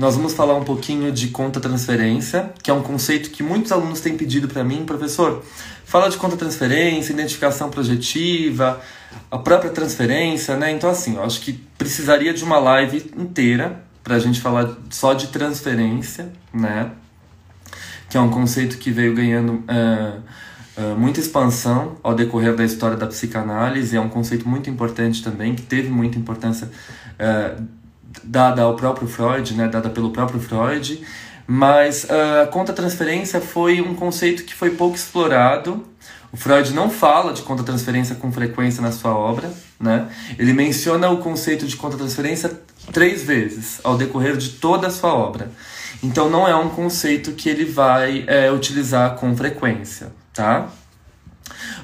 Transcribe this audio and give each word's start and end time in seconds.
Nós 0.00 0.16
vamos 0.16 0.32
falar 0.32 0.54
um 0.54 0.64
pouquinho 0.64 1.12
de 1.12 1.28
conta 1.28 1.60
transferência, 1.60 2.54
que 2.62 2.70
é 2.70 2.72
um 2.74 2.80
conceito 2.80 3.28
que 3.28 3.42
muitos 3.42 3.70
alunos 3.70 4.00
têm 4.00 4.16
pedido 4.16 4.48
para 4.48 4.64
mim, 4.64 4.86
professor. 4.86 5.44
Fala 5.84 6.08
de 6.08 6.16
conta 6.16 6.38
transferência, 6.38 7.12
identificação 7.12 7.68
projetiva, 7.68 8.80
a 9.30 9.36
própria 9.36 9.70
transferência, 9.70 10.56
né? 10.56 10.72
Então 10.72 10.88
assim, 10.88 11.16
eu 11.16 11.22
acho 11.22 11.42
que 11.42 11.52
precisaria 11.76 12.32
de 12.32 12.42
uma 12.42 12.58
live 12.58 13.12
inteira 13.14 13.84
para 14.02 14.14
a 14.14 14.18
gente 14.18 14.40
falar 14.40 14.74
só 14.88 15.12
de 15.12 15.26
transferência, 15.26 16.32
né? 16.50 16.92
Que 18.08 18.16
é 18.16 18.20
um 18.22 18.30
conceito 18.30 18.78
que 18.78 18.90
veio 18.90 19.14
ganhando 19.14 19.52
uh, 19.52 20.22
uh, 20.78 20.96
muita 20.96 21.20
expansão 21.20 21.98
ao 22.02 22.14
decorrer 22.14 22.56
da 22.56 22.64
história 22.64 22.96
da 22.96 23.06
psicanálise. 23.06 23.98
É 23.98 24.00
um 24.00 24.08
conceito 24.08 24.48
muito 24.48 24.70
importante 24.70 25.22
também, 25.22 25.54
que 25.54 25.60
teve 25.60 25.90
muita 25.90 26.18
importância 26.18 26.70
uh, 27.20 27.79
dada 28.22 28.62
ao 28.62 28.74
próprio 28.74 29.08
Freud, 29.08 29.54
né, 29.54 29.68
dada 29.68 29.88
pelo 29.88 30.10
próprio 30.10 30.40
Freud, 30.40 31.04
mas 31.46 32.04
uh, 32.04 32.42
a 32.42 32.46
contra-transferência 32.46 33.40
foi 33.40 33.80
um 33.80 33.94
conceito 33.94 34.44
que 34.44 34.54
foi 34.54 34.70
pouco 34.70 34.96
explorado. 34.96 35.84
O 36.32 36.36
Freud 36.36 36.72
não 36.72 36.88
fala 36.88 37.32
de 37.32 37.42
contra-transferência 37.42 38.14
com 38.14 38.30
frequência 38.30 38.80
na 38.80 38.92
sua 38.92 39.12
obra, 39.12 39.52
né? 39.80 40.08
Ele 40.38 40.52
menciona 40.52 41.10
o 41.10 41.18
conceito 41.18 41.66
de 41.66 41.74
contra-transferência 41.74 42.60
três 42.92 43.24
vezes 43.24 43.80
ao 43.82 43.96
decorrer 43.96 44.36
de 44.36 44.50
toda 44.50 44.86
a 44.86 44.90
sua 44.90 45.12
obra. 45.12 45.50
Então 46.02 46.30
não 46.30 46.46
é 46.46 46.54
um 46.54 46.68
conceito 46.68 47.32
que 47.32 47.48
ele 47.48 47.64
vai 47.64 48.24
é, 48.28 48.50
utilizar 48.52 49.16
com 49.16 49.36
frequência, 49.36 50.12
tá? 50.32 50.68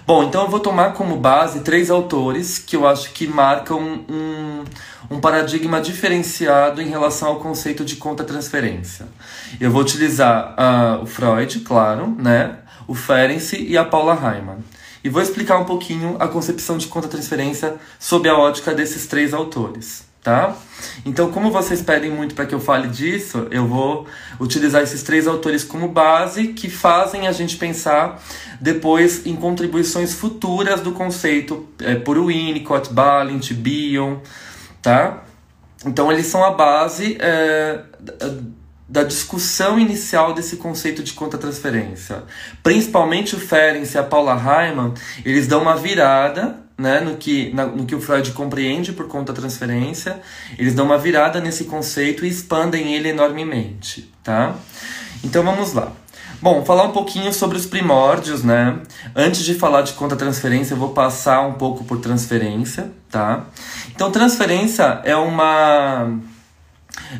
Bom, 0.06 0.22
então 0.22 0.44
eu 0.44 0.48
vou 0.48 0.60
tomar 0.60 0.92
como 0.92 1.16
base 1.16 1.62
três 1.62 1.90
autores 1.90 2.60
que 2.60 2.76
eu 2.76 2.86
acho 2.86 3.10
que 3.10 3.26
marcam 3.26 3.80
um, 4.08 4.62
um 5.10 5.20
paradigma 5.20 5.80
diferenciado 5.80 6.80
em 6.80 6.88
relação 6.88 7.26
ao 7.26 7.40
conceito 7.40 7.84
de 7.84 7.96
conta-transferência. 7.96 9.08
Eu 9.58 9.68
vou 9.72 9.82
utilizar 9.82 10.54
uh, 10.54 11.02
o 11.02 11.06
Freud, 11.06 11.58
claro, 11.58 12.14
né? 12.16 12.56
o 12.86 12.94
Ferenczi 12.94 13.60
e 13.66 13.76
a 13.76 13.84
Paula 13.84 14.14
Heimann. 14.14 14.58
E 15.02 15.08
vou 15.08 15.20
explicar 15.20 15.58
um 15.58 15.64
pouquinho 15.64 16.14
a 16.20 16.28
concepção 16.28 16.78
de 16.78 16.86
conta-transferência 16.86 17.74
sob 17.98 18.28
a 18.28 18.38
ótica 18.38 18.72
desses 18.72 19.08
três 19.08 19.34
autores 19.34 20.06
tá? 20.26 20.56
Então, 21.04 21.30
como 21.30 21.52
vocês 21.52 21.80
pedem 21.80 22.10
muito 22.10 22.34
para 22.34 22.46
que 22.46 22.54
eu 22.54 22.58
fale 22.58 22.88
disso, 22.88 23.46
eu 23.52 23.64
vou 23.64 24.08
utilizar 24.40 24.82
esses 24.82 25.04
três 25.04 25.28
autores 25.28 25.62
como 25.62 25.86
base 25.86 26.48
que 26.48 26.68
fazem 26.68 27.28
a 27.28 27.32
gente 27.32 27.56
pensar 27.56 28.20
depois 28.60 29.24
em 29.24 29.36
contribuições 29.36 30.14
futuras 30.14 30.80
do 30.80 30.90
conceito 30.90 31.68
é, 31.78 31.94
por 31.94 32.18
Winnicott, 32.18 32.92
Balint, 32.92 33.52
Bion, 33.52 34.16
tá? 34.82 35.22
Então, 35.84 36.10
eles 36.10 36.26
são 36.26 36.42
a 36.42 36.50
base 36.50 37.16
é, 37.20 37.82
da 38.88 39.04
discussão 39.04 39.78
inicial 39.78 40.34
desse 40.34 40.56
conceito 40.56 41.04
de 41.04 41.12
conta-transferência. 41.12 42.24
Principalmente 42.64 43.36
o 43.36 43.38
Ferenc 43.38 43.94
e 43.94 43.96
a 43.96 44.02
Paula 44.02 44.34
Heimann, 44.34 44.92
eles 45.24 45.46
dão 45.46 45.62
uma 45.62 45.76
virada 45.76 46.65
né, 46.78 47.00
no, 47.00 47.16
que, 47.16 47.52
na, 47.54 47.66
no 47.66 47.86
que 47.86 47.94
o 47.94 48.00
Freud 48.00 48.32
compreende 48.32 48.92
por 48.92 49.08
conta 49.08 49.32
da 49.32 49.40
transferência, 49.40 50.20
eles 50.58 50.74
dão 50.74 50.84
uma 50.84 50.98
virada 50.98 51.40
nesse 51.40 51.64
conceito 51.64 52.24
e 52.24 52.28
expandem 52.28 52.94
ele 52.94 53.08
enormemente, 53.08 54.12
tá? 54.22 54.54
Então 55.24 55.42
vamos 55.42 55.72
lá. 55.72 55.92
Bom, 56.40 56.64
falar 56.66 56.84
um 56.84 56.92
pouquinho 56.92 57.32
sobre 57.32 57.56
os 57.56 57.64
primórdios, 57.64 58.42
né? 58.42 58.78
Antes 59.14 59.42
de 59.42 59.54
falar 59.54 59.82
de 59.82 59.94
conta 59.94 60.14
transferência, 60.16 60.74
eu 60.74 60.78
vou 60.78 60.90
passar 60.90 61.40
um 61.40 61.54
pouco 61.54 61.82
por 61.84 61.98
transferência, 61.98 62.90
tá? 63.10 63.46
Então, 63.94 64.10
transferência 64.10 65.00
é 65.04 65.16
uma 65.16 66.12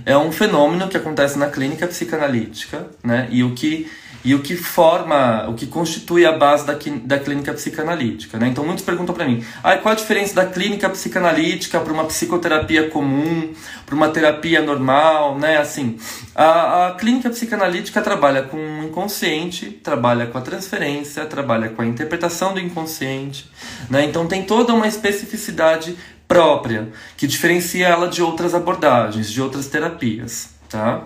é 0.05 0.16
um 0.16 0.31
fenômeno 0.31 0.89
que 0.89 0.97
acontece 0.97 1.39
na 1.39 1.49
clínica 1.49 1.87
psicanalítica, 1.87 2.87
né? 3.03 3.27
E 3.31 3.43
o 3.43 3.55
que 3.55 3.91
e 4.26 4.34
o 4.34 4.42
que 4.42 4.56
forma, 4.56 5.48
o 5.48 5.54
que 5.54 5.69
constitui 5.69 6.26
a 6.26 6.32
base 6.32 6.66
da, 6.66 6.76
da 7.04 7.16
clínica 7.16 7.54
psicanalítica. 7.54 8.37
Né? 8.38 8.48
Então, 8.48 8.66
muitos 8.66 8.84
perguntam 8.84 9.14
para 9.14 9.25
mim: 9.25 9.44
ah, 9.62 9.76
qual 9.76 9.92
a 9.92 9.97
diferença 9.97 10.34
da 10.34 10.44
clínica 10.44 10.91
psicanalítica 10.91 11.78
para 11.78 11.92
uma 11.92 12.04
psicoterapia 12.06 12.91
comum, 12.91 13.54
para 13.86 13.94
uma 13.94 14.09
terapia 14.09 14.60
normal? 14.60 15.38
Né? 15.38 15.59
Assim, 15.59 15.97
a, 16.34 16.88
a 16.88 16.94
clínica 16.94 17.31
psicanalítica 17.31 18.03
trabalha 18.03 18.42
com 18.42 18.56
o 18.56 18.82
inconsciente, 18.82 19.66
trabalha 19.70 20.26
com 20.26 20.36
a 20.38 20.41
transferência, 20.41 21.25
trabalha 21.26 21.69
com 21.69 21.82
a 21.82 21.86
interpretação 21.86 22.53
do 22.53 22.59
inconsciente. 22.59 23.48
Né? 23.88 24.06
Então, 24.06 24.26
tem 24.26 24.42
toda 24.42 24.75
uma 24.75 24.88
especificidade 24.88 25.97
própria 26.26 26.88
que 27.16 27.28
diferencia 27.28 27.86
ela 27.86 28.09
de 28.09 28.20
outras 28.20 28.56
abordagens, 28.56 29.31
de 29.31 29.41
outras 29.41 29.69
terapias. 29.69 30.50
Tá? 30.69 31.04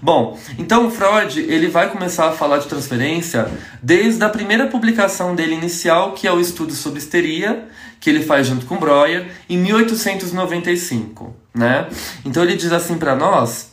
Bom, 0.00 0.38
então 0.58 0.90
Freud 0.90 1.40
ele 1.40 1.68
vai 1.68 1.88
começar 1.90 2.28
a 2.28 2.32
falar 2.32 2.58
de 2.58 2.66
transferência 2.66 3.48
desde 3.80 4.22
a 4.24 4.28
primeira 4.28 4.66
publicação 4.66 5.34
dele 5.34 5.54
inicial, 5.54 6.12
que 6.12 6.26
é 6.26 6.32
o 6.32 6.40
estudo 6.40 6.72
sobre 6.72 6.98
histeria, 6.98 7.68
que 8.00 8.10
ele 8.10 8.22
faz 8.24 8.48
junto 8.48 8.66
com 8.66 8.76
Breuer, 8.76 9.30
em 9.48 9.56
1895. 9.58 11.36
Né? 11.54 11.88
Então 12.24 12.42
ele 12.42 12.56
diz 12.56 12.72
assim 12.72 12.98
para 12.98 13.14
nós, 13.14 13.72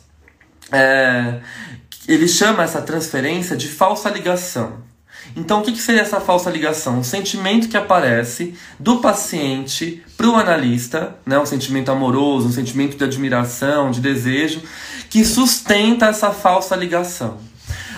é, 0.70 1.40
ele 2.06 2.28
chama 2.28 2.62
essa 2.62 2.80
transferência 2.80 3.56
de 3.56 3.68
falsa 3.68 4.08
ligação. 4.08 4.88
Então, 5.36 5.60
o 5.60 5.62
que, 5.62 5.76
seria 5.76 6.00
essa 6.00 6.20
falsa 6.20 6.50
ligação? 6.50 6.98
Um 6.98 7.04
sentimento 7.04 7.68
que 7.68 7.76
aparece 7.76 8.54
do 8.78 8.98
paciente 8.98 10.02
para 10.16 10.28
o 10.28 10.34
analista, 10.34 11.16
né? 11.24 11.38
um 11.38 11.46
sentimento 11.46 11.90
amoroso, 11.90 12.48
um 12.48 12.52
sentimento 12.52 12.96
de 12.96 13.04
admiração, 13.04 13.90
de 13.90 14.00
desejo, 14.00 14.62
que 15.10 15.24
sustenta 15.24 16.06
essa 16.06 16.30
falsa 16.30 16.76
ligação. 16.76 17.50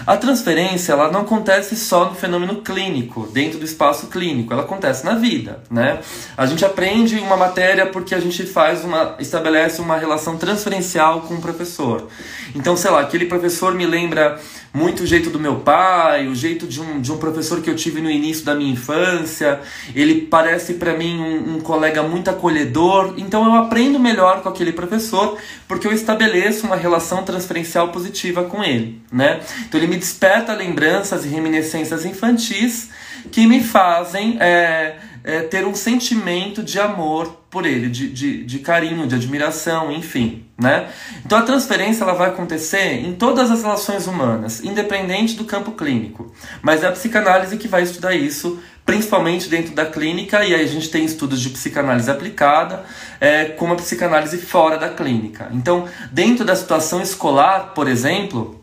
A 0.05 0.17
transferência 0.17 0.93
ela 0.93 1.13
não 1.13 1.21
acontece 1.21 1.77
só 1.77 2.07
no 2.07 2.17
fenômeno 2.17 2.57
clínico, 2.57 3.29
dentro 3.29 3.59
do 3.59 3.65
espaço 3.65 4.09
clínico, 4.09 4.53
ela 4.53 4.63
acontece 4.63 5.05
na 5.05 5.15
vida, 5.15 5.63
né? 5.71 6.01
A 6.37 6.45
gente 6.45 6.65
aprende 6.65 7.17
uma 7.21 7.37
matéria 7.37 7.87
porque 7.87 8.13
a 8.15 8.21
gente 8.21 8.45
faz 8.45 8.85
uma 8.85 9.15
estabelece 9.21 9.81
uma 9.81 9.97
relação 9.97 10.37
transferencial 10.37 11.21
com 11.21 11.35
o 11.35 11.41
professor. 11.41 12.09
Então, 12.55 12.77
sei 12.77 12.91
lá, 12.91 13.01
aquele 13.01 13.27
professor 13.27 13.75
me 13.75 13.87
lembra 13.87 14.41
muito 14.75 15.03
o 15.03 15.07
jeito 15.07 15.29
do 15.29 15.39
meu 15.39 15.57
pai, 15.57 16.27
o 16.27 16.35
jeito 16.35 16.67
de 16.67 16.81
um, 16.81 17.01
de 17.01 17.13
um 17.13 17.19
professor 17.19 17.61
que 17.61 17.69
eu 17.69 17.77
tive 17.77 18.01
no 18.01 18.11
início 18.11 18.45
da 18.45 18.55
minha 18.55 18.73
infância. 18.73 19.61
Ele 19.95 20.23
parece 20.23 20.75
para 20.75 20.97
mim 20.97 21.21
um, 21.21 21.57
um, 21.57 21.61
colega 21.61 22.03
muito 22.03 22.31
acolhedor. 22.31 23.15
Então 23.19 23.45
eu 23.45 23.55
aprendo 23.55 23.99
melhor 23.99 24.43
com 24.43 24.49
aquele 24.49 24.73
professor 24.73 25.37
porque 25.69 25.87
eu 25.87 25.93
estabeleço 25.93 26.67
uma 26.67 26.77
relação 26.77 27.23
transferencial 27.23 27.89
positiva 27.89 28.45
com 28.45 28.65
ele, 28.65 29.01
né? 29.13 29.41
Então 29.69 29.79
ele 29.79 29.89
me 29.89 29.97
desperta 29.97 30.55
lembranças 30.55 31.25
e 31.25 31.29
reminiscências 31.29 32.07
infantis 32.07 32.89
que 33.31 33.47
me 33.47 33.63
fazem 33.63 34.39
é, 34.41 34.97
é, 35.25 35.41
ter 35.43 35.67
um 35.67 35.75
sentimento 35.75 36.63
de 36.63 36.79
amor 36.81 37.43
por 37.51 37.67
ele, 37.67 37.89
de, 37.89 38.09
de, 38.11 38.45
de 38.45 38.59
carinho, 38.61 39.07
de 39.07 39.15
admiração, 39.15 39.93
enfim. 39.93 40.47
Né? 40.59 40.89
Então 41.25 41.39
a 41.39 41.43
transferência 41.43 42.05
ela 42.05 42.15
vai 42.15 42.29
acontecer 42.29 42.95
em 43.05 43.13
todas 43.15 43.51
as 43.51 43.63
relações 43.63 44.07
humanas, 44.07 44.63
independente 44.63 45.35
do 45.35 45.45
campo 45.45 45.73
clínico. 45.73 46.33
Mas 46.63 46.83
é 46.83 46.87
a 46.87 46.93
psicanálise 46.93 47.57
que 47.57 47.69
vai 47.69 47.83
estudar 47.83 48.15
isso 48.15 48.61
principalmente 48.85 49.49
dentro 49.49 49.75
da 49.75 49.87
clínica, 49.87 50.45
e 50.45 50.55
aí 50.55 50.63
a 50.63 50.67
gente 50.67 50.91
tem 50.91 51.05
estudos 51.05 51.41
de 51.41 51.51
psicanálise 51.51 52.11
aplicada 52.11 52.85
é, 53.21 53.45
com 53.45 53.71
a 53.71 53.77
psicanálise 53.77 54.39
fora 54.39 54.77
da 54.77 54.89
clínica. 54.89 55.49
Então, 55.53 55.89
dentro 56.11 56.45
da 56.45 56.57
situação 56.57 57.01
escolar, 57.01 57.75
por 57.75 57.87
exemplo, 57.87 58.61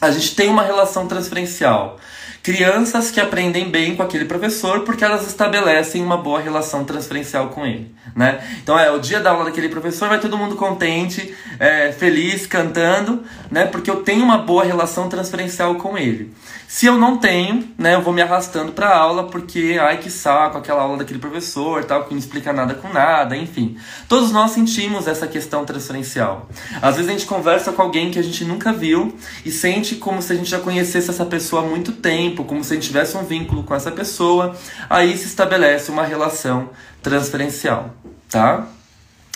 a 0.00 0.10
gente 0.10 0.36
tem 0.36 0.48
uma 0.48 0.62
relação 0.62 1.08
transferencial. 1.08 1.98
Crianças 2.46 3.10
que 3.10 3.20
aprendem 3.20 3.68
bem 3.68 3.96
com 3.96 4.04
aquele 4.04 4.24
professor 4.24 4.82
porque 4.82 5.04
elas 5.04 5.26
estabelecem 5.26 6.00
uma 6.00 6.16
boa 6.16 6.38
relação 6.38 6.84
transferencial 6.84 7.48
com 7.48 7.66
ele, 7.66 7.92
né? 8.14 8.38
Então 8.62 8.78
é 8.78 8.88
o 8.88 9.00
dia 9.00 9.18
da 9.18 9.32
aula 9.32 9.46
daquele 9.46 9.68
professor, 9.68 10.08
vai 10.08 10.20
todo 10.20 10.38
mundo 10.38 10.54
contente, 10.54 11.34
é, 11.58 11.90
feliz, 11.90 12.46
cantando, 12.46 13.24
né? 13.50 13.66
Porque 13.66 13.90
eu 13.90 13.96
tenho 13.96 14.22
uma 14.22 14.38
boa 14.38 14.62
relação 14.62 15.08
transferencial 15.08 15.74
com 15.74 15.98
ele. 15.98 16.32
Se 16.68 16.84
eu 16.86 16.98
não 16.98 17.16
tenho, 17.16 17.68
né, 17.78 17.94
eu 17.94 18.02
vou 18.02 18.12
me 18.12 18.20
arrastando 18.20 18.72
para 18.72 18.94
aula 18.94 19.28
porque, 19.28 19.78
ai 19.80 19.98
que 19.98 20.10
saco, 20.10 20.58
aquela 20.58 20.82
aula 20.82 20.98
daquele 20.98 21.20
professor, 21.20 21.84
tal, 21.84 22.04
que 22.04 22.10
não 22.12 22.18
explica 22.18 22.52
nada 22.52 22.74
com 22.74 22.92
nada, 22.92 23.36
enfim. 23.36 23.76
Todos 24.08 24.32
nós 24.32 24.50
sentimos 24.50 25.06
essa 25.06 25.28
questão 25.28 25.64
transferencial. 25.64 26.48
Às 26.82 26.96
vezes 26.96 27.08
a 27.08 27.12
gente 27.12 27.26
conversa 27.26 27.72
com 27.72 27.82
alguém 27.82 28.10
que 28.10 28.18
a 28.18 28.22
gente 28.22 28.44
nunca 28.44 28.72
viu 28.72 29.16
e 29.44 29.50
sente 29.50 29.94
como 29.94 30.20
se 30.20 30.32
a 30.32 30.36
gente 30.36 30.50
já 30.50 30.58
conhecesse 30.58 31.08
essa 31.08 31.24
pessoa 31.24 31.62
há 31.62 31.64
muito 31.64 31.92
tempo, 31.92 32.35
como 32.44 32.62
se 32.62 32.72
gente 32.74 32.88
tivesse 32.88 33.16
um 33.16 33.24
vínculo 33.24 33.62
com 33.62 33.74
essa 33.74 33.90
pessoa. 33.90 34.54
Aí 34.88 35.16
se 35.16 35.26
estabelece 35.26 35.90
uma 35.90 36.04
relação 36.04 36.70
transferencial, 37.02 37.94
tá? 38.28 38.66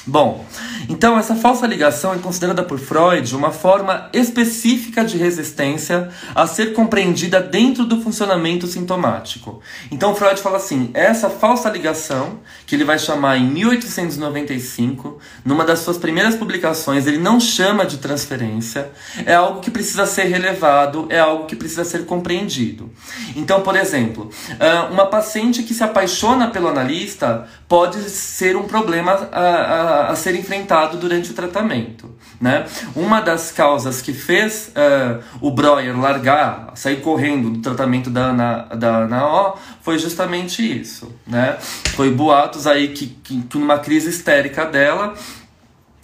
Bom, 0.07 0.47
então 0.89 1.19
essa 1.19 1.37
falsa 1.37 1.67
ligação 1.67 2.15
é 2.15 2.19
considerada 2.19 2.63
por 2.63 2.79
Freud 2.79 3.37
uma 3.37 3.51
forma 3.51 4.09
específica 4.15 5.05
de 5.05 5.19
resistência 5.19 6.09
a 6.35 6.47
ser 6.47 6.73
compreendida 6.73 7.39
dentro 7.39 7.85
do 7.85 8.01
funcionamento 8.01 8.67
sintomático. 8.67 9.61
Então 9.91 10.15
Freud 10.15 10.41
fala 10.41 10.57
assim: 10.57 10.91
essa 10.95 11.29
falsa 11.29 11.69
ligação, 11.69 12.41
que 12.67 12.75
ele 12.75 12.85
vai 12.85 12.99
chamar 12.99 13.37
em 13.37 13.45
1895, 13.45 15.19
numa 15.45 15.65
das 15.65 15.81
suas 15.81 15.99
primeiras 15.99 16.35
publicações, 16.35 17.07
ele 17.07 17.19
não 17.19 17.39
chama 17.39 17.85
de 17.85 17.99
transferência, 17.99 18.91
é 19.27 19.35
algo 19.35 19.61
que 19.61 19.71
precisa 19.71 20.07
ser 20.07 20.25
relevado, 20.25 21.07
é 21.11 21.19
algo 21.19 21.45
que 21.45 21.55
precisa 21.55 21.85
ser 21.85 22.07
compreendido. 22.07 22.91
Então, 23.37 23.61
por 23.61 23.77
exemplo, 23.77 24.31
ah, 24.59 24.89
uma 24.91 25.07
paciente 25.07 25.63
que 25.63 25.75
se 25.75 25.85
apaixona 25.85 26.49
pelo 26.49 26.69
analista 26.69 27.47
pode 27.69 28.09
ser 28.11 28.57
um 28.57 28.65
problema 28.65 29.29
a, 29.31 29.41
a, 29.41 29.90
a 29.91 30.15
ser 30.15 30.35
enfrentado 30.35 30.97
durante 30.97 31.31
o 31.31 31.35
tratamento. 31.35 32.15
Né? 32.41 32.67
Uma 32.95 33.21
das 33.21 33.53
causas 33.53 34.01
que 34.01 34.13
fez 34.13 34.69
uh, 34.69 35.23
o 35.41 35.51
Breuer 35.51 35.99
largar, 35.99 36.71
sair 36.75 37.01
correndo 37.01 37.51
do 37.51 37.59
tratamento 37.61 38.09
da 38.09 38.21
Ana, 38.21 38.63
da 38.77 38.97
Ana 38.99 39.27
O 39.27 39.59
foi 39.83 39.99
justamente 39.99 40.81
isso. 40.81 41.15
Né? 41.27 41.57
Foi 41.95 42.11
boatos 42.11 42.67
aí 42.67 42.89
que, 42.89 43.07
que, 43.07 43.43
que 43.43 43.59
numa 43.59 43.79
crise 43.79 44.09
histérica 44.09 44.65
dela, 44.65 45.15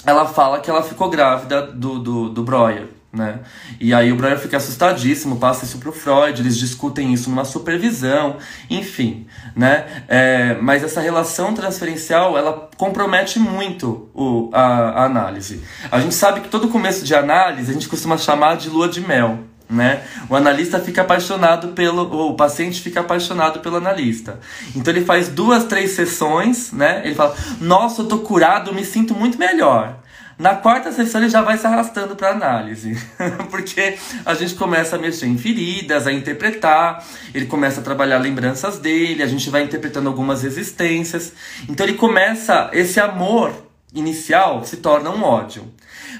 ela 0.04 0.26
fala 0.26 0.60
que 0.60 0.70
ela 0.70 0.82
ficou 0.82 1.08
grávida 1.08 1.62
do, 1.62 1.98
do, 1.98 2.28
do 2.28 2.42
Breuer 2.42 2.95
né? 3.16 3.40
E 3.80 3.94
aí 3.94 4.12
o 4.12 4.16
Breuer 4.16 4.38
fica 4.38 4.58
assustadíssimo, 4.58 5.36
passa 5.36 5.64
isso 5.64 5.78
pro 5.78 5.90
Freud, 5.90 6.40
eles 6.40 6.56
discutem 6.56 7.12
isso 7.12 7.30
numa 7.30 7.44
supervisão, 7.44 8.36
enfim, 8.68 9.26
né? 9.54 10.04
É, 10.06 10.54
mas 10.60 10.84
essa 10.84 11.00
relação 11.00 11.54
transferencial, 11.54 12.36
ela 12.36 12.68
compromete 12.76 13.38
muito 13.38 14.08
o, 14.14 14.50
a, 14.52 14.62
a 14.62 15.04
análise. 15.04 15.62
A 15.90 15.98
gente 15.98 16.14
sabe 16.14 16.40
que 16.40 16.48
todo 16.48 16.68
começo 16.68 17.04
de 17.04 17.14
análise 17.14 17.70
a 17.70 17.74
gente 17.74 17.88
costuma 17.88 18.18
chamar 18.18 18.56
de 18.56 18.68
lua 18.68 18.88
de 18.88 19.00
mel, 19.00 19.40
né? 19.68 20.02
O 20.28 20.36
analista 20.36 20.78
fica 20.78 21.02
apaixonado 21.02 21.68
pelo, 21.68 22.30
o 22.30 22.34
paciente 22.34 22.80
fica 22.80 23.00
apaixonado 23.00 23.60
pelo 23.60 23.76
analista. 23.76 24.38
Então 24.74 24.92
ele 24.92 25.04
faz 25.04 25.28
duas, 25.28 25.64
três 25.64 25.92
sessões, 25.92 26.70
né? 26.72 27.02
Ele 27.04 27.14
fala: 27.14 27.34
"Nossa, 27.60 28.02
eu 28.02 28.06
tô 28.06 28.18
curado, 28.18 28.72
me 28.74 28.84
sinto 28.84 29.14
muito 29.14 29.38
melhor". 29.38 30.05
Na 30.38 30.54
quarta 30.54 30.92
sessão 30.92 31.22
ele 31.22 31.30
já 31.30 31.40
vai 31.40 31.56
se 31.56 31.66
arrastando 31.66 32.14
para 32.14 32.30
análise, 32.30 32.94
porque 33.50 33.96
a 34.24 34.34
gente 34.34 34.54
começa 34.54 34.96
a 34.96 34.98
mexer 34.98 35.26
em 35.26 35.38
feridas, 35.38 36.06
a 36.06 36.12
interpretar, 36.12 37.02
ele 37.34 37.46
começa 37.46 37.80
a 37.80 37.82
trabalhar 37.82 38.18
lembranças 38.18 38.78
dele, 38.78 39.22
a 39.22 39.26
gente 39.26 39.48
vai 39.48 39.62
interpretando 39.62 40.08
algumas 40.08 40.42
resistências. 40.42 41.32
Então 41.68 41.86
ele 41.86 41.96
começa 41.96 42.68
esse 42.74 43.00
amor 43.00 43.66
inicial 43.94 44.64
se 44.64 44.76
torna 44.76 45.10
um 45.10 45.22
ódio. 45.22 45.72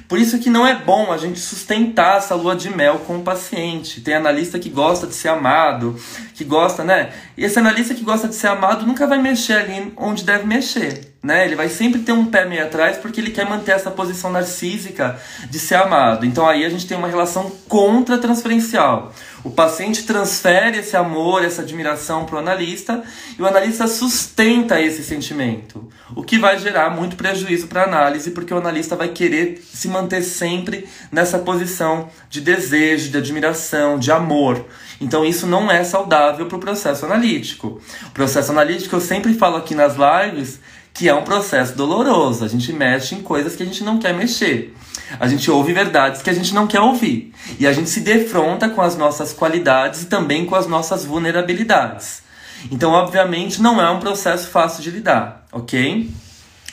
Por 0.08 0.18
isso 0.18 0.38
que 0.38 0.48
não 0.48 0.66
é 0.66 0.74
bom 0.74 1.12
a 1.12 1.18
gente 1.18 1.38
sustentar 1.38 2.18
essa 2.18 2.34
lua 2.34 2.54
de 2.54 2.70
mel 2.70 3.00
com 3.00 3.18
o 3.18 3.22
paciente. 3.22 4.00
Tem 4.00 4.14
analista 4.14 4.58
que 4.58 4.70
gosta 4.70 5.06
de 5.06 5.14
ser 5.14 5.28
amado, 5.28 5.98
que 6.34 6.44
gosta, 6.44 6.84
né? 6.84 7.12
E 7.36 7.44
esse 7.44 7.58
analista 7.58 7.94
que 7.94 8.04
gosta 8.04 8.28
de 8.28 8.34
ser 8.34 8.46
amado 8.46 8.86
nunca 8.86 9.06
vai 9.06 9.20
mexer 9.20 9.54
ali 9.54 9.92
onde 9.96 10.24
deve 10.24 10.46
mexer, 10.46 11.15
né? 11.26 11.44
Ele 11.44 11.56
vai 11.56 11.68
sempre 11.68 12.00
ter 12.02 12.12
um 12.12 12.24
pé 12.24 12.44
meio 12.44 12.62
atrás 12.62 12.96
porque 12.98 13.20
ele 13.20 13.32
quer 13.32 13.44
manter 13.44 13.72
essa 13.72 13.90
posição 13.90 14.30
narcísica 14.30 15.20
de 15.50 15.58
ser 15.58 15.74
amado. 15.74 16.24
Então 16.24 16.48
aí 16.48 16.64
a 16.64 16.68
gente 16.68 16.86
tem 16.86 16.96
uma 16.96 17.08
relação 17.08 17.50
contra-transferencial. 17.68 19.12
O 19.42 19.50
paciente 19.50 20.04
transfere 20.04 20.78
esse 20.78 20.96
amor, 20.96 21.44
essa 21.44 21.62
admiração 21.62 22.24
para 22.24 22.36
o 22.36 22.38
analista 22.38 23.02
e 23.36 23.42
o 23.42 23.46
analista 23.46 23.88
sustenta 23.88 24.80
esse 24.80 25.02
sentimento, 25.02 25.88
o 26.14 26.22
que 26.22 26.38
vai 26.38 26.58
gerar 26.58 26.90
muito 26.90 27.16
prejuízo 27.16 27.66
para 27.66 27.82
a 27.82 27.86
análise, 27.86 28.30
porque 28.30 28.54
o 28.54 28.58
analista 28.58 28.96
vai 28.96 29.08
querer 29.08 29.62
se 29.72 29.88
manter 29.88 30.22
sempre 30.22 30.88
nessa 31.10 31.38
posição 31.38 32.08
de 32.30 32.40
desejo, 32.40 33.10
de 33.10 33.18
admiração, 33.18 33.98
de 33.98 34.12
amor. 34.12 34.64
Então 35.00 35.24
isso 35.24 35.46
não 35.46 35.70
é 35.70 35.82
saudável 35.84 36.46
para 36.46 36.56
o 36.56 36.60
processo 36.60 37.04
analítico. 37.04 37.80
O 38.06 38.10
processo 38.10 38.50
analítico, 38.50 38.96
eu 38.96 39.00
sempre 39.00 39.34
falo 39.34 39.56
aqui 39.56 39.74
nas 39.74 39.94
lives, 39.94 40.58
que 40.96 41.08
é 41.08 41.14
um 41.14 41.22
processo 41.22 41.76
doloroso. 41.76 42.44
A 42.44 42.48
gente 42.48 42.72
mexe 42.72 43.14
em 43.14 43.22
coisas 43.22 43.54
que 43.54 43.62
a 43.62 43.66
gente 43.66 43.84
não 43.84 43.98
quer 43.98 44.14
mexer. 44.14 44.74
A 45.20 45.28
gente 45.28 45.50
ouve 45.50 45.72
verdades 45.72 46.22
que 46.22 46.30
a 46.30 46.32
gente 46.32 46.54
não 46.54 46.66
quer 46.66 46.80
ouvir. 46.80 47.32
E 47.58 47.66
a 47.66 47.72
gente 47.72 47.90
se 47.90 48.00
defronta 48.00 48.68
com 48.68 48.80
as 48.80 48.96
nossas 48.96 49.32
qualidades 49.32 50.02
e 50.02 50.06
também 50.06 50.46
com 50.46 50.54
as 50.54 50.66
nossas 50.66 51.04
vulnerabilidades. 51.04 52.22
Então, 52.70 52.92
obviamente, 52.92 53.60
não 53.60 53.80
é 53.80 53.90
um 53.90 54.00
processo 54.00 54.48
fácil 54.48 54.82
de 54.82 54.90
lidar, 54.90 55.46
ok? 55.52 56.10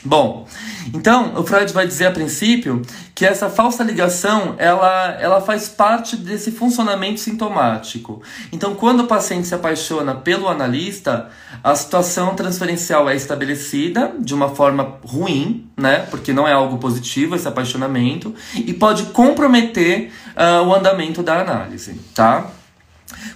Bom, 0.04 0.46
então 0.92 1.32
o 1.34 1.44
Freud 1.44 1.72
vai 1.72 1.86
dizer 1.86 2.06
a 2.06 2.10
princípio 2.10 2.82
que 3.14 3.24
essa 3.24 3.48
falsa 3.48 3.82
ligação 3.82 4.54
ela, 4.58 5.16
ela 5.18 5.40
faz 5.40 5.68
parte 5.68 6.14
desse 6.14 6.50
funcionamento 6.50 7.20
sintomático. 7.20 8.20
Então, 8.52 8.74
quando 8.74 9.00
o 9.00 9.06
paciente 9.06 9.46
se 9.46 9.54
apaixona 9.54 10.14
pelo 10.14 10.46
analista, 10.46 11.30
a 11.62 11.74
situação 11.74 12.34
transferencial 12.34 13.08
é 13.08 13.16
estabelecida 13.16 14.12
de 14.18 14.34
uma 14.34 14.50
forma 14.50 14.98
ruim, 15.02 15.70
né? 15.76 16.00
Porque 16.10 16.34
não 16.34 16.46
é 16.46 16.52
algo 16.52 16.76
positivo 16.76 17.34
esse 17.34 17.48
apaixonamento 17.48 18.34
e 18.54 18.74
pode 18.74 19.04
comprometer 19.04 20.12
uh, 20.36 20.66
o 20.66 20.74
andamento 20.74 21.22
da 21.22 21.40
análise, 21.40 21.98
tá? 22.14 22.50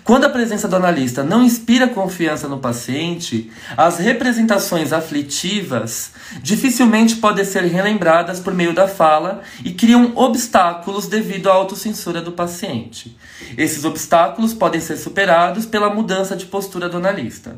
Quando 0.05 0.25
a 0.25 0.31
presença 0.31 0.67
do 0.67 0.77
analista 0.77 1.23
não 1.23 1.43
inspira 1.43 1.89
confiança 1.89 2.49
no 2.49 2.59
paciente, 2.59 3.51
as 3.77 3.99
representações 3.99 4.93
aflitivas 4.93 6.13
dificilmente 6.43 7.17
podem 7.17 7.45
ser 7.45 7.65
relembradas 7.65 8.41
por 8.41 8.55
meio 8.55 8.73
da 8.73 8.89
fala 8.89 9.43
e 9.65 9.73
criam 9.73 10.13
obstáculos 10.15 11.07
devido 11.07 11.51
à 11.51 11.53
autocensura 11.53 12.21
do 12.21 12.33
paciente. 12.33 13.17
Esses 13.57 13.85
obstáculos 13.85 14.55
podem 14.55 14.81
ser 14.81 14.97
superados 14.97 15.67
pela 15.67 15.93
mudança 15.93 16.37
de 16.37 16.47
postura 16.47 16.89
do 16.89 16.97
analista. 16.97 17.57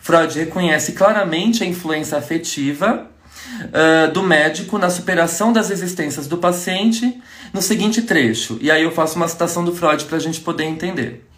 Freud 0.00 0.38
reconhece 0.38 0.92
claramente 0.92 1.62
a 1.62 1.66
influência 1.66 2.16
afetiva 2.18 3.06
uh, 3.62 4.12
do 4.12 4.22
médico 4.22 4.78
na 4.78 4.90
superação 4.90 5.52
das 5.52 5.70
existências 5.70 6.26
do 6.26 6.38
paciente 6.38 7.20
no 7.52 7.60
seguinte 7.60 8.02
trecho, 8.02 8.58
e 8.60 8.70
aí 8.70 8.82
eu 8.82 8.90
faço 8.90 9.16
uma 9.16 9.28
citação 9.28 9.64
do 9.64 9.74
Freud 9.74 10.04
para 10.06 10.16
a 10.16 10.20
gente 10.20 10.40
poder 10.40 10.64
entender. 10.64 11.28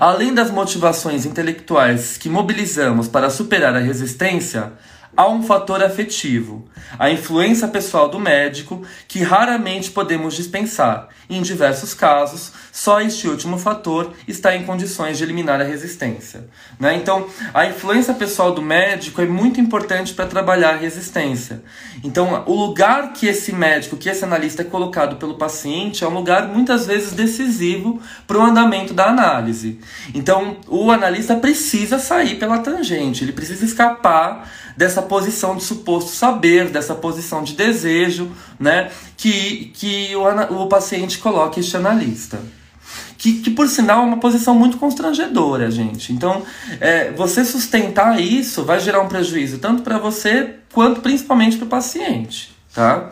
Além 0.00 0.34
das 0.34 0.50
motivações 0.50 1.24
intelectuais 1.24 2.16
que 2.16 2.28
mobilizamos 2.28 3.08
para 3.08 3.30
superar 3.30 3.74
a 3.74 3.80
resistência, 3.80 4.72
há 5.16 5.28
um 5.28 5.42
fator 5.42 5.82
afetivo, 5.82 6.64
a 6.98 7.10
influência 7.10 7.68
pessoal 7.68 8.08
do 8.08 8.18
médico, 8.18 8.82
que 9.08 9.22
raramente 9.22 9.90
podemos 9.90 10.34
dispensar. 10.34 11.08
Em 11.28 11.40
diversos 11.40 11.94
casos, 11.94 12.52
só 12.70 13.00
este 13.00 13.26
último 13.26 13.58
fator 13.58 14.12
está 14.28 14.54
em 14.54 14.64
condições 14.64 15.16
de 15.16 15.24
eliminar 15.24 15.60
a 15.60 15.64
resistência. 15.64 16.48
Né? 16.78 16.96
Então, 16.96 17.26
a 17.52 17.66
influência 17.66 18.12
pessoal 18.12 18.52
do 18.52 18.60
médico 18.60 19.22
é 19.22 19.26
muito 19.26 19.60
importante 19.60 20.12
para 20.12 20.26
trabalhar 20.26 20.74
a 20.74 20.76
resistência. 20.76 21.62
Então, 22.02 22.44
o 22.46 22.54
lugar 22.54 23.12
que 23.12 23.26
esse 23.26 23.52
médico, 23.52 23.96
que 23.96 24.08
esse 24.08 24.24
analista 24.24 24.62
é 24.62 24.64
colocado 24.64 25.16
pelo 25.16 25.34
paciente, 25.34 26.04
é 26.04 26.08
um 26.08 26.14
lugar 26.14 26.48
muitas 26.48 26.86
vezes 26.86 27.12
decisivo 27.12 28.00
para 28.26 28.38
o 28.38 28.42
andamento 28.42 28.92
da 28.92 29.06
análise. 29.06 29.78
Então, 30.14 30.58
o 30.68 30.90
analista 30.90 31.36
precisa 31.36 31.98
sair 31.98 32.38
pela 32.38 32.58
tangente, 32.58 33.24
ele 33.24 33.32
precisa 33.32 33.64
escapar 33.64 34.48
dessa 34.76 35.00
posição 35.04 35.56
de 35.56 35.62
suposto 35.62 36.10
saber, 36.10 36.68
dessa 36.70 36.94
posição 36.94 37.42
de 37.42 37.54
desejo, 37.54 38.30
né, 38.58 38.90
que, 39.16 39.72
que 39.74 40.14
o, 40.16 40.62
o 40.62 40.66
paciente 40.66 41.18
coloca 41.18 41.60
este 41.60 41.76
analista. 41.76 42.40
que, 43.16 43.40
que 43.40 43.50
por 43.50 43.68
sinal 43.68 44.02
é 44.02 44.06
uma 44.06 44.18
posição 44.18 44.54
muito 44.54 44.76
constrangedora, 44.76 45.70
gente. 45.70 46.12
Então, 46.12 46.42
é, 46.80 47.10
você 47.12 47.44
sustentar 47.44 48.20
isso 48.20 48.64
vai 48.64 48.78
gerar 48.80 49.00
um 49.00 49.08
prejuízo 49.08 49.58
tanto 49.58 49.82
para 49.82 49.98
você 49.98 50.56
quanto 50.72 51.00
principalmente 51.00 51.56
para 51.56 51.66
o 51.66 51.68
paciente, 51.68 52.54
tá? 52.74 53.10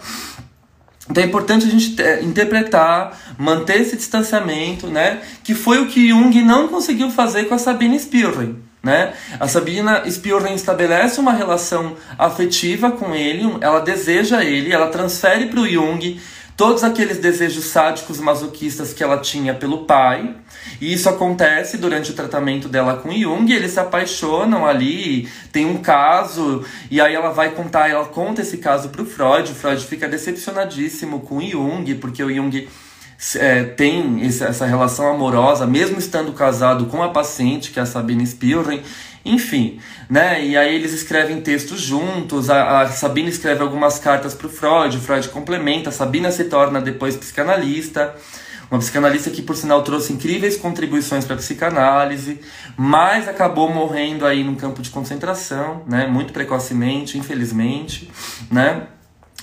Então 1.09 1.23
é 1.23 1.27
importante 1.27 1.67
a 1.67 1.71
gente 1.71 2.01
é, 2.01 2.23
interpretar, 2.23 3.19
manter 3.39 3.81
esse 3.81 3.97
distanciamento, 3.97 4.87
né? 4.87 5.21
Que 5.43 5.55
foi 5.55 5.81
o 5.81 5.87
que 5.87 6.09
Jung 6.09 6.43
não 6.43 6.69
conseguiu 6.69 7.11
fazer 7.11 7.45
com 7.45 7.55
a 7.55 7.59
Sabine 7.59 7.99
Spirren. 7.99 8.57
Né? 8.83 9.13
A 9.39 9.47
Sabina 9.47 10.03
Spirren 10.11 10.55
estabelece 10.55 11.21
uma 11.21 11.33
relação 11.33 11.97
afetiva 12.19 12.91
com 12.91 13.15
ele, 13.15 13.59
ela 13.61 13.81
deseja 13.81 14.43
ele, 14.45 14.73
ela 14.73 14.89
transfere 14.89 15.47
para 15.47 15.61
o 15.61 15.69
Jung 15.69 16.21
todos 16.57 16.85
aqueles 16.85 17.19
desejos 17.19 17.65
sádicos 17.67 18.19
masoquistas 18.21 18.93
que 18.93 19.03
ela 19.03 19.19
tinha 19.19 19.55
pelo 19.55 19.85
pai. 19.85 20.35
E 20.81 20.93
isso 20.93 21.09
acontece 21.09 21.79
durante 21.79 22.11
o 22.11 22.15
tratamento 22.15 22.69
dela 22.69 22.97
com 22.97 23.13
Jung, 23.13 23.51
eles 23.53 23.73
se 23.73 23.81
apaixonam 23.81 24.67
ali, 24.67 25.29
tem 25.53 25.65
um 25.65 25.79
caso, 25.79 26.65
e 26.91 27.01
aí 27.01 27.15
ela 27.15 27.31
vai 27.31 27.51
contar, 27.51 27.89
ela 27.89 28.05
conta 28.07 28.43
esse 28.43 28.59
caso 28.59 28.89
para 28.89 29.03
o 29.03 29.07
Freud, 29.07 29.51
o 29.51 29.55
Freud 29.55 29.85
fica 29.85 30.09
decepcionadíssimo 30.09 31.21
com 31.21 31.39
o 31.39 31.43
Jung, 31.43 31.95
porque 31.97 32.23
o 32.23 32.33
Jung 32.33 32.69
é, 33.37 33.63
tem 33.65 34.21
essa 34.25 34.67
relação 34.67 35.07
amorosa, 35.09 35.67
mesmo 35.67 35.99
estando 35.99 36.33
casado 36.33 36.87
com 36.87 37.03
a 37.03 37.11
paciente, 37.11 37.71
que 37.71 37.79
é 37.79 37.83
a 37.83 37.87
Sabine 37.87 38.27
Spielren, 38.27 38.83
enfim, 39.25 39.79
né? 40.11 40.45
E 40.45 40.57
aí 40.57 40.75
eles 40.75 40.93
escrevem 40.93 41.41
textos 41.41 41.81
juntos, 41.81 42.51
a, 42.51 42.81
a 42.81 42.89
Sabine 42.89 43.29
escreve 43.29 43.63
algumas 43.63 43.99
cartas 43.99 44.35
para 44.35 44.49
o 44.49 44.51
Freud, 44.51 44.97
o 44.97 45.01
Freud 45.01 45.29
complementa, 45.29 45.91
a 45.91 45.93
Sabina 45.93 46.33
se 46.33 46.45
torna 46.45 46.81
depois 46.81 47.17
psicanalista, 47.17 48.15
uma 48.69 48.79
psicanalista 48.79 49.31
que, 49.31 49.43
por 49.43 49.55
sinal, 49.55 49.83
trouxe 49.83 50.13
incríveis 50.13 50.57
contribuições 50.57 51.25
para 51.25 51.35
a 51.35 51.39
psicanálise, 51.39 52.41
mas 52.77 53.29
acabou 53.29 53.73
morrendo 53.73 54.27
aí 54.27 54.43
num 54.43 54.55
campo 54.55 54.83
de 54.83 54.91
concentração, 54.91 55.83
né? 55.87 56.07
Muito 56.07 56.33
precocemente, 56.33 57.17
infelizmente, 57.17 58.11
né? 58.51 58.89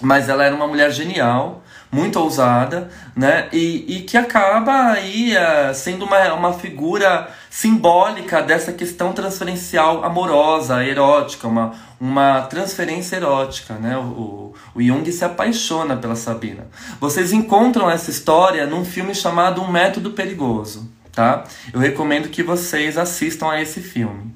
Mas 0.02 0.28
ela 0.28 0.44
era 0.44 0.56
uma 0.56 0.68
mulher 0.68 0.92
genial, 0.92 1.64
muito 1.92 2.20
ousada, 2.20 2.90
né? 3.16 3.50
E, 3.52 3.98
e 3.98 4.02
que 4.02 4.18
acaba 4.18 4.92
aí 4.92 5.34
uh, 5.36 5.74
sendo 5.74 6.06
uma, 6.06 6.34
uma 6.34 6.54
figura 6.54 7.30
simbólica 7.50 8.42
dessa 8.44 8.72
questão 8.72 9.12
transferencial 9.12 10.04
amorosa, 10.04 10.84
erótica, 10.84 11.48
uma, 11.48 11.74
uma 12.00 12.42
transferência 12.42 13.16
erótica, 13.16 13.74
né? 13.76 13.98
O, 13.98 14.54
o 14.76 14.82
Jung 14.82 15.12
se 15.12 15.26
apaixona 15.26 15.98
pela 15.98 16.16
Sabina. 16.16 16.68
Vocês 17.00 17.34
encontram 17.34 17.90
essa 17.90 18.12
história 18.12 18.68
num 18.68 18.86
filme 18.86 19.16
chamado 19.16 19.62
Um 19.62 19.72
Método 19.72 20.12
Perigoso, 20.12 20.92
tá? 21.12 21.44
Eu 21.74 21.80
recomendo 21.80 22.30
que 22.30 22.44
vocês 22.44 22.98
assistam 22.98 23.50
a 23.50 23.62
esse 23.62 23.82
filme. 23.82 24.32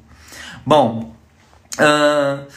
Bom, 0.66 1.14
uh, 1.80 2.48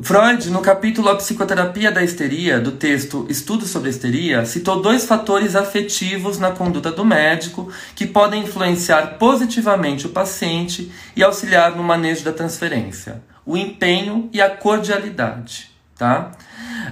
Freud, 0.00 0.48
no 0.48 0.62
capítulo 0.62 1.10
A 1.10 1.16
Psicoterapia 1.16 1.92
da 1.92 2.02
Histeria, 2.02 2.58
do 2.58 2.72
texto 2.72 3.26
Estudo 3.28 3.66
sobre 3.66 3.90
Histeria, 3.90 4.46
citou 4.46 4.80
dois 4.80 5.04
fatores 5.04 5.54
afetivos 5.54 6.38
na 6.38 6.50
conduta 6.50 6.90
do 6.90 7.04
médico 7.04 7.70
que 7.94 8.06
podem 8.06 8.42
influenciar 8.42 9.18
positivamente 9.18 10.06
o 10.06 10.10
paciente 10.10 10.90
e 11.14 11.22
auxiliar 11.22 11.76
no 11.76 11.82
manejo 11.82 12.24
da 12.24 12.32
transferência: 12.32 13.22
o 13.44 13.54
empenho 13.54 14.30
e 14.32 14.40
a 14.40 14.48
cordialidade. 14.48 15.70
Tá? 15.98 16.32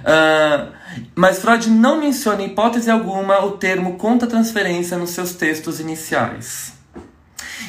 Uh, 0.01 0.73
mas 1.15 1.41
Freud 1.41 1.71
não 1.71 1.99
menciona 1.99 2.43
em 2.43 2.47
hipótese 2.47 2.91
alguma 2.91 3.43
o 3.43 3.53
termo 3.53 3.97
contra-transferência 3.97 4.99
nos 4.99 5.11
seus 5.11 5.33
textos 5.33 5.81
iniciais. 5.81 6.80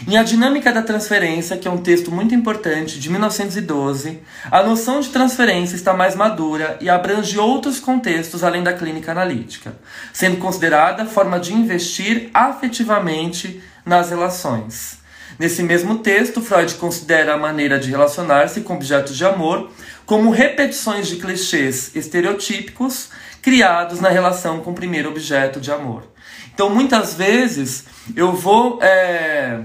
Em 0.07 0.17
A 0.17 0.23
Dinâmica 0.23 0.73
da 0.73 0.81
Transferência, 0.81 1.55
que 1.55 1.67
é 1.67 1.71
um 1.71 1.77
texto 1.77 2.11
muito 2.11 2.33
importante, 2.33 2.99
de 2.99 3.07
1912, 3.07 4.19
a 4.49 4.63
noção 4.63 4.99
de 4.99 5.09
transferência 5.09 5.75
está 5.75 5.93
mais 5.93 6.15
madura 6.15 6.75
e 6.81 6.89
abrange 6.89 7.37
outros 7.37 7.79
contextos 7.79 8.43
além 8.43 8.63
da 8.63 8.73
clínica 8.73 9.11
analítica, 9.11 9.75
sendo 10.11 10.37
considerada 10.37 11.05
forma 11.05 11.39
de 11.39 11.53
investir 11.53 12.31
afetivamente 12.33 13.61
nas 13.85 14.09
relações. 14.09 14.97
Nesse 15.37 15.61
mesmo 15.61 15.99
texto, 15.99 16.41
Freud 16.41 16.73
considera 16.75 17.35
a 17.35 17.37
maneira 17.37 17.79
de 17.79 17.91
relacionar-se 17.91 18.61
com 18.61 18.73
objetos 18.73 19.15
de 19.15 19.23
amor 19.23 19.69
como 20.03 20.31
repetições 20.31 21.07
de 21.07 21.17
clichês 21.17 21.95
estereotípicos 21.95 23.09
criados 23.39 23.99
na 23.99 24.09
relação 24.09 24.61
com 24.61 24.71
o 24.71 24.75
primeiro 24.75 25.09
objeto 25.09 25.61
de 25.61 25.71
amor. 25.71 26.07
Então, 26.53 26.71
muitas 26.71 27.13
vezes, 27.13 27.85
eu 28.15 28.33
vou. 28.33 28.79
É 28.81 29.61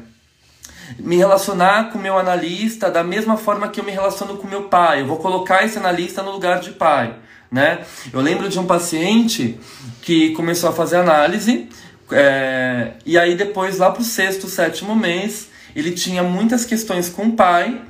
me 0.98 1.16
relacionar 1.16 1.90
com 1.90 1.98
o 1.98 2.02
meu 2.02 2.18
analista 2.18 2.90
da 2.90 3.02
mesma 3.02 3.36
forma 3.36 3.68
que 3.68 3.80
eu 3.80 3.84
me 3.84 3.92
relaciono 3.92 4.36
com 4.36 4.46
meu 4.46 4.64
pai. 4.64 5.02
Eu 5.02 5.06
vou 5.06 5.18
colocar 5.18 5.64
esse 5.64 5.78
analista 5.78 6.22
no 6.22 6.32
lugar 6.32 6.60
de 6.60 6.70
pai. 6.70 7.14
Né? 7.50 7.80
Eu 8.12 8.20
lembro 8.20 8.48
de 8.48 8.58
um 8.58 8.66
paciente 8.66 9.58
que 10.02 10.30
começou 10.30 10.70
a 10.70 10.72
fazer 10.72 10.96
análise, 10.96 11.68
é, 12.10 12.92
e 13.04 13.18
aí 13.18 13.34
depois, 13.34 13.78
lá 13.78 13.90
para 13.90 14.02
o 14.02 14.04
sexto, 14.04 14.48
sétimo 14.48 14.94
mês, 14.94 15.48
ele 15.74 15.92
tinha 15.92 16.22
muitas 16.22 16.64
questões 16.64 17.08
com 17.08 17.26
o 17.26 17.32
pai, 17.32 17.80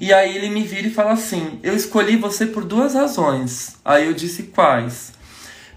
e 0.00 0.12
aí 0.12 0.36
ele 0.36 0.48
me 0.48 0.62
vira 0.62 0.86
e 0.86 0.90
fala 0.90 1.12
assim: 1.12 1.58
Eu 1.62 1.74
escolhi 1.74 2.16
você 2.16 2.46
por 2.46 2.64
duas 2.64 2.94
razões. 2.94 3.76
Aí 3.84 4.06
eu 4.06 4.14
disse 4.14 4.44
quais? 4.44 5.12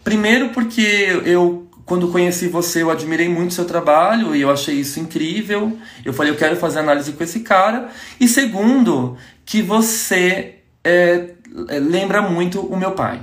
Primeiro, 0.03 0.49
porque 0.49 1.21
eu 1.25 1.67
quando 1.85 2.07
conheci 2.07 2.47
você, 2.47 2.81
eu 2.81 2.89
admirei 2.89 3.29
muito 3.29 3.53
seu 3.53 3.65
trabalho 3.65 4.35
e 4.35 4.41
eu 4.41 4.49
achei 4.49 4.75
isso 4.75 4.99
incrível. 4.99 5.77
Eu 6.03 6.13
falei, 6.13 6.31
eu 6.31 6.35
quero 6.35 6.55
fazer 6.55 6.79
análise 6.79 7.11
com 7.11 7.23
esse 7.23 7.41
cara. 7.41 7.89
E 8.19 8.27
segundo, 8.27 9.15
que 9.45 9.61
você 9.61 10.55
é, 10.83 11.29
é, 11.69 11.79
lembra 11.79 12.23
muito 12.23 12.59
o 12.59 12.75
meu 12.75 12.93
pai. 12.93 13.21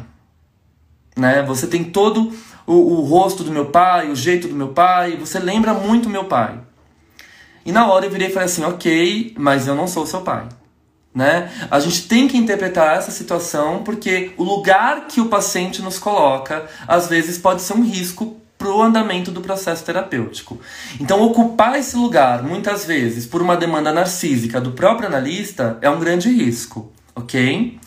Né? 1.16 1.42
Você 1.42 1.66
tem 1.66 1.82
todo 1.82 2.32
o, 2.64 2.72
o 2.72 3.00
rosto 3.00 3.42
do 3.42 3.50
meu 3.50 3.66
pai, 3.66 4.08
o 4.08 4.14
jeito 4.14 4.46
do 4.46 4.54
meu 4.54 4.68
pai, 4.68 5.16
você 5.16 5.40
lembra 5.40 5.74
muito 5.74 6.06
o 6.06 6.10
meu 6.10 6.26
pai. 6.26 6.60
E 7.66 7.72
na 7.72 7.88
hora 7.88 8.06
eu 8.06 8.10
virei 8.10 8.28
e 8.28 8.32
falei 8.32 8.46
assim, 8.46 8.62
ok, 8.64 9.34
mas 9.36 9.66
eu 9.66 9.74
não 9.74 9.88
sou 9.88 10.06
seu 10.06 10.20
pai. 10.20 10.46
Né? 11.12 11.50
A 11.68 11.80
gente 11.80 12.06
tem 12.06 12.28
que 12.28 12.38
interpretar 12.38 12.96
essa 12.96 13.10
situação 13.10 13.82
porque 13.82 14.32
o 14.36 14.44
lugar 14.44 15.08
que 15.08 15.20
o 15.20 15.26
paciente 15.26 15.82
nos 15.82 15.98
coloca, 15.98 16.66
às 16.86 17.08
vezes, 17.08 17.36
pode 17.38 17.60
ser 17.60 17.74
um 17.74 17.82
risco 17.82 18.40
para 18.62 18.70
o 18.70 18.80
andamento 18.80 19.32
do 19.32 19.40
processo 19.40 19.84
terapêutico. 19.84 20.60
Então, 21.00 21.20
ocupar 21.20 21.76
esse 21.76 21.96
lugar, 21.96 22.44
muitas 22.44 22.84
vezes, 22.84 23.26
por 23.26 23.42
uma 23.42 23.56
demanda 23.56 23.92
narcísica 23.92 24.60
do 24.60 24.70
próprio 24.70 25.08
analista, 25.08 25.76
é 25.82 25.90
um 25.90 25.98
grande 25.98 26.30
risco, 26.30 26.92
ok? 27.12 27.80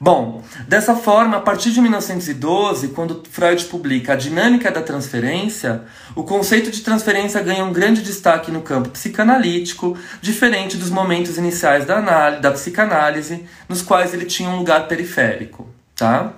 Bom, 0.00 0.42
dessa 0.66 0.94
forma, 0.94 1.36
a 1.36 1.40
partir 1.40 1.70
de 1.70 1.80
1912, 1.80 2.88
quando 2.88 3.22
Freud 3.30 3.62
publica 3.66 4.14
A 4.14 4.16
Dinâmica 4.16 4.70
da 4.70 4.82
Transferência, 4.82 5.82
o 6.14 6.22
conceito 6.22 6.70
de 6.70 6.80
transferência 6.80 7.42
ganha 7.42 7.64
um 7.64 7.72
grande 7.72 8.02
destaque 8.02 8.50
no 8.50 8.62
campo 8.62 8.90
psicanalítico, 8.90 9.96
diferente 10.20 10.76
dos 10.76 10.90
momentos 10.90 11.36
iniciais 11.36 11.86
da, 11.86 11.98
análise, 11.98 12.42
da 12.42 12.50
psicanálise, 12.50 13.44
nos 13.68 13.82
quais 13.82 14.14
ele 14.14 14.26
tinha 14.26 14.48
um 14.48 14.56
lugar 14.56 14.86
periférico, 14.86 15.66
tá? 15.94 16.34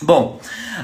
Bom, 0.00 0.40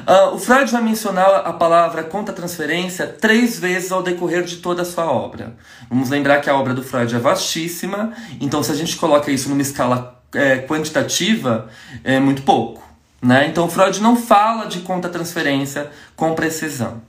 uh, 0.07 0.35
o 0.35 0.39
Freud 0.39 0.71
vai 0.71 0.83
mencionar 0.83 1.29
a 1.45 1.53
palavra 1.53 2.05
contra-transferência 2.05 3.07
três 3.07 3.59
vezes 3.59 3.91
ao 3.91 4.03
decorrer 4.03 4.45
de 4.45 4.57
toda 4.57 4.83
a 4.83 4.85
sua 4.85 5.11
obra. 5.11 5.57
Vamos 5.91 6.11
lembrar 6.11 6.41
que 6.41 6.49
a 6.49 6.57
obra 6.57 6.75
do 6.75 6.83
Freud 6.83 7.15
é 7.15 7.19
vastíssima, 7.19 8.13
então 8.41 8.63
se 8.63 8.71
a 8.71 8.75
gente 8.75 8.97
coloca 8.97 9.31
isso 9.31 9.49
numa 9.49 9.63
escala 9.63 10.23
é, 10.33 10.59
quantitativa, 10.59 11.69
é 12.05 12.21
muito 12.21 12.43
pouco. 12.43 12.87
Né? 13.21 13.49
Então 13.49 13.69
Freud 13.69 14.01
não 14.01 14.15
fala 14.15 14.67
de 14.67 14.81
contra-transferência 14.81 15.91
com 16.15 16.35
precisão. 16.35 17.03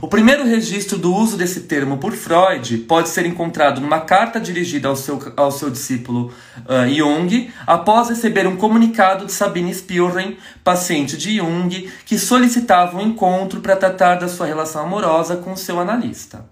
O 0.00 0.08
primeiro 0.08 0.44
registro 0.44 0.98
do 0.98 1.14
uso 1.14 1.36
desse 1.36 1.60
termo 1.60 1.98
por 1.98 2.12
Freud 2.12 2.78
pode 2.78 3.08
ser 3.08 3.24
encontrado 3.24 3.80
numa 3.80 4.00
carta 4.00 4.38
dirigida 4.38 4.88
ao 4.88 4.96
seu, 4.96 5.32
ao 5.36 5.50
seu 5.50 5.70
discípulo 5.70 6.32
uh, 6.60 6.94
Jung, 6.94 7.50
após 7.66 8.10
receber 8.10 8.46
um 8.46 8.56
comunicado 8.56 9.24
de 9.26 9.32
Sabine 9.32 9.74
Spielrein, 9.74 10.36
paciente 10.62 11.16
de 11.16 11.36
Jung, 11.36 11.90
que 12.04 12.18
solicitava 12.18 12.98
um 12.98 13.02
encontro 13.02 13.60
para 13.60 13.76
tratar 13.76 14.16
da 14.16 14.28
sua 14.28 14.46
relação 14.46 14.82
amorosa 14.82 15.36
com 15.36 15.56
seu 15.56 15.80
analista. 15.80 16.44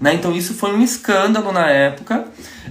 Né? 0.00 0.14
Então, 0.14 0.34
isso 0.34 0.54
foi 0.54 0.72
um 0.72 0.82
escândalo 0.82 1.52
na 1.52 1.68
época. 1.68 2.24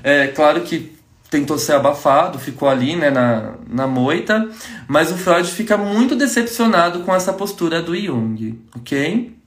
É 0.04 0.28
claro 0.28 0.62
que 0.62 0.98
tentou 1.30 1.58
ser 1.58 1.74
abafado, 1.74 2.40
ficou 2.40 2.68
ali 2.68 2.96
né, 2.96 3.10
na, 3.12 3.54
na 3.68 3.88
moita, 3.88 4.50
mas 4.88 5.12
o 5.12 5.18
Freud 5.18 5.50
fica 5.50 5.78
muito 5.78 6.16
decepcionado 6.16 7.02
com 7.02 7.14
essa 7.14 7.32
postura 7.32 7.82
do 7.82 7.96
Jung, 7.96 8.60
ok? 8.76 9.39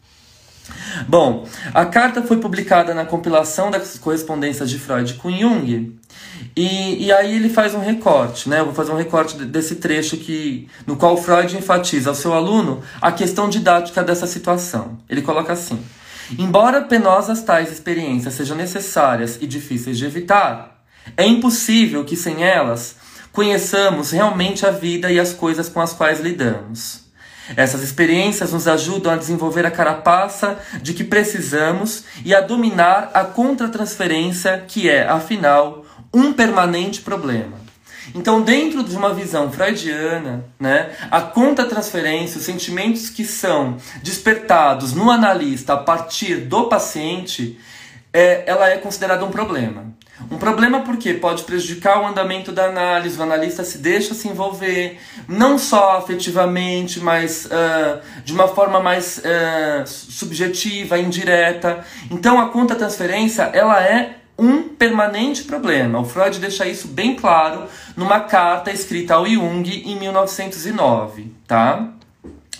Bom, 1.09 1.47
a 1.75 1.85
carta 1.85 2.23
foi 2.23 2.39
publicada 2.39 2.95
na 2.95 3.05
compilação 3.05 3.71
das 3.71 3.99
correspondências 3.99 4.71
de 4.71 4.79
Freud 4.79 5.15
com 5.15 5.31
Jung, 5.31 5.99
e, 6.55 7.07
e 7.07 7.13
aí 7.13 7.35
ele 7.35 7.49
faz 7.49 7.75
um 7.75 7.81
recorte, 7.81 8.49
né? 8.49 8.61
Eu 8.61 8.67
vou 8.67 8.75
fazer 8.75 8.93
um 8.93 8.97
recorte 8.97 9.37
desse 9.37 9.77
trecho 9.77 10.17
que, 10.17 10.69
no 10.87 10.97
qual 10.97 11.17
Freud 11.17 11.57
enfatiza 11.57 12.11
ao 12.11 12.15
seu 12.15 12.33
aluno 12.33 12.83
a 13.01 13.11
questão 13.11 13.49
didática 13.49 14.03
dessa 14.03 14.27
situação. 14.27 14.99
Ele 15.09 15.23
coloca 15.23 15.53
assim: 15.53 15.83
Embora 16.39 16.83
penosas 16.83 17.43
tais 17.43 17.73
experiências 17.73 18.35
sejam 18.35 18.57
necessárias 18.57 19.39
e 19.41 19.47
difíceis 19.47 19.97
de 19.97 20.05
evitar, 20.05 20.83
é 21.17 21.27
impossível 21.27 22.05
que 22.05 22.17
sem 22.17 22.45
elas 22.45 22.97
conheçamos 23.33 24.11
realmente 24.11 24.67
a 24.67 24.71
vida 24.71 25.11
e 25.11 25.19
as 25.19 25.33
coisas 25.33 25.69
com 25.69 25.81
as 25.81 25.93
quais 25.93 26.21
lidamos. 26.21 27.02
Essas 27.57 27.83
experiências 27.83 28.53
nos 28.53 28.69
ajudam 28.69 29.13
a 29.13 29.17
desenvolver 29.17 29.67
a 29.67 29.71
carapaça 29.71 30.59
de 30.81 30.95
que 30.95 31.05
precisamos 31.05 32.05
e 32.25 32.35
a 32.35 32.41
dominar 32.41 33.11
a 33.13 33.25
contratransferência, 33.25 34.65
que 34.67 34.89
é, 34.89 35.07
afinal, 35.07 35.85
um 36.13 36.33
permanente 36.33 37.01
problema. 37.01 37.63
Então, 38.15 38.43
dentro 38.43 38.83
de 38.83 38.97
uma 38.97 39.15
visão 39.15 39.51
freudiana, 39.51 40.45
né, 40.59 40.91
a 41.11 41.21
conta-transferência, 41.21 42.39
os 42.39 42.45
sentimentos 42.45 43.09
que 43.09 43.25
são 43.25 43.77
despertados 44.03 44.93
no 44.93 45.11
analista 45.11 45.75
a 45.75 45.77
partir 45.77 46.37
do 46.37 46.65
paciente, 46.65 47.59
é, 48.13 48.43
ela 48.47 48.69
é 48.69 48.77
considerada 48.77 49.25
um 49.25 49.31
problema. 49.31 49.92
Um 50.31 50.39
problema 50.39 50.81
porque 50.81 51.15
pode 51.15 51.43
prejudicar 51.45 52.01
o 52.01 52.07
andamento 52.07 52.53
da 52.53 52.67
análise, 52.67 53.19
o 53.19 53.23
analista 53.23 53.65
se 53.65 53.79
deixa 53.79 54.15
se 54.15 54.29
envolver, 54.29 54.99
não 55.29 55.59
só 55.59 55.99
afetivamente, 55.99 57.01
mas 57.01 57.47
uh, 57.47 58.01
de 58.25 58.33
uma 58.33 58.49
forma 58.49 58.81
mais 58.81 59.19
uh, 59.19 59.87
subjetiva, 59.87 60.99
indireta. 60.99 61.85
Então 62.11 62.41
a 62.41 62.49
conta 62.49 62.75
transferência 62.75 63.43
ela 63.53 63.83
é 63.83 64.17
um 64.39 64.63
permanente 64.63 65.45
problema. 65.45 66.01
O 66.01 66.05
Freud 66.05 66.39
deixa 66.41 66.67
isso 66.67 66.89
bem 66.89 67.15
claro 67.15 67.65
numa 67.97 68.21
carta 68.21 68.71
escrita 68.71 69.15
ao 69.15 69.27
Jung 69.27 69.69
em 69.71 69.99
1909, 69.99 71.33
tá? 71.47 71.93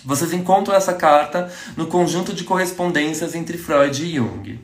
Vocês 0.05 0.33
encontram 0.33 0.75
essa 0.75 0.93
carta 0.93 1.51
no 1.77 1.87
conjunto 1.87 2.33
de 2.33 2.43
correspondências 2.43 3.35
entre 3.35 3.57
Freud 3.57 4.03
e 4.03 4.15
Jung. 4.15 4.59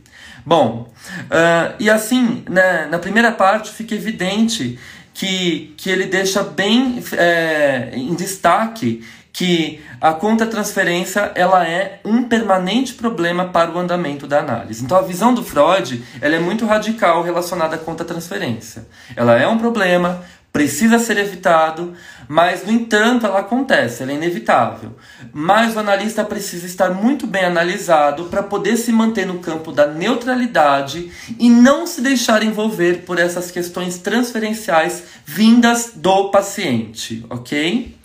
Bom, 0.45 0.91
uh, 1.25 1.75
e 1.79 1.89
assim, 1.89 2.43
né, 2.49 2.87
na 2.89 2.99
primeira 2.99 3.31
parte 3.31 3.71
fica 3.71 3.95
evidente 3.95 4.79
que, 5.13 5.73
que 5.77 5.89
ele 5.89 6.05
deixa 6.05 6.43
bem 6.43 7.03
é, 7.17 7.91
em 7.93 8.13
destaque 8.15 9.03
que 9.31 9.81
a 10.01 10.13
contra-transferência 10.13 11.31
ela 11.35 11.67
é 11.67 11.99
um 12.03 12.23
permanente 12.23 12.93
problema 12.93 13.45
para 13.45 13.71
o 13.71 13.77
andamento 13.77 14.25
da 14.27 14.39
análise. 14.39 14.83
Então 14.83 14.97
a 14.97 15.01
visão 15.01 15.33
do 15.33 15.43
Freud 15.43 16.03
ela 16.21 16.35
é 16.35 16.39
muito 16.39 16.65
radical 16.65 17.21
relacionada 17.21 17.75
à 17.75 17.79
contra-transferência. 17.79 18.85
Ela 19.15 19.37
é 19.37 19.47
um 19.47 19.57
problema, 19.57 20.23
precisa 20.51 20.97
ser 20.99 21.17
evitado, 21.17 21.93
mas 22.27 22.65
no 22.65 22.71
entanto 22.71 23.25
ela 23.25 23.39
acontece, 23.39 24.03
ela 24.03 24.11
é 24.11 24.15
inevitável. 24.15 24.95
Mas 25.31 25.75
o 25.75 25.79
analista 25.79 26.23
precisa 26.23 26.65
estar 26.65 26.89
muito 26.91 27.27
bem 27.27 27.45
analisado 27.45 28.25
para 28.25 28.41
poder 28.41 28.77
se 28.77 28.91
manter 28.91 29.25
no 29.25 29.39
campo 29.39 29.71
da 29.71 29.87
neutralidade 29.87 31.11
e 31.37 31.49
não 31.49 31.85
se 31.85 32.01
deixar 32.01 32.43
envolver 32.43 33.05
por 33.05 33.19
essas 33.19 33.51
questões 33.51 33.97
transferenciais 33.97 35.03
vindas 35.25 35.91
do 35.95 36.29
paciente, 36.29 37.25
ok? 37.29 37.95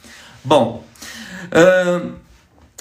Bom, 0.44 0.84
uh, 1.46 2.23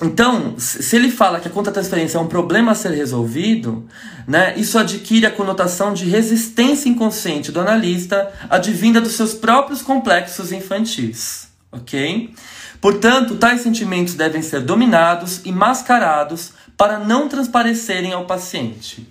então, 0.03 0.55
se 0.57 0.95
ele 0.95 1.11
fala 1.11 1.39
que 1.39 1.47
a 1.47 1.51
conta-transferência 1.51 2.17
é 2.17 2.21
um 2.21 2.27
problema 2.27 2.71
a 2.71 2.75
ser 2.75 2.91
resolvido, 2.91 3.87
né, 4.27 4.53
isso 4.57 4.77
adquire 4.77 5.25
a 5.25 5.31
conotação 5.31 5.93
de 5.93 6.05
resistência 6.05 6.89
inconsciente 6.89 7.51
do 7.51 7.61
analista 7.61 8.31
advinda 8.49 8.99
dos 8.99 9.13
seus 9.13 9.33
próprios 9.33 9.81
complexos 9.81 10.51
infantis. 10.51 11.47
Ok? 11.71 12.33
Portanto, 12.81 13.35
tais 13.35 13.61
sentimentos 13.61 14.13
devem 14.13 14.41
ser 14.41 14.61
dominados 14.61 15.41
e 15.45 15.51
mascarados 15.51 16.51
para 16.75 16.99
não 16.99 17.29
transparecerem 17.29 18.13
ao 18.13 18.25
paciente. 18.25 19.07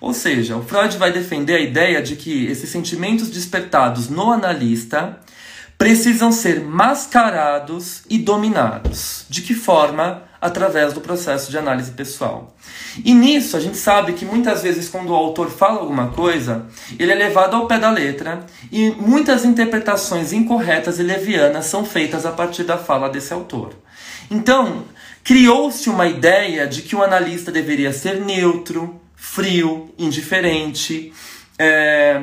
Ou 0.00 0.14
seja, 0.14 0.56
o 0.56 0.62
Freud 0.62 0.96
vai 0.96 1.12
defender 1.12 1.56
a 1.56 1.60
ideia 1.60 2.00
de 2.00 2.14
que 2.14 2.46
esses 2.46 2.70
sentimentos 2.70 3.28
despertados 3.28 4.08
no 4.08 4.30
analista 4.30 5.18
precisam 5.76 6.30
ser 6.30 6.60
mascarados 6.60 8.02
e 8.08 8.18
dominados. 8.18 9.24
De 9.28 9.42
que 9.42 9.54
forma? 9.54 10.27
Através 10.40 10.92
do 10.92 11.00
processo 11.00 11.50
de 11.50 11.58
análise 11.58 11.90
pessoal. 11.90 12.54
E 13.04 13.12
nisso 13.12 13.56
a 13.56 13.60
gente 13.60 13.76
sabe 13.76 14.12
que 14.12 14.24
muitas 14.24 14.62
vezes 14.62 14.88
quando 14.88 15.10
o 15.10 15.14
autor 15.14 15.50
fala 15.50 15.80
alguma 15.80 16.08
coisa, 16.08 16.66
ele 16.98 17.10
é 17.10 17.14
levado 17.14 17.56
ao 17.56 17.66
pé 17.66 17.78
da 17.78 17.90
letra 17.90 18.46
e 18.70 18.90
muitas 18.92 19.44
interpretações 19.44 20.32
incorretas 20.32 20.98
e 20.98 21.02
levianas 21.02 21.66
são 21.66 21.84
feitas 21.84 22.24
a 22.24 22.30
partir 22.30 22.62
da 22.62 22.78
fala 22.78 23.08
desse 23.08 23.32
autor. 23.32 23.74
Então, 24.30 24.84
criou-se 25.24 25.90
uma 25.90 26.06
ideia 26.06 26.66
de 26.66 26.82
que 26.82 26.94
o 26.94 27.02
analista 27.02 27.50
deveria 27.50 27.92
ser 27.92 28.20
neutro, 28.20 29.00
frio, 29.16 29.92
indiferente, 29.98 31.12
é, 31.58 32.22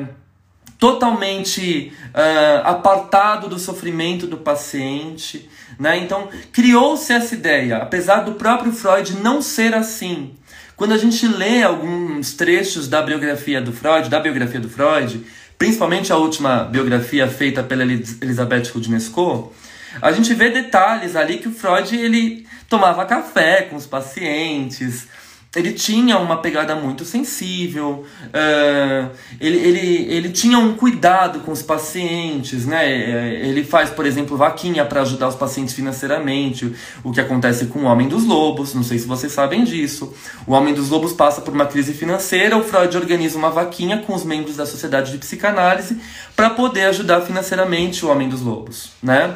totalmente 0.78 1.92
uh, 2.08 2.68
apartado 2.68 3.48
do 3.48 3.58
sofrimento 3.58 4.26
do 4.26 4.36
paciente. 4.38 5.48
Né? 5.78 5.98
Então, 5.98 6.28
criou-se 6.52 7.12
essa 7.12 7.34
ideia, 7.34 7.78
apesar 7.78 8.20
do 8.20 8.32
próprio 8.32 8.72
Freud 8.72 9.16
não 9.22 9.42
ser 9.42 9.74
assim. 9.74 10.34
Quando 10.76 10.92
a 10.92 10.98
gente 10.98 11.26
lê 11.26 11.62
alguns 11.62 12.34
trechos 12.34 12.88
da 12.88 13.02
biografia 13.02 13.60
do 13.60 13.72
Freud, 13.72 14.08
da 14.10 14.20
biografia 14.20 14.60
do 14.60 14.68
Freud, 14.68 15.24
principalmente 15.58 16.12
a 16.12 16.16
última 16.16 16.64
biografia 16.64 17.26
feita 17.28 17.62
pela 17.62 17.82
Elizabeth 17.82 18.70
Rudnesco, 18.74 19.54
a 20.02 20.12
gente 20.12 20.32
vê 20.34 20.50
detalhes 20.50 21.16
ali 21.16 21.38
que 21.38 21.48
o 21.48 21.52
Freud 21.52 21.96
ele 21.96 22.46
tomava 22.68 23.06
café 23.06 23.62
com 23.62 23.76
os 23.76 23.86
pacientes, 23.86 25.08
ele 25.56 25.72
tinha 25.72 26.18
uma 26.18 26.36
pegada 26.36 26.76
muito 26.76 27.02
sensível, 27.02 28.04
uh, 28.26 29.10
ele, 29.40 29.56
ele, 29.56 30.06
ele 30.12 30.28
tinha 30.28 30.58
um 30.58 30.74
cuidado 30.74 31.40
com 31.40 31.50
os 31.50 31.62
pacientes, 31.62 32.66
né? 32.66 32.86
Eh, 32.86 33.48
ele 33.48 33.64
faz, 33.64 33.88
por 33.88 34.04
exemplo, 34.04 34.36
vaquinha 34.36 34.84
para 34.84 35.00
ajudar 35.00 35.28
os 35.28 35.34
pacientes 35.34 35.74
financeiramente, 35.74 36.74
o 37.02 37.10
que 37.10 37.20
acontece 37.20 37.66
com 37.66 37.80
o 37.80 37.84
Homem 37.84 38.06
dos 38.06 38.24
Lobos, 38.24 38.74
não 38.74 38.82
sei 38.82 38.98
se 38.98 39.06
vocês 39.06 39.32
sabem 39.32 39.64
disso. 39.64 40.12
O 40.46 40.52
Homem 40.52 40.74
dos 40.74 40.90
Lobos 40.90 41.14
passa 41.14 41.40
por 41.40 41.54
uma 41.54 41.64
crise 41.64 41.94
financeira, 41.94 42.58
o 42.58 42.62
Freud 42.62 42.94
organiza 42.94 43.38
uma 43.38 43.50
vaquinha 43.50 43.98
com 43.98 44.14
os 44.14 44.24
membros 44.24 44.56
da 44.56 44.66
Sociedade 44.66 45.10
de 45.10 45.18
Psicanálise 45.18 45.96
para 46.36 46.50
poder 46.50 46.84
ajudar 46.84 47.22
financeiramente 47.22 48.04
o 48.04 48.10
Homem 48.10 48.28
dos 48.28 48.42
Lobos, 48.42 48.90
né? 49.02 49.34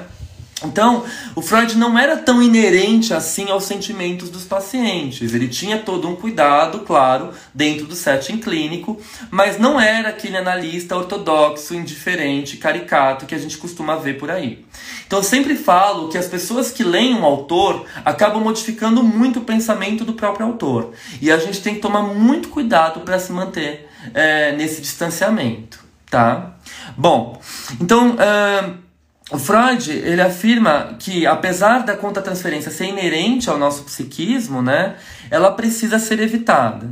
Então, 0.65 1.05
o 1.35 1.41
Freud 1.41 1.77
não 1.77 1.99
era 1.99 2.17
tão 2.17 2.43
inerente 2.43 3.15
assim 3.15 3.51
aos 3.51 3.65
sentimentos 3.65 4.29
dos 4.29 4.45
pacientes. 4.45 5.33
Ele 5.33 5.49
tinha 5.49 5.79
todo 5.79 6.09
um 6.09 6.15
cuidado, 6.15 6.81
claro, 6.81 7.31
dentro 7.55 7.87
do 7.87 7.95
setting 7.95 8.39
clínico, 8.39 9.01
mas 9.31 9.59
não 9.59 9.81
era 9.81 10.11
aquele 10.11 10.37
analista 10.37 10.97
ortodoxo, 10.97 11.75
indiferente, 11.75 12.57
caricato 12.57 13.27
que 13.27 13.35
a 13.35 13.39
gente 13.39 13.57
costuma 13.57 13.97
ver 13.97 14.19
por 14.19 14.31
aí. 14.31 14.65
Então, 15.07 15.19
eu 15.19 15.23
sempre 15.23 15.57
falo 15.57 16.09
que 16.09 16.19
as 16.19 16.27
pessoas 16.27 16.71
que 16.71 16.85
leem 16.85 17.15
um 17.15 17.25
autor 17.25 17.87
acabam 18.05 18.43
modificando 18.43 19.03
muito 19.03 19.41
o 19.41 19.43
pensamento 19.43 20.05
do 20.05 20.13
próprio 20.13 20.47
autor. 20.47 20.93
E 21.21 21.31
a 21.33 21.39
gente 21.39 21.63
tem 21.63 21.75
que 21.75 21.81
tomar 21.81 22.03
muito 22.03 22.49
cuidado 22.49 23.01
para 23.01 23.19
se 23.19 23.33
manter 23.33 23.89
é, 24.13 24.53
nesse 24.53 24.81
distanciamento, 24.81 25.83
tá? 26.11 26.57
Bom, 26.97 27.41
então. 27.81 28.11
Uh, 28.11 28.90
o 29.31 29.39
Freud 29.39 29.91
ele 29.91 30.21
afirma 30.21 30.97
que 30.99 31.27
apesar 31.27 31.85
da 31.85 31.97
conta-transferência 31.97 32.71
ser 32.71 32.87
inerente 32.87 33.49
ao 33.49 33.57
nosso 33.57 33.85
psiquismo, 33.85 34.61
né, 34.61 34.97
ela 35.31 35.53
precisa 35.53 35.99
ser 35.99 36.21
evitada. 36.21 36.87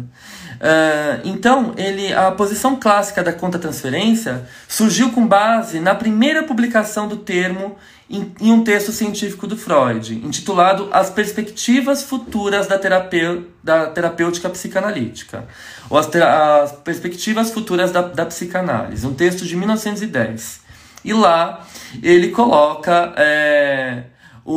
Uh, 0.59 1.21
então, 1.25 1.73
ele, 1.77 2.13
a 2.13 2.33
posição 2.33 2.75
clássica 2.77 3.23
da 3.23 3.33
conta-transferência 3.33 4.45
surgiu 4.67 5.11
com 5.11 5.25
base 5.27 5.79
na 5.79 5.95
primeira 5.95 6.43
publicação 6.43 7.07
do 7.07 7.17
termo 7.17 7.77
em, 8.11 8.33
em, 8.41 8.51
um 8.51 8.65
texto 8.65 8.91
científico 8.91 9.47
do 9.47 9.57
Freud, 9.57 10.15
intitulado 10.15 10.89
As 10.91 11.11
Perspectivas 11.11 12.03
Futuras 12.03 12.67
da, 12.67 12.79
terapeu, 12.79 13.47
da 13.63 13.87
Terapêutica 13.87 14.49
Psicanalítica, 14.49 15.47
ou 15.89 15.99
As, 15.99 16.09
as 16.17 16.73
Perspectivas 16.73 17.53
Futuras 17.53 17.93
da, 17.93 18.03
da 18.03 18.27
Psicanálise, 18.27 19.07
um 19.07 19.15
texto 19.15 19.45
de 19.45 19.55
1910. 19.55 20.67
E 21.05 21.13
lá 21.13 21.68
ele 22.03 22.29
coloca 22.29 23.15
é, 23.17 24.05
o, 24.45 24.55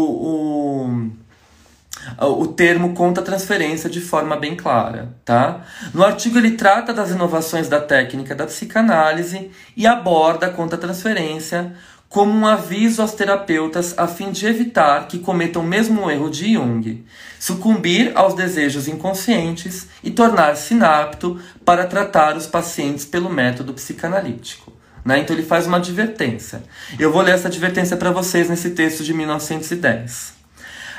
o, 2.20 2.40
o 2.42 2.48
termo 2.48 2.94
conta-transferência 2.94 3.90
de 3.90 4.02
forma 4.02 4.36
bem 4.36 4.56
clara. 4.56 5.16
Tá? 5.24 5.62
No 5.94 6.04
artigo, 6.04 6.38
ele 6.38 6.52
trata 6.52 6.94
das 6.94 7.12
inovações 7.12 7.68
da 7.68 7.80
técnica 7.80 8.36
da 8.36 8.46
psicanálise 8.46 9.52
e 9.76 9.86
aborda 9.88 10.48
a 10.48 10.52
conta-transferência 10.52 11.74
como 12.12 12.34
um 12.34 12.46
aviso 12.46 13.02
aos 13.02 13.14
terapeutas 13.14 13.98
a 13.98 14.06
fim 14.06 14.32
de 14.32 14.46
evitar 14.46 15.08
que 15.08 15.18
cometam 15.18 15.62
o 15.62 15.66
mesmo 15.66 16.12
erro 16.12 16.30
de 16.30 16.56
Jung, 16.56 17.06
sucumbir 17.40 18.12
aos 18.16 18.34
desejos 18.34 18.90
inconscientes 18.90 19.88
e 20.04 20.12
tornar-se 20.12 20.74
inapto 20.74 21.40
para 21.64 21.88
tratar 21.88 22.36
os 22.36 22.46
pacientes 22.46 23.06
pelo 23.06 23.30
método 23.30 23.74
psicanalítico. 23.74 24.74
Né? 25.04 25.20
Então 25.20 25.36
ele 25.36 25.46
faz 25.46 25.68
uma 25.68 25.78
advertência. 25.78 26.64
Eu 27.00 27.12
vou 27.12 27.22
ler 27.22 27.34
essa 27.34 27.48
advertência 27.48 27.98
para 27.98 28.12
vocês 28.12 28.50
nesse 28.50 28.72
texto 28.72 29.04
de 29.04 29.14
1910. 29.14 30.34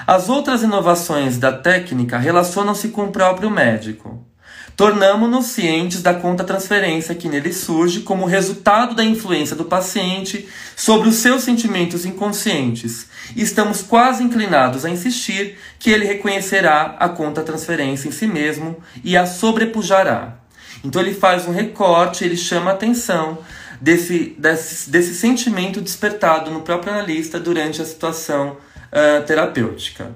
As 0.07 0.29
outras 0.29 0.63
inovações 0.63 1.39
da 1.39 1.53
técnica 1.53 2.19
relacionam-se 2.19 2.89
com 2.89 3.05
o 3.05 3.13
próprio 3.13 3.51
médico. 3.51 4.27
tornamos-nos 4.75 5.47
cientes 5.47 6.03
da 6.03 6.15
conta-transferência 6.15 7.15
que 7.15 7.29
nele 7.29 7.53
surge 7.53 8.01
como 8.01 8.25
resultado 8.25 8.95
da 8.95 9.05
influência 9.05 9.55
do 9.55 9.67
paciente 9.67 10.49
sobre 10.75 11.09
os 11.11 11.17
seus 11.17 11.43
sentimentos 11.43 12.07
inconscientes 12.07 13.07
e 13.37 13.43
estamos 13.43 13.83
quase 13.83 14.25
inclinados 14.25 14.85
a 14.85 14.91
insistir 14.91 15.59
que 15.79 15.91
ele 15.91 16.07
reconhecerá 16.07 16.97
a 16.99 17.09
conta-transferência 17.09 18.09
em 18.09 18.13
si 18.13 18.27
mesmo 18.27 18.79
e 19.05 19.17
a 19.17 19.27
sobrepujará. 19.27 20.39
Então 20.83 21.01
ele 21.01 21.15
faz 21.15 21.47
um 21.47 21.53
recorte, 21.53 22.25
ele 22.25 22.37
chama 22.37 22.71
a 22.71 22.75
atenção 22.75 23.39
desse, 23.83 24.37
desse, 24.39 24.89
desse 24.89 25.13
sentimento 25.13 25.81
despertado 25.81 26.53
no 26.53 26.61
próprio 26.61 26.93
analista 26.93 27.41
durante 27.41 27.83
a 27.83 27.85
situação 27.85 28.51
uh, 28.93 29.27
terapêutica. 29.27 30.13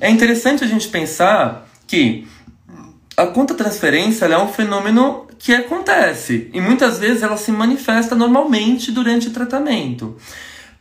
É 0.00 0.08
interessante 0.08 0.64
a 0.64 0.66
gente 0.66 0.88
pensar 0.88 1.68
que 1.86 2.26
a 3.14 3.26
conta-transferência 3.26 4.24
é 4.24 4.38
um 4.38 4.48
fenômeno 4.48 5.26
que 5.38 5.54
acontece 5.54 6.50
e 6.54 6.60
muitas 6.62 6.98
vezes 6.98 7.22
ela 7.22 7.36
se 7.36 7.52
manifesta 7.52 8.14
normalmente 8.14 8.90
durante 8.90 9.28
o 9.28 9.30
tratamento. 9.30 10.16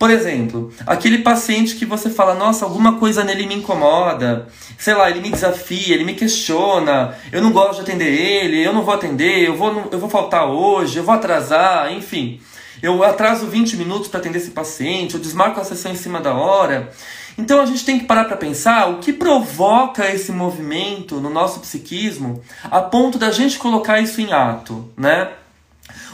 Por 0.03 0.11
exemplo, 0.11 0.69
aquele 0.85 1.19
paciente 1.19 1.75
que 1.75 1.85
você 1.85 2.09
fala, 2.09 2.35
nossa, 2.35 2.65
alguma 2.65 2.99
coisa 2.99 3.23
nele 3.23 3.47
me 3.47 3.55
incomoda, 3.55 4.49
sei 4.77 4.93
lá, 4.93 5.09
ele 5.09 5.21
me 5.21 5.29
desafia, 5.29 5.95
ele 5.95 6.03
me 6.03 6.13
questiona, 6.13 7.15
eu 7.31 7.41
não 7.41 7.53
gosto 7.53 7.75
de 7.75 7.81
atender 7.83 8.11
ele, 8.11 8.61
eu 8.61 8.73
não 8.73 8.83
vou 8.83 8.93
atender, 8.93 9.47
eu 9.47 9.55
vou, 9.55 9.87
eu 9.93 9.97
vou 9.97 10.09
faltar 10.09 10.45
hoje, 10.45 10.97
eu 10.97 11.05
vou 11.05 11.15
atrasar, 11.15 11.89
enfim. 11.93 12.41
Eu 12.81 13.01
atraso 13.01 13.47
20 13.47 13.77
minutos 13.77 14.09
para 14.09 14.19
atender 14.19 14.39
esse 14.39 14.51
paciente, 14.51 15.13
eu 15.13 15.21
desmarco 15.21 15.61
a 15.61 15.63
sessão 15.63 15.93
em 15.93 15.95
cima 15.95 16.19
da 16.19 16.33
hora. 16.33 16.91
Então 17.37 17.61
a 17.61 17.65
gente 17.65 17.85
tem 17.85 17.97
que 17.97 18.03
parar 18.03 18.25
para 18.25 18.35
pensar 18.35 18.89
o 18.89 18.97
que 18.97 19.13
provoca 19.13 20.13
esse 20.13 20.33
movimento 20.33 21.21
no 21.21 21.29
nosso 21.29 21.61
psiquismo 21.61 22.41
a 22.65 22.81
ponto 22.81 23.17
da 23.17 23.31
gente 23.31 23.57
colocar 23.57 24.01
isso 24.01 24.19
em 24.19 24.33
ato, 24.33 24.91
né? 24.97 25.29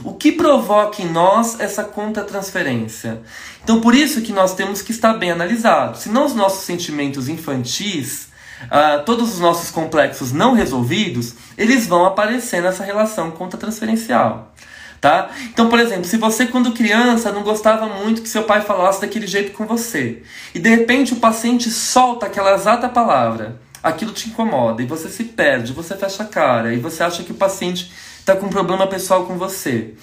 O 0.03 0.13
que 0.13 0.31
provoca 0.31 1.01
em 1.01 1.11
nós 1.11 1.59
essa 1.59 1.83
contra-transferência? 1.83 3.21
Então, 3.63 3.81
por 3.81 3.93
isso 3.93 4.21
que 4.21 4.31
nós 4.31 4.53
temos 4.53 4.81
que 4.81 4.91
estar 4.91 5.13
bem 5.13 5.31
analisados. 5.31 6.01
Senão, 6.01 6.25
os 6.25 6.33
nossos 6.33 6.63
sentimentos 6.63 7.27
infantis, 7.27 8.29
uh, 8.63 9.03
todos 9.05 9.33
os 9.33 9.39
nossos 9.39 9.69
complexos 9.69 10.31
não 10.31 10.53
resolvidos, 10.53 11.33
eles 11.57 11.85
vão 11.85 12.05
aparecer 12.05 12.61
nessa 12.61 12.83
relação 12.83 13.31
contra-transferencial. 13.31 14.53
Tá? 15.01 15.29
Então, 15.45 15.69
por 15.69 15.79
exemplo, 15.79 16.03
se 16.03 16.17
você, 16.17 16.45
quando 16.45 16.73
criança, 16.73 17.31
não 17.31 17.41
gostava 17.41 17.87
muito 17.87 18.21
que 18.21 18.27
seu 18.27 18.43
pai 18.43 18.61
falasse 18.61 18.99
daquele 18.99 19.27
jeito 19.27 19.53
com 19.53 19.65
você, 19.65 20.23
e 20.53 20.59
de 20.59 20.69
repente 20.69 21.13
o 21.13 21.17
paciente 21.17 21.69
solta 21.71 22.25
aquela 22.25 22.53
exata 22.53 22.89
palavra, 22.89 23.61
aquilo 23.81 24.11
te 24.11 24.27
incomoda, 24.27 24.81
e 24.81 24.85
você 24.85 25.07
se 25.07 25.23
perde, 25.23 25.71
você 25.71 25.95
fecha 25.95 26.23
a 26.23 26.25
cara, 26.25 26.73
e 26.73 26.79
você 26.79 27.01
acha 27.01 27.23
que 27.23 27.31
o 27.31 27.35
paciente 27.35 27.89
está 28.29 28.35
com 28.35 28.45
um 28.45 28.49
problema 28.49 28.85
pessoal 28.85 29.25
com 29.25 29.37
você. 29.37 29.93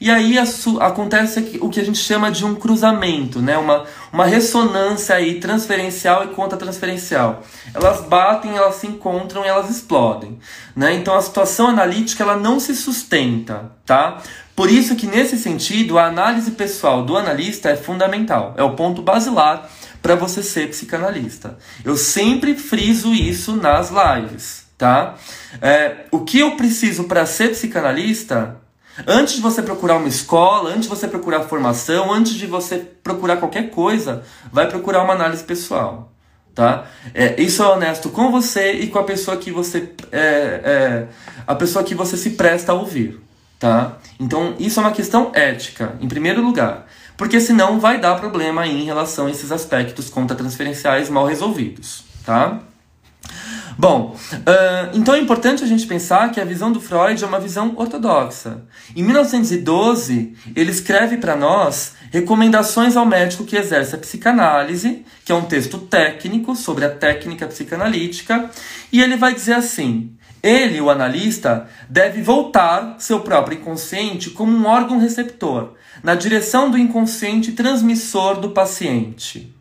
E 0.00 0.10
aí 0.10 0.36
acontece 0.80 1.58
o 1.60 1.68
que 1.68 1.80
a 1.80 1.84
gente 1.84 1.98
chama 1.98 2.30
de 2.30 2.44
um 2.44 2.54
cruzamento, 2.54 3.40
né? 3.40 3.56
uma, 3.56 3.84
uma 4.12 4.26
ressonância 4.26 5.14
aí 5.14 5.38
transferencial 5.38 6.24
e 6.24 6.28
contra-transferencial. 6.28 7.42
Elas 7.72 8.00
batem, 8.00 8.56
elas 8.56 8.74
se 8.76 8.86
encontram 8.86 9.44
e 9.44 9.48
elas 9.48 9.70
explodem. 9.70 10.38
Né? 10.74 10.94
Então 10.94 11.14
a 11.14 11.22
situação 11.22 11.68
analítica 11.68 12.24
ela 12.24 12.36
não 12.36 12.58
se 12.58 12.74
sustenta. 12.74 13.70
Tá? 13.86 14.18
Por 14.56 14.70
isso 14.70 14.96
que 14.96 15.06
nesse 15.06 15.38
sentido 15.38 15.98
a 15.98 16.06
análise 16.06 16.50
pessoal 16.50 17.04
do 17.04 17.16
analista 17.16 17.70
é 17.70 17.76
fundamental, 17.76 18.54
é 18.56 18.62
o 18.62 18.74
ponto 18.74 19.00
basilar 19.00 19.70
para 20.02 20.16
você 20.16 20.42
ser 20.42 20.68
psicanalista. 20.68 21.56
Eu 21.84 21.96
sempre 21.96 22.54
friso 22.56 23.14
isso 23.14 23.56
nas 23.56 23.90
lives 23.90 24.63
tá? 24.76 25.14
É, 25.60 26.06
o 26.10 26.20
que 26.20 26.40
eu 26.40 26.56
preciso 26.56 27.04
para 27.04 27.26
ser 27.26 27.50
psicanalista, 27.50 28.56
antes 29.06 29.34
de 29.34 29.40
você 29.40 29.62
procurar 29.62 29.96
uma 29.96 30.08
escola, 30.08 30.70
antes 30.70 30.82
de 30.82 30.88
você 30.88 31.08
procurar 31.08 31.40
formação, 31.42 32.12
antes 32.12 32.34
de 32.34 32.46
você 32.46 32.78
procurar 32.78 33.36
qualquer 33.38 33.70
coisa, 33.70 34.22
vai 34.52 34.68
procurar 34.68 35.02
uma 35.02 35.14
análise 35.14 35.42
pessoal, 35.44 36.12
tá? 36.54 36.86
É, 37.12 37.40
isso 37.40 37.62
é 37.62 37.66
honesto 37.66 38.10
com 38.10 38.30
você 38.30 38.72
e 38.72 38.88
com 38.88 38.98
a 38.98 39.04
pessoa 39.04 39.36
que 39.36 39.50
você 39.50 39.90
é, 40.12 40.20
é, 40.20 41.06
a 41.46 41.54
pessoa 41.54 41.84
que 41.84 41.94
você 41.94 42.16
se 42.16 42.30
presta 42.30 42.72
a 42.72 42.74
ouvir, 42.74 43.20
tá? 43.58 43.98
Então 44.18 44.54
isso 44.58 44.80
é 44.80 44.82
uma 44.82 44.92
questão 44.92 45.30
ética, 45.34 45.96
em 46.00 46.08
primeiro 46.08 46.42
lugar, 46.42 46.86
porque 47.16 47.40
senão 47.40 47.78
vai 47.78 48.00
dar 48.00 48.16
problema 48.16 48.62
aí 48.62 48.82
em 48.82 48.84
relação 48.84 49.26
a 49.26 49.30
esses 49.30 49.52
aspectos 49.52 50.10
contra-transferenciais 50.10 51.08
mal 51.08 51.26
resolvidos, 51.26 52.04
tá? 52.24 52.60
Bom, 53.76 54.16
uh, 54.32 54.90
então 54.96 55.14
é 55.14 55.18
importante 55.18 55.64
a 55.64 55.66
gente 55.66 55.86
pensar 55.86 56.30
que 56.30 56.40
a 56.40 56.44
visão 56.44 56.70
do 56.70 56.80
Freud 56.80 57.22
é 57.22 57.26
uma 57.26 57.40
visão 57.40 57.74
ortodoxa. 57.76 58.62
Em 58.94 59.02
1912, 59.02 60.34
ele 60.54 60.70
escreve 60.70 61.16
para 61.16 61.34
nós 61.34 61.94
recomendações 62.10 62.96
ao 62.96 63.04
médico 63.04 63.44
que 63.44 63.56
exerce 63.56 63.94
a 63.94 63.98
psicanálise, 63.98 65.04
que 65.24 65.32
é 65.32 65.34
um 65.34 65.42
texto 65.42 65.78
técnico 65.78 66.54
sobre 66.54 66.84
a 66.84 66.90
técnica 66.90 67.46
psicanalítica, 67.46 68.50
e 68.92 69.00
ele 69.00 69.16
vai 69.16 69.34
dizer 69.34 69.54
assim: 69.54 70.12
ele, 70.44 70.78
o 70.78 70.90
analista, 70.90 71.66
deve 71.88 72.20
voltar 72.22 72.96
seu 72.98 73.20
próprio 73.20 73.58
inconsciente 73.58 74.28
como 74.28 74.54
um 74.54 74.66
órgão 74.66 74.98
receptor, 74.98 75.72
na 76.02 76.14
direção 76.14 76.70
do 76.70 76.76
inconsciente 76.76 77.52
transmissor 77.52 78.38
do 78.38 78.50
paciente. 78.50 79.53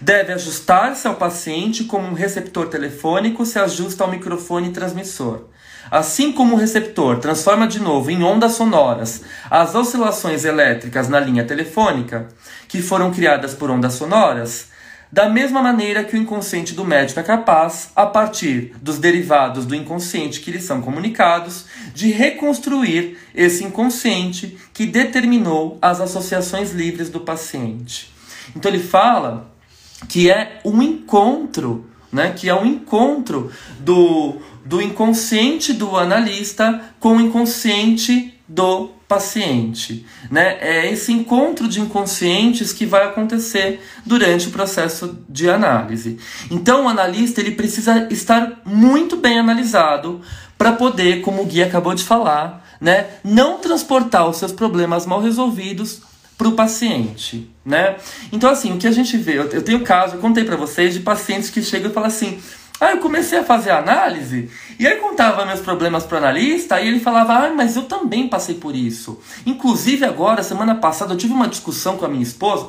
Deve 0.00 0.32
ajustar-se 0.32 1.06
ao 1.06 1.14
paciente 1.14 1.84
como 1.84 2.06
um 2.06 2.14
receptor 2.14 2.68
telefônico 2.68 3.44
se 3.44 3.58
ajusta 3.58 4.04
ao 4.04 4.10
microfone 4.10 4.70
transmissor. 4.70 5.44
Assim 5.90 6.32
como 6.32 6.54
o 6.54 6.58
receptor 6.58 7.18
transforma 7.18 7.66
de 7.66 7.80
novo 7.80 8.10
em 8.10 8.22
ondas 8.22 8.52
sonoras 8.52 9.22
as 9.50 9.74
oscilações 9.74 10.44
elétricas 10.44 11.08
na 11.08 11.18
linha 11.18 11.44
telefônica, 11.44 12.28
que 12.68 12.80
foram 12.80 13.10
criadas 13.10 13.54
por 13.54 13.70
ondas 13.70 13.94
sonoras, 13.94 14.68
da 15.12 15.28
mesma 15.28 15.60
maneira 15.60 16.04
que 16.04 16.14
o 16.14 16.18
inconsciente 16.18 16.72
do 16.72 16.84
médico 16.84 17.18
é 17.18 17.22
capaz, 17.24 17.90
a 17.96 18.06
partir 18.06 18.72
dos 18.80 18.98
derivados 18.98 19.66
do 19.66 19.74
inconsciente 19.74 20.40
que 20.40 20.52
lhe 20.52 20.60
são 20.60 20.80
comunicados, 20.80 21.64
de 21.92 22.12
reconstruir 22.12 23.18
esse 23.34 23.64
inconsciente 23.64 24.56
que 24.72 24.86
determinou 24.86 25.78
as 25.82 26.00
associações 26.00 26.70
livres 26.70 27.10
do 27.10 27.20
paciente. 27.20 28.12
Então 28.54 28.70
ele 28.70 28.82
fala 28.82 29.50
que 30.08 30.30
é 30.30 30.60
um 30.64 30.82
encontro, 30.82 31.86
né? 32.12 32.32
que 32.36 32.48
é 32.48 32.54
um 32.54 32.66
encontro 32.66 33.50
do, 33.78 34.36
do 34.64 34.80
inconsciente 34.80 35.72
do 35.72 35.96
analista 35.96 36.80
com 36.98 37.16
o 37.16 37.20
inconsciente 37.20 38.34
do 38.48 38.90
paciente. 39.06 40.06
Né? 40.30 40.56
É 40.60 40.92
esse 40.92 41.12
encontro 41.12 41.66
de 41.66 41.80
inconscientes 41.80 42.72
que 42.72 42.86
vai 42.86 43.04
acontecer 43.04 43.80
durante 44.06 44.48
o 44.48 44.50
processo 44.50 45.18
de 45.28 45.50
análise. 45.50 46.18
Então, 46.50 46.84
o 46.84 46.88
analista 46.88 47.40
ele 47.40 47.52
precisa 47.52 48.06
estar 48.10 48.60
muito 48.64 49.16
bem 49.16 49.38
analisado 49.38 50.20
para 50.56 50.72
poder, 50.72 51.22
como 51.22 51.42
o 51.42 51.46
Gui 51.46 51.62
acabou 51.62 51.94
de 51.94 52.04
falar, 52.04 52.64
né, 52.80 53.06
não 53.24 53.58
transportar 53.58 54.28
os 54.28 54.36
seus 54.36 54.52
problemas 54.52 55.06
mal 55.06 55.20
resolvidos 55.20 56.02
para 56.38 56.48
o 56.48 56.52
paciente, 56.52 57.50
né? 57.64 57.96
Então, 58.32 58.50
assim, 58.50 58.72
o 58.72 58.78
que 58.78 58.86
a 58.86 58.92
gente 58.92 59.16
vê, 59.16 59.38
eu, 59.38 59.62
tenho 59.62 59.82
caso, 59.82 60.16
eu 60.16 60.20
contei 60.20 60.44
para 60.44 60.56
vocês 60.56 60.94
de 60.94 61.00
pacientes 61.00 61.50
que 61.50 61.62
chegam 61.62 61.90
e 61.90 61.94
falam 61.94 62.08
assim: 62.08 62.40
ah, 62.80 62.92
eu 62.92 62.98
comecei 62.98 63.38
a 63.38 63.44
fazer 63.44 63.70
análise, 63.70 64.50
e 64.78 64.86
aí 64.86 64.96
contava 64.96 65.44
meus 65.44 65.60
problemas 65.60 66.04
para 66.04 66.14
o 66.14 66.18
analista, 66.18 66.80
e 66.80 66.88
ele 66.88 67.00
falava: 67.00 67.34
ah, 67.34 67.52
mas 67.54 67.76
eu 67.76 67.82
também 67.82 68.28
passei 68.28 68.54
por 68.54 68.74
isso. 68.74 69.20
Inclusive, 69.44 70.04
agora, 70.04 70.42
semana 70.42 70.74
passada, 70.74 71.12
eu 71.12 71.18
tive 71.18 71.34
uma 71.34 71.48
discussão 71.48 71.96
com 71.96 72.04
a 72.04 72.08
minha 72.08 72.22
esposa. 72.22 72.68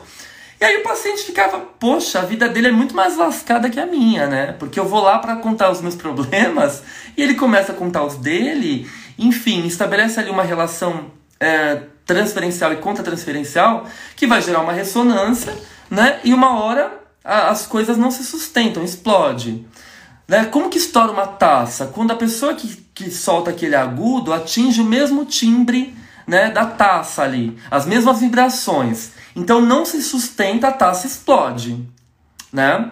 E 0.59 0.63
aí 0.63 0.77
o 0.77 0.83
paciente 0.83 1.23
ficava, 1.23 1.59
poxa, 1.59 2.19
a 2.19 2.21
vida 2.21 2.47
dele 2.47 2.67
é 2.67 2.71
muito 2.71 2.95
mais 2.95 3.17
lascada 3.17 3.67
que 3.67 3.79
a 3.79 3.85
minha, 3.87 4.27
né? 4.27 4.51
Porque 4.59 4.79
eu 4.79 4.87
vou 4.87 5.01
lá 5.01 5.17
para 5.17 5.37
contar 5.37 5.71
os 5.71 5.81
meus 5.81 5.95
problemas 5.95 6.83
e 7.17 7.23
ele 7.23 7.33
começa 7.33 7.71
a 7.71 7.75
contar 7.75 8.03
os 8.03 8.15
dele, 8.15 8.87
enfim, 9.17 9.65
estabelece 9.65 10.19
ali 10.19 10.29
uma 10.29 10.43
relação 10.43 11.09
é, 11.39 11.81
transferencial 12.13 12.73
e 12.73 12.77
contra-transferencial 12.77 13.85
que 14.15 14.27
vai 14.27 14.41
gerar 14.41 14.59
uma 14.61 14.73
ressonância, 14.73 15.55
né? 15.89 16.19
E 16.23 16.33
uma 16.33 16.59
hora 16.59 16.91
a, 17.23 17.49
as 17.49 17.65
coisas 17.65 17.97
não 17.97 18.11
se 18.11 18.23
sustentam, 18.23 18.83
explode. 18.83 19.65
Né? 20.27 20.45
Como 20.45 20.69
que 20.69 20.77
estoura 20.77 21.11
uma 21.11 21.27
taça? 21.27 21.87
Quando 21.87 22.11
a 22.11 22.15
pessoa 22.15 22.53
que, 22.53 22.67
que 22.93 23.09
solta 23.09 23.51
aquele 23.51 23.75
agudo 23.75 24.33
atinge 24.33 24.81
o 24.81 24.85
mesmo 24.85 25.25
timbre 25.25 25.95
né, 26.27 26.49
da 26.51 26.65
taça 26.65 27.23
ali, 27.23 27.57
as 27.69 27.85
mesmas 27.85 28.19
vibrações. 28.19 29.11
Então 29.35 29.61
não 29.61 29.85
se 29.85 30.01
sustenta, 30.01 30.67
a 30.67 30.71
taça 30.71 31.07
explode. 31.07 31.85
Né? 32.51 32.91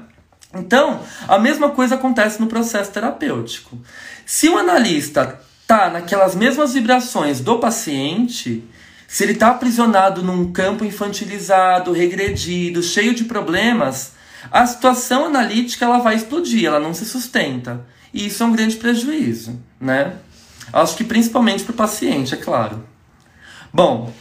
Então, 0.53 1.01
a 1.27 1.38
mesma 1.38 1.69
coisa 1.69 1.95
acontece 1.95 2.39
no 2.39 2.47
processo 2.47 2.91
terapêutico. 2.91 3.77
Se 4.25 4.49
o 4.49 4.58
analista 4.58 5.39
tá 5.67 5.89
naquelas 5.89 6.34
mesmas 6.34 6.73
vibrações 6.73 7.39
do 7.39 7.60
paciente, 7.60 8.67
se 9.10 9.24
ele 9.24 9.32
está 9.32 9.50
aprisionado 9.50 10.22
num 10.22 10.52
campo 10.52 10.86
infantilizado, 10.86 11.91
regredido, 11.91 12.84
cheio 12.84 13.15
de 13.15 13.24
problemas, 13.24 14.12
a 14.52 14.67
situação 14.67 15.26
analítica 15.26 15.84
ela 15.84 15.98
vai 15.98 16.15
explodir, 16.15 16.65
ela 16.65 16.80
não 16.80 16.93
se 16.93 17.06
sustenta. 17.06 17.84
E 18.13 18.28
isso 18.28 18.43
é 18.43 18.45
um 18.45 18.52
grande 18.52 18.76
prejuízo, 18.76 19.60
né? 19.82 20.13
Acho 20.72 20.95
que 20.95 21.04
principalmente 21.04 21.63
para 21.63 21.74
o 21.74 21.76
paciente, 21.76 22.36
é 22.36 22.38
claro. 22.38 22.88
Bom, 23.74 24.13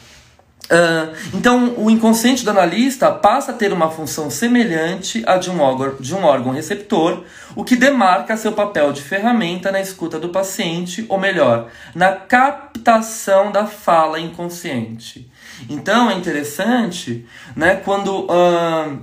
Uh, 0.70 1.16
então, 1.32 1.74
o 1.78 1.90
inconsciente 1.90 2.44
do 2.44 2.50
analista 2.50 3.10
passa 3.10 3.52
a 3.52 3.54
ter 3.54 3.72
uma 3.72 3.90
função 3.90 4.28
semelhante 4.28 5.22
à 5.26 5.38
de 5.38 5.50
um, 5.50 5.60
órgão, 5.60 5.96
de 5.98 6.14
um 6.14 6.22
órgão 6.24 6.52
receptor, 6.52 7.24
o 7.56 7.64
que 7.64 7.74
demarca 7.74 8.36
seu 8.36 8.52
papel 8.52 8.92
de 8.92 9.00
ferramenta 9.00 9.72
na 9.72 9.80
escuta 9.80 10.18
do 10.18 10.28
paciente, 10.28 11.06
ou 11.08 11.18
melhor, 11.18 11.68
na 11.94 12.12
captação 12.12 13.50
da 13.50 13.66
fala 13.66 14.20
inconsciente. 14.20 15.30
Então, 15.70 16.10
é 16.10 16.14
interessante 16.14 17.26
né, 17.56 17.76
quando 17.76 18.26
uh, 18.26 18.98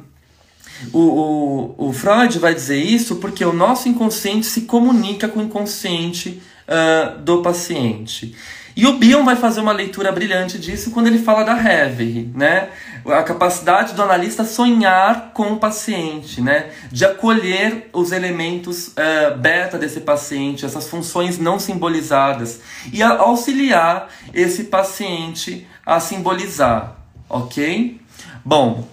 o, 0.94 1.00
o, 1.00 1.88
o 1.90 1.94
Freud 1.94 2.38
vai 2.38 2.54
dizer 2.54 2.80
isso, 2.80 3.16
porque 3.16 3.44
o 3.44 3.52
nosso 3.52 3.90
inconsciente 3.90 4.46
se 4.46 4.62
comunica 4.62 5.28
com 5.28 5.40
o 5.40 5.44
inconsciente 5.44 6.42
uh, 6.68 7.18
do 7.20 7.42
paciente. 7.42 8.36
E 8.76 8.86
o 8.86 8.98
Bion 8.98 9.24
vai 9.24 9.38
fazer 9.38 9.62
uma 9.62 9.72
leitura 9.72 10.12
brilhante 10.12 10.60
disso 10.60 10.92
quando 10.92 11.08
ele 11.08 11.20
fala 11.20 11.46
da 11.46 11.54
Reverie, 11.54 12.30
né? 12.36 12.70
A 13.06 13.24
capacidade 13.24 13.94
do 13.94 14.04
analista 14.04 14.44
sonhar 14.44 15.32
com 15.34 15.54
o 15.54 15.58
paciente, 15.58 16.42
né? 16.42 16.72
De 16.92 17.06
acolher 17.06 17.90
os 17.94 18.12
elementos 18.12 18.90
uh, 18.90 19.38
beta 19.38 19.78
desse 19.78 20.02
paciente, 20.02 20.66
essas 20.66 20.90
funções 20.90 21.38
não 21.38 21.58
simbolizadas, 21.58 22.60
e 22.92 23.02
auxiliar 23.02 24.10
esse 24.34 24.66
paciente 24.66 25.66
a 25.86 26.02
simbolizar, 26.02 26.98
ok? 27.30 28.02
Bom, 28.44 28.86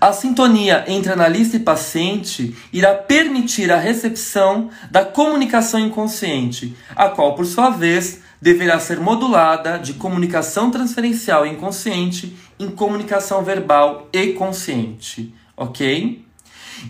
a 0.00 0.14
sintonia 0.14 0.82
entre 0.88 1.12
analista 1.12 1.56
e 1.56 1.60
paciente 1.60 2.56
irá 2.72 2.94
permitir 2.94 3.70
a 3.70 3.76
recepção 3.76 4.70
da 4.90 5.04
comunicação 5.04 5.78
inconsciente, 5.78 6.74
a 6.96 7.10
qual, 7.10 7.34
por 7.34 7.44
sua 7.44 7.68
vez, 7.68 8.23
deverá 8.44 8.78
ser 8.78 9.00
modulada 9.00 9.78
de 9.78 9.94
comunicação 9.94 10.70
transferencial 10.70 11.46
inconsciente 11.46 12.36
em 12.58 12.68
comunicação 12.68 13.42
verbal 13.42 14.06
e 14.12 14.34
consciente, 14.34 15.34
ok? 15.56 16.22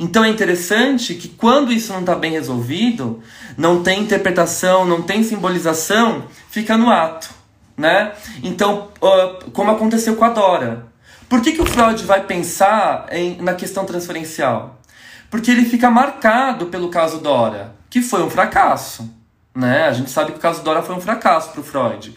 Então 0.01 0.25
é 0.25 0.29
interessante 0.29 1.15
que 1.15 1.29
quando 1.29 1.73
isso 1.73 1.93
não 1.93 2.01
está 2.01 2.17
bem 2.17 2.33
resolvido, 2.33 3.23
não 3.57 3.85
tem 3.85 4.01
interpretação, 4.01 4.85
não 4.85 5.03
tem 5.03 5.23
simbolização, 5.23 6.25
fica 6.51 6.77
no 6.77 6.91
ato, 6.91 7.31
né? 7.77 8.15
Então, 8.43 8.89
como 9.53 9.71
aconteceu 9.71 10.17
com 10.17 10.25
a 10.25 10.31
Dora. 10.31 10.89
Por 11.29 11.41
que, 11.41 11.53
que 11.53 11.63
o 11.63 11.67
Freud 11.67 12.03
vai 12.03 12.27
pensar 12.27 13.07
em, 13.13 13.41
na 13.41 13.55
questão 13.55 13.85
transferencial? 13.85 14.81
Porque 15.31 15.53
ele 15.53 15.65
fica 15.67 15.89
marcado 15.89 16.67
pelo 16.67 16.89
caso 16.89 17.21
Dora, 17.21 17.77
que 17.89 18.03
foi 18.03 18.25
um 18.25 18.29
fracasso. 18.29 19.09
Né? 19.55 19.85
A 19.85 19.93
gente 19.93 20.11
sabe 20.11 20.33
que 20.33 20.39
o 20.39 20.41
caso 20.41 20.63
Dora 20.63 20.83
foi 20.83 20.97
um 20.97 21.01
fracasso 21.01 21.51
para 21.51 21.61
o 21.61 21.65
Freud. 21.65 22.15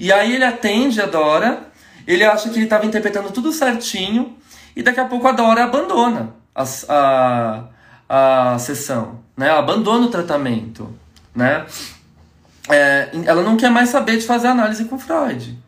E 0.00 0.12
aí 0.12 0.34
ele 0.34 0.44
atende 0.44 1.00
a 1.00 1.06
Dora, 1.06 1.68
ele 2.06 2.24
acha 2.24 2.48
que 2.48 2.56
ele 2.56 2.64
estava 2.64 2.84
interpretando 2.84 3.30
tudo 3.30 3.52
certinho, 3.52 4.36
e 4.74 4.82
daqui 4.82 5.00
a 5.00 5.04
pouco 5.04 5.26
a 5.28 5.32
Dora 5.32 5.64
abandona 5.64 6.34
a, 6.54 6.64
a, 8.08 8.52
a 8.54 8.58
sessão, 8.58 9.20
né? 9.36 9.50
Abandona 9.50 10.06
o 10.06 10.10
tratamento. 10.10 10.92
Né? 11.34 11.64
É, 12.68 13.10
ela 13.24 13.42
não 13.42 13.56
quer 13.56 13.70
mais 13.70 13.88
saber 13.88 14.18
de 14.18 14.26
fazer 14.26 14.48
análise 14.48 14.84
com 14.84 14.98
Freud. 14.98 15.58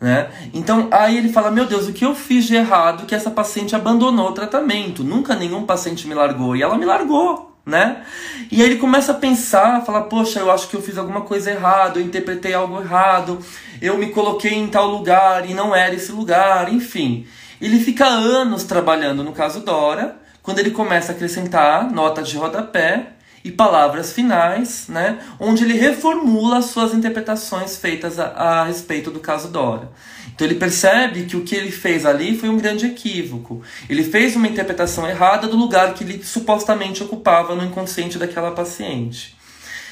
Né? 0.00 0.28
Então 0.54 0.88
aí 0.92 1.16
ele 1.16 1.32
fala: 1.32 1.50
Meu 1.50 1.66
Deus, 1.66 1.88
o 1.88 1.92
que 1.92 2.04
eu 2.04 2.14
fiz 2.14 2.44
de 2.44 2.54
errado 2.54 3.06
que 3.06 3.14
essa 3.14 3.30
paciente 3.30 3.74
abandonou 3.74 4.28
o 4.28 4.32
tratamento? 4.32 5.02
Nunca 5.02 5.34
nenhum 5.34 5.66
paciente 5.66 6.06
me 6.06 6.14
largou 6.14 6.54
e 6.54 6.62
ela 6.62 6.78
me 6.78 6.84
largou 6.84 7.47
né? 7.68 8.02
E 8.50 8.62
aí 8.62 8.70
ele 8.70 8.78
começa 8.78 9.12
a 9.12 9.14
pensar, 9.14 9.84
falar, 9.84 10.02
poxa, 10.04 10.40
eu 10.40 10.50
acho 10.50 10.68
que 10.68 10.74
eu 10.74 10.82
fiz 10.82 10.96
alguma 10.96 11.20
coisa 11.20 11.50
errada, 11.50 11.98
eu 11.98 12.02
interpretei 12.02 12.54
algo 12.54 12.80
errado, 12.80 13.38
eu 13.80 13.98
me 13.98 14.08
coloquei 14.08 14.54
em 14.54 14.66
tal 14.68 14.88
lugar 14.88 15.48
e 15.48 15.52
não 15.52 15.76
era 15.76 15.94
esse 15.94 16.10
lugar, 16.10 16.72
enfim. 16.72 17.26
Ele 17.60 17.78
fica 17.78 18.06
anos 18.06 18.64
trabalhando 18.64 19.22
no 19.22 19.32
caso 19.32 19.60
Dora, 19.60 20.16
quando 20.42 20.60
ele 20.60 20.70
começa 20.70 21.12
a 21.12 21.14
acrescentar 21.14 21.90
notas 21.92 22.28
de 22.28 22.38
rodapé 22.38 23.08
e 23.44 23.50
palavras 23.50 24.12
finais, 24.12 24.86
né, 24.88 25.18
onde 25.38 25.64
ele 25.64 25.74
reformula 25.74 26.58
as 26.58 26.66
suas 26.66 26.94
interpretações 26.94 27.76
feitas 27.76 28.18
a, 28.18 28.28
a 28.28 28.64
respeito 28.64 29.10
do 29.10 29.20
caso 29.20 29.48
Dora. 29.48 29.90
Então 30.38 30.46
ele 30.46 30.54
percebe 30.54 31.24
que 31.24 31.36
o 31.36 31.42
que 31.42 31.52
ele 31.52 31.72
fez 31.72 32.06
ali 32.06 32.38
foi 32.38 32.48
um 32.48 32.56
grande 32.56 32.86
equívoco. 32.86 33.60
Ele 33.90 34.04
fez 34.04 34.36
uma 34.36 34.46
interpretação 34.46 35.04
errada 35.04 35.48
do 35.48 35.56
lugar 35.56 35.94
que 35.94 36.04
ele 36.04 36.22
supostamente 36.22 37.02
ocupava 37.02 37.56
no 37.56 37.64
inconsciente 37.64 38.18
daquela 38.18 38.52
paciente. 38.52 39.36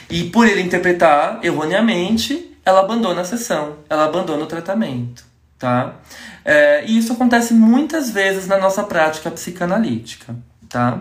E 0.08 0.30
por 0.30 0.46
ele 0.46 0.60
interpretar 0.60 1.40
erroneamente, 1.42 2.56
ela 2.64 2.78
abandona 2.78 3.22
a 3.22 3.24
sessão, 3.24 3.78
ela 3.90 4.04
abandona 4.04 4.44
o 4.44 4.46
tratamento. 4.46 5.24
Tá? 5.58 5.96
É, 6.44 6.84
e 6.86 6.96
isso 6.96 7.12
acontece 7.12 7.52
muitas 7.52 8.10
vezes 8.10 8.46
na 8.46 8.56
nossa 8.56 8.84
prática 8.84 9.32
psicanalítica. 9.32 10.36
Tá? 10.68 11.00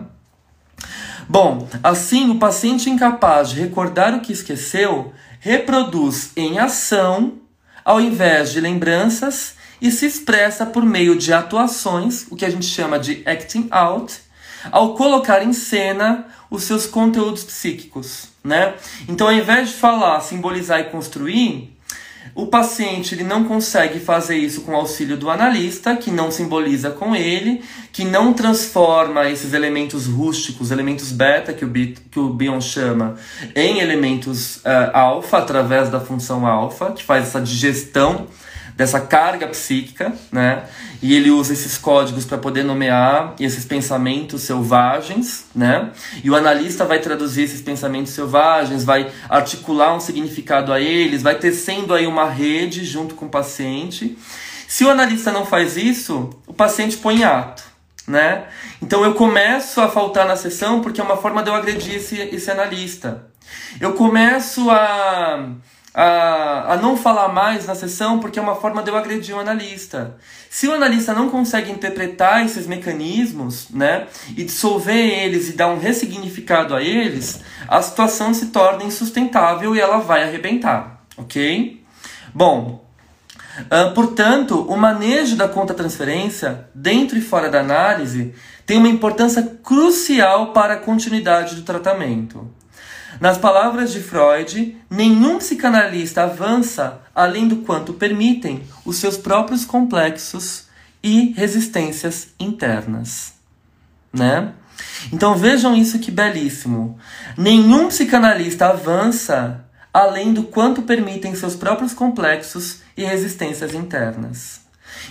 Bom, 1.29 1.67
assim 1.84 2.31
o 2.31 2.39
paciente 2.39 2.89
incapaz 2.89 3.51
de 3.51 3.60
recordar 3.60 4.15
o 4.15 4.21
que 4.21 4.34
esqueceu 4.34 5.13
reproduz 5.39 6.31
em 6.36 6.58
ação 6.58 7.44
ao 7.86 8.02
invés 8.02 8.52
de 8.52 8.60
lembranças 8.60 9.54
e 9.80 9.91
se 9.91 10.08
expressa 10.08 10.65
por 10.65 10.84
meio 10.84 11.15
de 11.15 11.32
atuações, 11.32 12.26
o 12.32 12.36
que 12.36 12.43
a 12.43 12.50
gente 12.50 12.65
chama 12.65 12.98
de 12.98 13.21
acting 13.28 13.67
out, 13.69 14.15
ao 14.71 14.95
colocar 14.95 15.43
em 15.43 15.54
cena 15.54 16.26
os 16.50 16.63
seus 16.63 16.88
conteúdos 16.88 17.43
psíquicos, 17.43 18.30
né? 18.43 18.74
Então, 19.08 19.28
ao 19.28 19.34
invés 19.34 19.69
de 19.69 19.76
falar, 19.76 20.19
simbolizar 20.21 20.80
e 20.80 20.86
construir, 20.86 21.74
o 22.36 22.48
paciente 22.48 23.15
ele 23.15 23.24
não 23.24 23.45
consegue 23.45 23.98
fazer 23.98 24.36
isso 24.36 24.62
com 24.62 24.74
o 24.74 24.76
auxílio 24.76 25.15
do 25.15 25.30
analista, 25.30 25.95
que 25.95 26.12
não 26.12 26.30
simboliza 26.30 26.91
com 26.91 27.15
ele, 27.15 27.63
que 27.93 28.04
não 28.04 28.34
transforma 28.34 29.30
esses 29.30 29.54
elementos 29.54 30.06
rústicos, 30.06 30.69
elementos 30.69 31.13
beta, 31.13 31.54
que 31.54 31.63
o, 31.63 31.71
que 31.71 32.19
o 32.19 32.30
Bion 32.30 32.60
chama, 32.60 33.15
em 33.56 33.80
elementos 33.80 34.58
uh, 34.58 34.91
alfa, 34.91 35.38
através 35.38 35.89
da 35.89 36.02
função 36.02 36.45
alfa, 36.45 36.91
que 36.91 37.04
faz 37.04 37.28
essa 37.28 37.39
digestão 37.39 38.28
dessa 38.75 38.99
carga 38.99 39.47
psíquica, 39.47 40.13
né? 40.31 40.63
E 41.01 41.15
ele 41.15 41.31
usa 41.31 41.53
esses 41.53 41.77
códigos 41.77 42.25
para 42.25 42.38
poder 42.38 42.63
nomear 42.63 43.33
esses 43.39 43.63
pensamentos 43.63 44.41
selvagens, 44.41 45.45
né? 45.55 45.91
E 46.23 46.29
o 46.29 46.35
analista 46.35 46.83
vai 46.83 46.99
traduzir 46.99 47.43
esses 47.43 47.61
pensamentos 47.61 48.11
selvagens, 48.11 48.83
vai 48.83 49.09
articular 49.29 49.95
um 49.95 49.99
significado 49.99 50.73
a 50.73 50.81
eles, 50.81 51.21
vai 51.21 51.35
tecendo 51.35 51.93
aí 51.93 52.05
uma 52.05 52.29
rede 52.29 52.83
junto 52.83 53.15
com 53.15 53.27
o 53.27 53.29
paciente. 53.29 54.17
Se 54.67 54.83
o 54.83 54.89
analista 54.89 55.31
não 55.31 55.45
faz 55.45 55.77
isso, 55.77 56.29
o 56.45 56.53
paciente 56.53 56.97
põe 56.97 57.21
em 57.21 57.23
ato, 57.23 57.63
né? 58.05 58.45
Então 58.81 59.05
eu 59.05 59.13
começo 59.13 59.79
a 59.79 59.88
faltar 59.88 60.27
na 60.27 60.35
sessão 60.35 60.81
porque 60.81 60.99
é 60.99 61.03
uma 61.03 61.17
forma 61.17 61.41
de 61.41 61.49
eu 61.49 61.55
agredir 61.55 61.95
esse, 61.95 62.19
esse 62.19 62.51
analista. 62.51 63.27
Eu 63.79 63.93
começo 63.93 64.69
a 64.69 65.49
a, 65.95 66.73
a 66.73 66.77
não 66.77 66.97
falar 66.97 67.29
mais 67.29 67.65
na 67.65 67.73
sessão 67.73 68.19
porque 68.19 68.38
é 68.38 68.41
uma 68.41 68.55
forma 68.55 68.84
de 68.84 68.91
eu 68.91 68.97
agredir 68.97 69.34
o 69.34 69.39
analista. 69.39 70.17
Se 70.49 70.67
o 70.67 70.73
analista 70.73 71.13
não 71.13 71.29
consegue 71.29 71.71
interpretar 71.71 72.45
esses 72.45 72.67
mecanismos, 72.67 73.69
né, 73.69 74.08
e 74.36 74.43
dissolver 74.43 74.95
eles 74.95 75.49
e 75.49 75.53
dar 75.53 75.67
um 75.67 75.79
ressignificado 75.79 76.75
a 76.75 76.81
eles, 76.84 77.41
a 77.67 77.81
situação 77.81 78.34
se 78.34 78.47
torna 78.47 78.84
insustentável 78.84 79.73
e 79.73 79.79
ela 79.79 79.99
vai 79.99 80.23
arrebentar, 80.23 81.01
ok? 81.17 81.81
Bom, 82.34 82.84
Uh, 83.55 83.93
portanto, 83.93 84.65
o 84.67 84.75
manejo 84.75 85.38
da 85.38 85.47
conta 85.47 85.73
transferência, 85.73 86.67
dentro 86.75 87.17
e 87.17 87.21
fora 87.21 87.49
da 87.49 87.62
análise, 87.62 88.36
tem 88.65 88.77
uma 88.77 88.89
importância 88.89 89.41
crucial 89.63 90.51
para 90.51 90.73
a 90.73 90.77
continuidade 90.77 91.55
do 91.55 91.62
tratamento. 91.62 92.51
Nas 93.19 93.38
palavras 93.38 93.91
de 93.91 94.01
Freud, 94.01 94.78
nenhum 94.89 95.38
psicanalista 95.38 96.23
avança 96.23 97.01
além 97.13 97.47
do 97.47 97.58
quanto 97.58 97.93
permitem 97.93 98.63
os 98.84 98.97
seus 98.97 99.17
próprios 99.17 99.63
complexos 99.65 100.65
e 101.01 101.34
resistências 101.34 102.30
internas, 102.39 103.34
né? 104.12 104.54
Então 105.13 105.36
vejam 105.36 105.75
isso 105.75 105.99
que 105.99 106.12
belíssimo. 106.12 106.99
Nenhum 107.38 107.88
psicanalista 107.88 108.67
avança 108.67 109.65
além 109.93 110.34
do 110.34 110.43
quanto 110.43 110.82
permitem 110.82 111.36
seus 111.36 111.56
próprios 111.56 111.93
complexos 111.93 112.82
e 112.97 113.04
resistências 113.06 113.73
internas. 113.73 114.62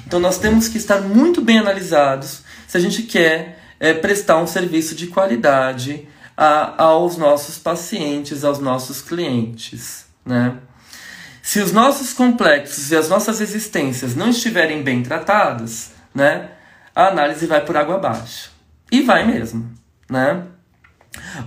Então 0.06 0.20
nós 0.20 0.38
temos 0.38 0.68
que 0.68 0.76
estar 0.76 1.00
muito 1.00 1.40
bem 1.40 1.58
analisados 1.58 2.42
se 2.66 2.76
a 2.76 2.80
gente 2.80 3.02
quer 3.02 3.60
é, 3.80 3.94
prestar 3.94 4.38
um 4.38 4.46
serviço 4.46 4.94
de 4.94 5.06
qualidade 5.06 6.06
a, 6.36 6.82
aos 6.82 7.16
nossos 7.16 7.58
pacientes, 7.58 8.44
aos 8.44 8.58
nossos 8.58 9.00
clientes, 9.00 10.06
né? 10.24 10.58
Se 11.42 11.60
os 11.60 11.72
nossos 11.72 12.14
complexos 12.14 12.90
e 12.90 12.96
as 12.96 13.08
nossas 13.08 13.40
existências 13.40 14.16
não 14.16 14.30
estiverem 14.30 14.82
bem 14.82 15.02
tratadas, 15.02 15.92
né, 16.14 16.48
a 16.94 17.08
análise 17.08 17.46
vai 17.46 17.62
por 17.62 17.76
água 17.76 17.96
abaixo. 17.96 18.50
E 18.90 19.02
vai 19.02 19.26
mesmo, 19.26 19.70
né? 20.08 20.42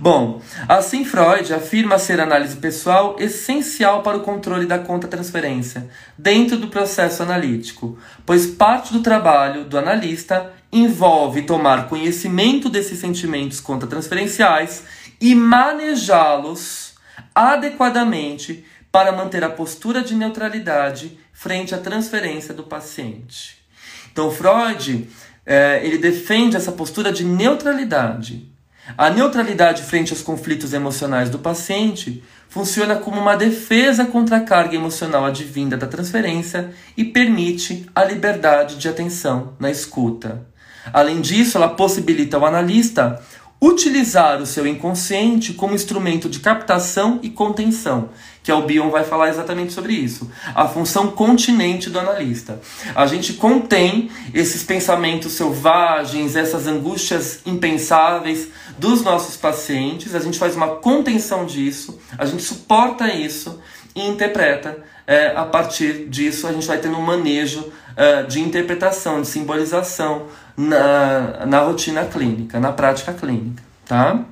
Bom, 0.00 0.40
assim 0.68 1.04
Freud 1.04 1.52
afirma 1.52 1.98
ser 1.98 2.20
a 2.20 2.22
análise 2.22 2.56
pessoal 2.56 3.16
essencial 3.18 4.02
para 4.02 4.16
o 4.16 4.22
controle 4.22 4.66
da 4.66 4.78
conta-transferência 4.78 5.88
dentro 6.16 6.56
do 6.56 6.68
processo 6.68 7.22
analítico, 7.22 7.98
pois 8.24 8.46
parte 8.46 8.92
do 8.92 9.02
trabalho 9.02 9.64
do 9.64 9.76
analista 9.76 10.52
envolve 10.72 11.42
tomar 11.42 11.88
conhecimento 11.88 12.68
desses 12.68 12.98
sentimentos 12.98 13.60
conta-transferenciais 13.60 14.84
e 15.20 15.34
manejá-los 15.34 16.94
adequadamente 17.34 18.64
para 18.90 19.12
manter 19.12 19.44
a 19.44 19.50
postura 19.50 20.02
de 20.02 20.14
neutralidade 20.14 21.18
frente 21.32 21.74
à 21.74 21.78
transferência 21.78 22.52
do 22.52 22.64
paciente. 22.64 23.58
Então, 24.10 24.30
Freud 24.30 25.08
é, 25.46 25.80
ele 25.84 25.98
defende 25.98 26.56
essa 26.56 26.72
postura 26.72 27.12
de 27.12 27.24
neutralidade. 27.24 28.50
A 28.96 29.10
neutralidade 29.10 29.82
frente 29.82 30.12
aos 30.12 30.22
conflitos 30.22 30.72
emocionais 30.72 31.30
do 31.30 31.38
paciente 31.38 32.24
funciona 32.48 32.96
como 32.96 33.20
uma 33.20 33.36
defesa 33.36 34.06
contra 34.06 34.38
a 34.38 34.40
carga 34.40 34.74
emocional 34.74 35.24
advinda 35.24 35.76
da 35.76 35.86
transferência 35.86 36.70
e 36.96 37.04
permite 37.04 37.86
a 37.94 38.04
liberdade 38.04 38.76
de 38.76 38.88
atenção 38.88 39.54
na 39.60 39.70
escuta. 39.70 40.47
Além 40.92 41.20
disso, 41.20 41.56
ela 41.56 41.68
possibilita 41.68 42.36
ao 42.36 42.46
analista 42.46 43.20
utilizar 43.60 44.40
o 44.40 44.46
seu 44.46 44.66
inconsciente 44.66 45.52
como 45.52 45.74
instrumento 45.74 46.28
de 46.28 46.38
captação 46.38 47.18
e 47.22 47.28
contenção, 47.28 48.10
que 48.42 48.52
o 48.52 48.62
Bion 48.62 48.88
vai 48.88 49.02
falar 49.02 49.28
exatamente 49.28 49.72
sobre 49.72 49.92
isso. 49.92 50.30
A 50.54 50.68
função 50.68 51.08
continente 51.08 51.90
do 51.90 51.98
analista. 51.98 52.60
A 52.94 53.06
gente 53.06 53.32
contém 53.32 54.10
esses 54.32 54.62
pensamentos 54.62 55.32
selvagens, 55.32 56.36
essas 56.36 56.68
angústias 56.68 57.40
impensáveis 57.44 58.48
dos 58.78 59.02
nossos 59.02 59.36
pacientes, 59.36 60.14
a 60.14 60.20
gente 60.20 60.38
faz 60.38 60.54
uma 60.54 60.76
contenção 60.76 61.44
disso, 61.44 61.98
a 62.16 62.24
gente 62.24 62.42
suporta 62.42 63.12
isso 63.12 63.60
e 63.94 64.06
interpreta. 64.06 64.78
É, 65.04 65.34
a 65.34 65.44
partir 65.44 66.06
disso, 66.08 66.46
a 66.46 66.52
gente 66.52 66.66
vai 66.66 66.78
tendo 66.78 66.96
um 66.96 67.02
manejo 67.02 67.72
é, 67.96 68.22
de 68.22 68.40
interpretação, 68.40 69.22
de 69.22 69.26
simbolização 69.26 70.26
na, 70.58 71.46
na 71.46 71.60
rotina 71.60 72.04
clínica, 72.04 72.58
na 72.58 72.72
prática 72.72 73.12
clínica, 73.14 73.62
tá? 73.86 74.24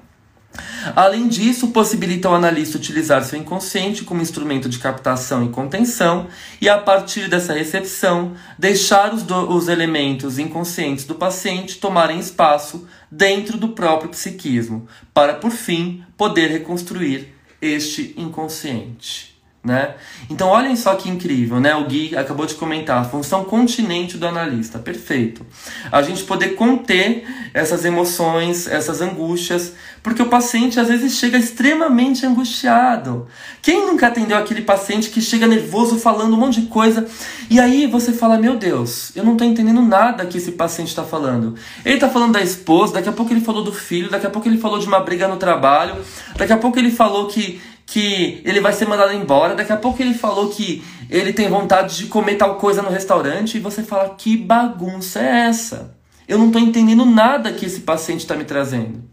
Além 0.96 1.28
disso, 1.28 1.68
possibilita 1.68 2.26
ao 2.26 2.34
analista 2.34 2.78
utilizar 2.78 3.22
seu 3.22 3.38
inconsciente 3.38 4.04
como 4.04 4.22
instrumento 4.22 4.68
de 4.68 4.78
captação 4.78 5.44
e 5.44 5.50
contenção 5.50 6.26
e, 6.60 6.68
a 6.68 6.78
partir 6.78 7.28
dessa 7.28 7.52
recepção, 7.52 8.34
deixar 8.58 9.12
os, 9.14 9.22
do, 9.22 9.50
os 9.50 9.68
elementos 9.68 10.38
inconscientes 10.38 11.04
do 11.04 11.14
paciente 11.14 11.78
tomarem 11.78 12.18
espaço 12.18 12.88
dentro 13.10 13.58
do 13.58 13.68
próprio 13.68 14.10
psiquismo, 14.10 14.88
para, 15.12 15.34
por 15.34 15.50
fim, 15.50 16.02
poder 16.16 16.50
reconstruir 16.50 17.34
este 17.60 18.14
inconsciente. 18.16 19.35
Né? 19.66 19.96
Então, 20.30 20.46
olhem 20.46 20.76
só 20.76 20.94
que 20.94 21.10
incrível, 21.10 21.58
né? 21.58 21.74
O 21.74 21.86
Gui 21.86 22.16
acabou 22.16 22.46
de 22.46 22.54
comentar, 22.54 23.00
a 23.00 23.04
função 23.04 23.42
continente 23.42 24.16
do 24.16 24.24
analista, 24.24 24.78
perfeito. 24.78 25.44
A 25.90 26.02
gente 26.02 26.22
poder 26.22 26.50
conter 26.50 27.26
essas 27.52 27.84
emoções, 27.84 28.68
essas 28.68 29.00
angústias, 29.00 29.72
porque 30.04 30.22
o 30.22 30.26
paciente 30.26 30.78
às 30.78 30.86
vezes 30.86 31.14
chega 31.14 31.36
extremamente 31.36 32.24
angustiado. 32.24 33.26
Quem 33.60 33.84
nunca 33.86 34.06
atendeu 34.06 34.38
aquele 34.38 34.62
paciente 34.62 35.10
que 35.10 35.20
chega 35.20 35.48
nervoso 35.48 35.98
falando 35.98 36.34
um 36.34 36.38
monte 36.38 36.60
de 36.60 36.68
coisa 36.68 37.04
e 37.50 37.58
aí 37.58 37.88
você 37.88 38.12
fala: 38.12 38.38
Meu 38.38 38.56
Deus, 38.56 39.10
eu 39.16 39.24
não 39.24 39.32
estou 39.32 39.44
entendendo 39.44 39.82
nada 39.82 40.24
que 40.26 40.38
esse 40.38 40.52
paciente 40.52 40.90
está 40.90 41.02
falando. 41.02 41.56
Ele 41.84 41.96
está 41.96 42.08
falando 42.08 42.34
da 42.34 42.40
esposa, 42.40 42.94
daqui 42.94 43.08
a 43.08 43.12
pouco 43.12 43.32
ele 43.32 43.40
falou 43.40 43.64
do 43.64 43.72
filho, 43.72 44.08
daqui 44.08 44.28
a 44.28 44.30
pouco 44.30 44.46
ele 44.46 44.58
falou 44.58 44.78
de 44.78 44.86
uma 44.86 45.00
briga 45.00 45.26
no 45.26 45.38
trabalho, 45.38 45.96
daqui 46.36 46.52
a 46.52 46.56
pouco 46.56 46.78
ele 46.78 46.92
falou 46.92 47.26
que 47.26 47.60
que 47.86 48.42
ele 48.44 48.60
vai 48.60 48.72
ser 48.72 48.86
mandado 48.86 49.12
embora. 49.12 49.54
Daqui 49.54 49.72
a 49.72 49.76
pouco 49.76 50.02
ele 50.02 50.12
falou 50.12 50.50
que 50.50 50.82
ele 51.08 51.32
tem 51.32 51.48
vontade 51.48 51.96
de 51.96 52.06
comer 52.06 52.34
tal 52.34 52.56
coisa 52.56 52.82
no 52.82 52.90
restaurante 52.90 53.56
e 53.56 53.60
você 53.60 53.82
fala: 53.82 54.14
que 54.16 54.36
bagunça 54.36 55.20
é 55.20 55.46
essa? 55.46 55.96
Eu 56.26 56.36
não 56.36 56.48
estou 56.48 56.60
entendendo 56.60 57.06
nada 57.06 57.52
que 57.52 57.64
esse 57.64 57.80
paciente 57.80 58.20
está 58.20 58.34
me 58.34 58.44
trazendo. 58.44 59.04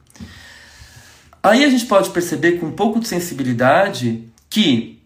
Aí 1.43 1.63
a 1.63 1.69
gente 1.69 1.85
pode 1.85 2.09
perceber 2.09 2.53
com 2.53 2.67
um 2.67 2.71
pouco 2.71 2.99
de 2.99 3.07
sensibilidade 3.07 4.27
que 4.49 4.99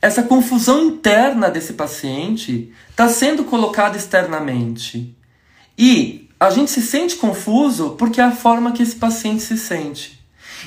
essa 0.00 0.22
confusão 0.22 0.82
interna 0.82 1.50
desse 1.50 1.74
paciente 1.74 2.72
está 2.88 3.08
sendo 3.08 3.44
colocada 3.44 3.98
externamente. 3.98 5.14
E 5.76 6.28
a 6.38 6.48
gente 6.48 6.70
se 6.70 6.80
sente 6.80 7.16
confuso 7.16 7.90
porque 7.98 8.20
é 8.20 8.24
a 8.24 8.30
forma 8.30 8.72
que 8.72 8.82
esse 8.82 8.96
paciente 8.96 9.42
se 9.42 9.58
sente. 9.58 10.19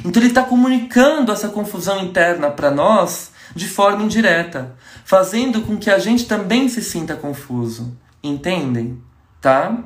Então 0.03 0.21
ele 0.21 0.29
está 0.29 0.43
comunicando 0.43 1.31
essa 1.31 1.49
confusão 1.49 2.03
interna 2.03 2.49
para 2.49 2.71
nós 2.71 3.31
de 3.55 3.67
forma 3.67 4.03
indireta, 4.03 4.75
fazendo 5.05 5.61
com 5.61 5.77
que 5.77 5.89
a 5.89 5.99
gente 5.99 6.25
também 6.25 6.67
se 6.69 6.81
sinta 6.81 7.15
confuso. 7.15 7.95
Entendem? 8.23 9.01
Tá? 9.41 9.77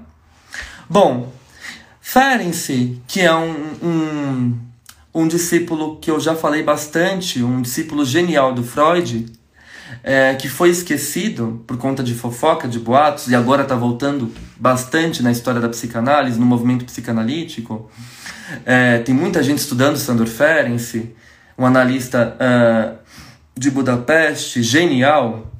Bom, 0.89 1.33
Ferenczi, 1.99 3.01
que 3.07 3.21
é 3.21 3.35
um, 3.35 3.53
um, 3.83 4.59
um 5.13 5.27
discípulo 5.27 5.97
que 5.97 6.09
eu 6.09 6.19
já 6.19 6.35
falei 6.35 6.63
bastante, 6.63 7.43
um 7.43 7.61
discípulo 7.61 8.05
genial 8.05 8.53
do 8.53 8.63
Freud, 8.63 9.25
é, 10.03 10.35
que 10.35 10.47
foi 10.47 10.69
esquecido 10.69 11.63
por 11.67 11.77
conta 11.77 12.03
de 12.03 12.13
fofoca, 12.13 12.67
de 12.67 12.79
boatos, 12.79 13.27
e 13.27 13.35
agora 13.35 13.63
está 13.63 13.75
voltando 13.75 14.31
bastante 14.55 15.21
na 15.21 15.31
história 15.31 15.59
da 15.59 15.67
psicanálise, 15.67 16.39
no 16.39 16.45
movimento 16.45 16.85
psicanalítico. 16.85 17.89
É, 18.65 18.99
tem 18.99 19.13
muita 19.13 19.43
gente 19.43 19.59
estudando 19.59 19.97
Sandor 19.97 20.27
Ferenczi, 20.27 21.15
um 21.57 21.65
analista 21.65 22.35
uh, 22.35 22.97
de 23.57 23.71
Budapeste, 23.71 24.61
genial. 24.61 25.51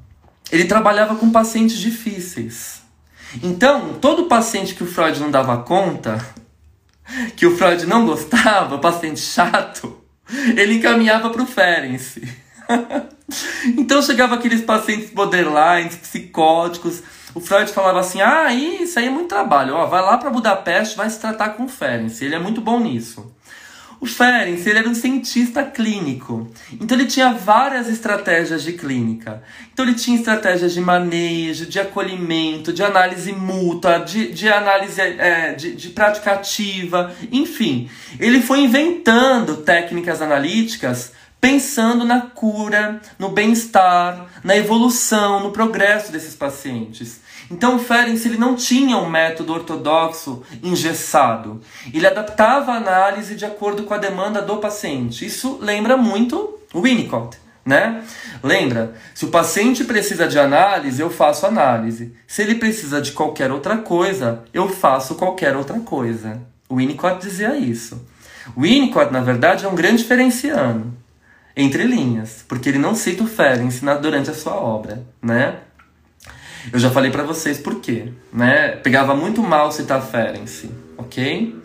Ele 0.50 0.64
trabalhava 0.64 1.16
com 1.16 1.30
pacientes 1.30 1.78
difíceis. 1.78 2.82
Então, 3.42 3.94
todo 4.00 4.26
paciente 4.26 4.74
que 4.74 4.82
o 4.82 4.86
Freud 4.86 5.20
não 5.20 5.30
dava 5.30 5.58
conta, 5.58 6.24
que 7.36 7.46
o 7.46 7.56
Freud 7.56 7.84
não 7.86 8.06
gostava, 8.06 8.78
paciente 8.78 9.20
chato, 9.20 9.98
ele 10.56 10.74
encaminhava 10.74 11.30
para 11.30 11.42
o 11.42 11.46
Ferenczi. 11.46 12.22
então 13.76 14.00
chegava 14.02 14.34
aqueles 14.34 14.62
pacientes 14.62 15.10
borderlines, 15.10 15.96
psicóticos, 15.96 17.02
o 17.38 17.40
Freud 17.40 17.70
falava 17.72 18.00
assim: 18.00 18.20
ah, 18.20 18.52
isso 18.52 18.98
aí 18.98 19.06
é 19.06 19.10
muito 19.10 19.28
trabalho, 19.28 19.74
ó, 19.74 19.86
vai 19.86 20.02
lá 20.02 20.18
para 20.18 20.28
Budapeste, 20.28 20.96
vai 20.96 21.08
se 21.08 21.20
tratar 21.20 21.50
com 21.50 21.64
o 21.64 21.68
Ferenc, 21.68 22.20
ele 22.22 22.34
é 22.34 22.38
muito 22.38 22.60
bom 22.60 22.80
nisso. 22.80 23.32
O 24.00 24.06
Ferenc 24.06 24.64
ele 24.64 24.78
era 24.78 24.88
um 24.88 24.94
cientista 24.94 25.64
clínico, 25.64 26.48
então 26.80 26.96
ele 26.96 27.06
tinha 27.06 27.32
várias 27.32 27.88
estratégias 27.88 28.62
de 28.62 28.72
clínica. 28.72 29.42
Então 29.72 29.84
ele 29.84 29.94
tinha 29.94 30.16
estratégias 30.16 30.72
de 30.72 30.80
manejo, 30.80 31.66
de 31.66 31.80
acolhimento, 31.80 32.72
de 32.72 32.82
análise 32.82 33.32
mútua, 33.32 33.98
de, 33.98 34.32
de 34.32 34.48
análise 34.48 35.00
é, 35.00 35.52
de, 35.52 35.74
de 35.74 35.90
prática 35.90 36.32
ativa, 36.32 37.12
enfim. 37.32 37.88
Ele 38.20 38.40
foi 38.40 38.60
inventando 38.60 39.58
técnicas 39.58 40.22
analíticas 40.22 41.12
pensando 41.40 42.04
na 42.04 42.20
cura, 42.20 43.00
no 43.18 43.28
bem-estar, 43.28 44.26
na 44.42 44.56
evolução, 44.56 45.40
no 45.40 45.50
progresso 45.50 46.10
desses 46.10 46.34
pacientes. 46.34 47.20
Então 47.50 47.76
o 47.76 47.78
Ferenc 47.78 48.24
ele 48.26 48.36
não 48.36 48.54
tinha 48.54 48.98
um 48.98 49.08
método 49.08 49.52
ortodoxo 49.54 50.42
engessado. 50.62 51.60
Ele 51.92 52.06
adaptava 52.06 52.72
a 52.72 52.76
análise 52.76 53.34
de 53.34 53.44
acordo 53.44 53.84
com 53.84 53.94
a 53.94 53.98
demanda 53.98 54.42
do 54.42 54.58
paciente. 54.58 55.24
Isso 55.24 55.58
lembra 55.60 55.96
muito 55.96 56.58
o 56.74 56.82
Winnicott. 56.82 57.38
Né? 57.64 58.02
Lembra, 58.42 58.94
se 59.14 59.26
o 59.26 59.30
paciente 59.30 59.84
precisa 59.84 60.26
de 60.26 60.38
análise, 60.38 61.02
eu 61.02 61.10
faço 61.10 61.44
análise. 61.44 62.14
Se 62.26 62.40
ele 62.40 62.54
precisa 62.54 63.00
de 63.00 63.12
qualquer 63.12 63.52
outra 63.52 63.76
coisa, 63.76 64.42
eu 64.54 64.70
faço 64.70 65.16
qualquer 65.16 65.54
outra 65.54 65.78
coisa. 65.80 66.40
O 66.66 66.76
Winnicott 66.76 67.20
dizia 67.20 67.56
isso. 67.56 68.02
O 68.56 68.62
Winnicott, 68.62 69.12
na 69.12 69.20
verdade, 69.20 69.66
é 69.66 69.68
um 69.68 69.74
grande 69.74 69.98
diferenciano 69.98 70.97
entre 71.58 71.82
linhas, 71.82 72.44
porque 72.46 72.68
ele 72.68 72.78
não 72.78 72.94
cita 72.94 73.24
o 73.24 73.26
Ferenc 73.26 73.80
durante 74.00 74.30
a 74.30 74.34
sua 74.34 74.54
obra, 74.54 75.04
né? 75.20 75.56
Eu 76.72 76.78
já 76.78 76.88
falei 76.88 77.10
para 77.10 77.24
vocês 77.24 77.58
por 77.58 77.80
quê, 77.80 78.12
né? 78.32 78.76
Pegava 78.76 79.14
muito 79.16 79.42
mal 79.42 79.72
citar 79.72 80.00
Ferenc, 80.00 80.70
ok? 80.96 81.60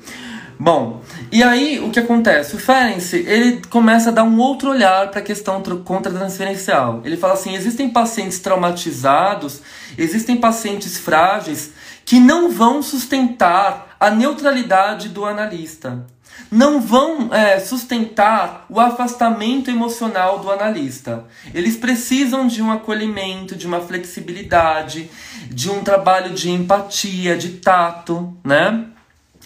Bom, 0.58 1.04
e 1.32 1.44
aí 1.44 1.80
o 1.80 1.92
que 1.92 2.00
acontece? 2.00 2.56
O 2.56 2.60
Ferenc, 2.60 3.14
ele 3.14 3.62
começa 3.70 4.10
a 4.10 4.12
dar 4.12 4.24
um 4.24 4.40
outro 4.40 4.72
olhar 4.72 5.12
para 5.12 5.20
a 5.20 5.24
questão 5.24 5.62
contra-transferencial. 5.84 7.02
Ele 7.06 7.18
fala 7.18 7.34
assim, 7.34 7.54
existem 7.54 7.90
pacientes 7.90 8.40
traumatizados, 8.40 9.62
existem 9.96 10.38
pacientes 10.38 10.98
frágeis 10.98 11.72
que 12.04 12.20
não 12.20 12.50
vão 12.50 12.82
sustentar 12.82 13.96
a 14.00 14.10
neutralidade 14.10 15.10
do 15.10 15.24
analista 15.24 16.04
não 16.52 16.80
vão 16.80 17.34
é, 17.34 17.60
sustentar 17.60 18.66
o 18.70 18.80
afastamento 18.80 19.72
emocional 19.72 20.40
do 20.40 20.52
analista. 20.52 21.26
Eles 21.54 21.76
precisam 21.76 22.48
de 22.48 22.62
um 22.62 22.72
acolhimento, 22.72 23.56
de 23.56 23.66
uma 23.66 23.82
flexibilidade, 23.82 25.10
de 25.50 25.70
um 25.70 25.84
trabalho 25.84 26.34
de 26.34 26.52
empatia, 26.52 27.38
de 27.38 27.54
tato, 27.54 28.38
né? 28.44 28.86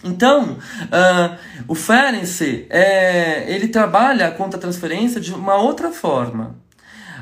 Então, 0.03 0.51
uh, 0.51 1.37
o 1.67 1.73
Ferenczi, 1.73 2.67
é, 2.69 3.45
ele 3.47 3.67
trabalha 3.67 4.27
a 4.27 4.31
contra-transferência 4.31 5.19
de 5.19 5.33
uma 5.33 5.55
outra 5.55 5.91
forma. 5.91 6.55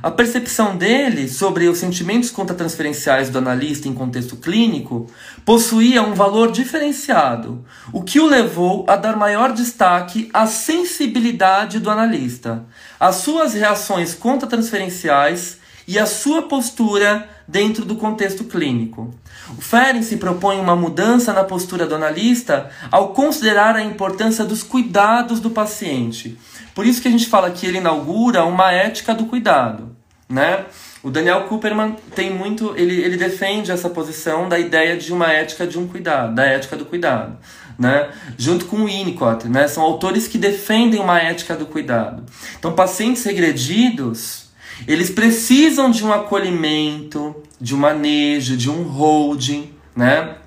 A 0.04 0.12
percepção 0.12 0.76
dele 0.76 1.28
sobre 1.28 1.68
os 1.68 1.78
sentimentos 1.78 2.30
contratransferenciais 2.30 3.30
do 3.30 3.38
analista 3.38 3.88
em 3.88 3.94
contexto 3.94 4.36
clínico 4.36 5.10
possuía 5.44 6.02
um 6.02 6.14
valor 6.14 6.52
diferenciado, 6.52 7.66
o 7.94 8.04
que 8.04 8.20
o 8.20 8.26
levou 8.26 8.86
a 8.88 8.96
dar 8.96 9.16
maior 9.16 9.54
destaque 9.54 10.30
à 10.34 10.46
sensibilidade 10.48 11.80
do 11.80 11.90
analista, 11.90 12.66
às 13.00 13.16
suas 13.18 13.54
reações 13.54 14.14
contratransferenciais 14.14 15.58
e 15.88 16.00
à 16.00 16.06
sua 16.06 16.44
postura 16.44 17.30
dentro 17.48 17.86
do 17.86 17.96
contexto 17.96 18.44
clínico. 18.44 19.14
O 19.58 19.62
Ferenczi 19.62 20.18
propõe 20.18 20.60
uma 20.60 20.76
mudança 20.76 21.32
na 21.32 21.44
postura 21.44 21.86
do 21.86 21.96
analista 21.96 22.70
ao 22.92 23.10
considerar 23.10 23.76
a 23.76 23.84
importância 23.84 24.44
dos 24.44 24.64
cuidados 24.64 25.40
do 25.40 25.52
paciente. 25.52 26.38
Por 26.76 26.86
isso 26.86 27.02
que 27.02 27.08
a 27.08 27.12
gente 27.12 27.26
fala 27.26 27.50
que 27.50 27.66
ele 27.66 27.80
inaugura 27.80 28.46
uma 28.46 28.72
ética 28.72 29.16
do 29.16 29.26
cuidado 29.26 29.96
né? 30.30 30.66
O 31.04 31.12
Daniel 31.12 31.44
Cooperman 31.44 31.96
tem 32.16 32.34
muito, 32.34 32.74
ele, 32.76 33.00
ele 33.02 33.16
defende 33.16 33.72
essa 33.72 33.90
posição 33.90 34.50
da 34.50 34.58
ideia 34.58 34.98
de 34.98 35.14
uma 35.14 35.32
ética 35.32 35.68
de 35.68 35.78
um 35.78 35.88
cuidado, 35.88 36.34
da 36.34 36.44
ética 36.46 36.76
do 36.76 36.86
cuidado, 36.86 37.38
né? 37.78 38.10
Junto 38.38 38.66
com 38.66 38.78
o 38.78 38.86
Winnicott, 38.86 39.48
né? 39.48 39.68
São 39.68 39.84
autores 39.84 40.28
que 40.28 40.38
defendem 40.38 41.00
uma 41.00 41.20
ética 41.20 41.56
do 41.56 41.68
cuidado. 41.68 42.24
Então, 42.58 42.74
pacientes 42.74 43.24
regredidos, 43.24 44.50
eles 44.88 45.12
precisam 45.12 45.92
de 45.92 46.04
um 46.04 46.12
acolhimento, 46.12 47.36
de 47.62 47.76
um 47.76 47.78
manejo, 47.78 48.58
de 48.58 48.70
um 48.70 48.84
holding, 48.84 49.72
né? 49.96 50.38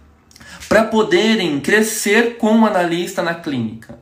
Para 0.69 0.85
poderem 0.85 1.61
crescer 1.61 2.37
como 2.37 2.67
analista 2.67 3.23
na 3.23 3.35
clínica. 3.35 3.99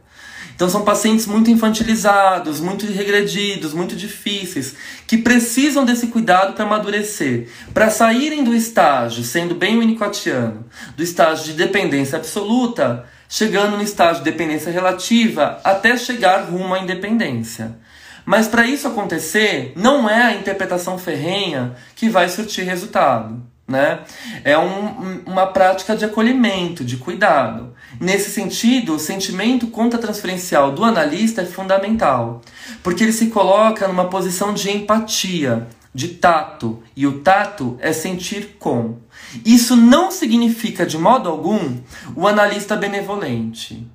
Então 0.56 0.70
são 0.70 0.82
pacientes 0.82 1.26
muito 1.26 1.50
infantilizados, 1.50 2.60
muito 2.60 2.86
regredidos, 2.86 3.74
muito 3.74 3.94
difíceis, 3.94 4.74
que 5.06 5.18
precisam 5.18 5.84
desse 5.84 6.06
cuidado 6.06 6.54
para 6.54 6.64
amadurecer, 6.64 7.48
para 7.74 7.90
saírem 7.90 8.42
do 8.42 8.54
estágio, 8.54 9.22
sendo 9.22 9.54
bem 9.54 9.78
winnicottiano, 9.78 10.64
do 10.96 11.02
estágio 11.02 11.44
de 11.44 11.52
dependência 11.52 12.16
absoluta, 12.16 13.04
chegando 13.28 13.76
no 13.76 13.82
estágio 13.82 14.24
de 14.24 14.30
dependência 14.30 14.72
relativa, 14.72 15.60
até 15.62 15.94
chegar 15.94 16.44
rumo 16.44 16.74
à 16.74 16.78
independência. 16.78 17.76
Mas 18.24 18.48
para 18.48 18.66
isso 18.66 18.88
acontecer, 18.88 19.74
não 19.76 20.08
é 20.08 20.22
a 20.22 20.34
interpretação 20.34 20.96
ferrenha 20.96 21.76
que 21.94 22.08
vai 22.08 22.30
surtir 22.30 22.64
resultado. 22.64 23.42
Né? 23.66 24.00
É 24.44 24.56
um, 24.56 25.22
uma 25.26 25.46
prática 25.48 25.96
de 25.96 26.04
acolhimento, 26.04 26.84
de 26.84 26.96
cuidado. 26.96 27.74
Nesse 28.00 28.30
sentido, 28.30 28.94
o 28.94 28.98
sentimento 28.98 29.66
contra-transferencial 29.68 30.70
do 30.70 30.84
analista 30.84 31.42
é 31.42 31.46
fundamental, 31.46 32.42
porque 32.82 33.02
ele 33.02 33.12
se 33.12 33.26
coloca 33.26 33.88
numa 33.88 34.08
posição 34.08 34.54
de 34.54 34.70
empatia, 34.70 35.66
de 35.92 36.08
tato, 36.08 36.82
e 36.94 37.06
o 37.06 37.20
tato 37.20 37.76
é 37.80 37.92
sentir 37.92 38.56
com. 38.58 38.98
Isso 39.44 39.74
não 39.74 40.10
significa 40.10 40.84
de 40.84 40.98
modo 40.98 41.28
algum 41.28 41.78
o 42.14 42.28
analista 42.28 42.76
benevolente. 42.76 43.86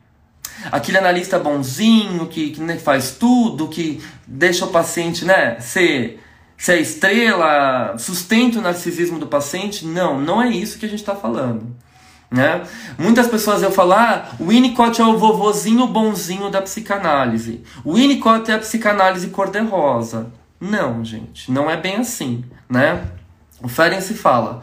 Aquele 0.71 0.97
analista 0.97 1.39
bonzinho 1.39 2.27
que, 2.27 2.51
que 2.51 2.61
né, 2.61 2.77
faz 2.77 3.11
tudo, 3.11 3.67
que 3.67 4.01
deixa 4.27 4.65
o 4.65 4.69
paciente 4.69 5.25
né, 5.25 5.59
ser 5.59 6.20
se 6.61 6.71
é 6.71 6.79
estrela, 6.79 7.95
sustenta 7.97 8.59
o 8.59 8.61
narcisismo 8.61 9.17
do 9.17 9.25
paciente. 9.25 9.83
Não, 9.83 10.21
não 10.21 10.39
é 10.39 10.47
isso 10.47 10.77
que 10.77 10.85
a 10.85 10.89
gente 10.89 10.99
está 10.99 11.15
falando. 11.15 11.75
Né? 12.29 12.61
Muitas 12.99 13.27
pessoas 13.27 13.63
eu 13.63 13.71
falar, 13.71 14.29
ah, 14.29 14.35
o 14.39 14.49
Winnicott 14.49 15.01
é 15.01 15.03
o 15.03 15.17
vovozinho 15.17 15.87
bonzinho 15.87 16.51
da 16.51 16.61
psicanálise. 16.61 17.63
O 17.83 17.95
Winnicott 17.95 18.51
é 18.51 18.53
a 18.53 18.59
psicanálise 18.59 19.29
cor-de-rosa. 19.29 20.31
Não, 20.59 21.03
gente, 21.03 21.51
não 21.51 21.67
é 21.67 21.75
bem 21.75 21.95
assim, 21.95 22.45
né? 22.69 23.07
O 23.59 23.67
Ferenczi 23.67 24.13
fala, 24.13 24.61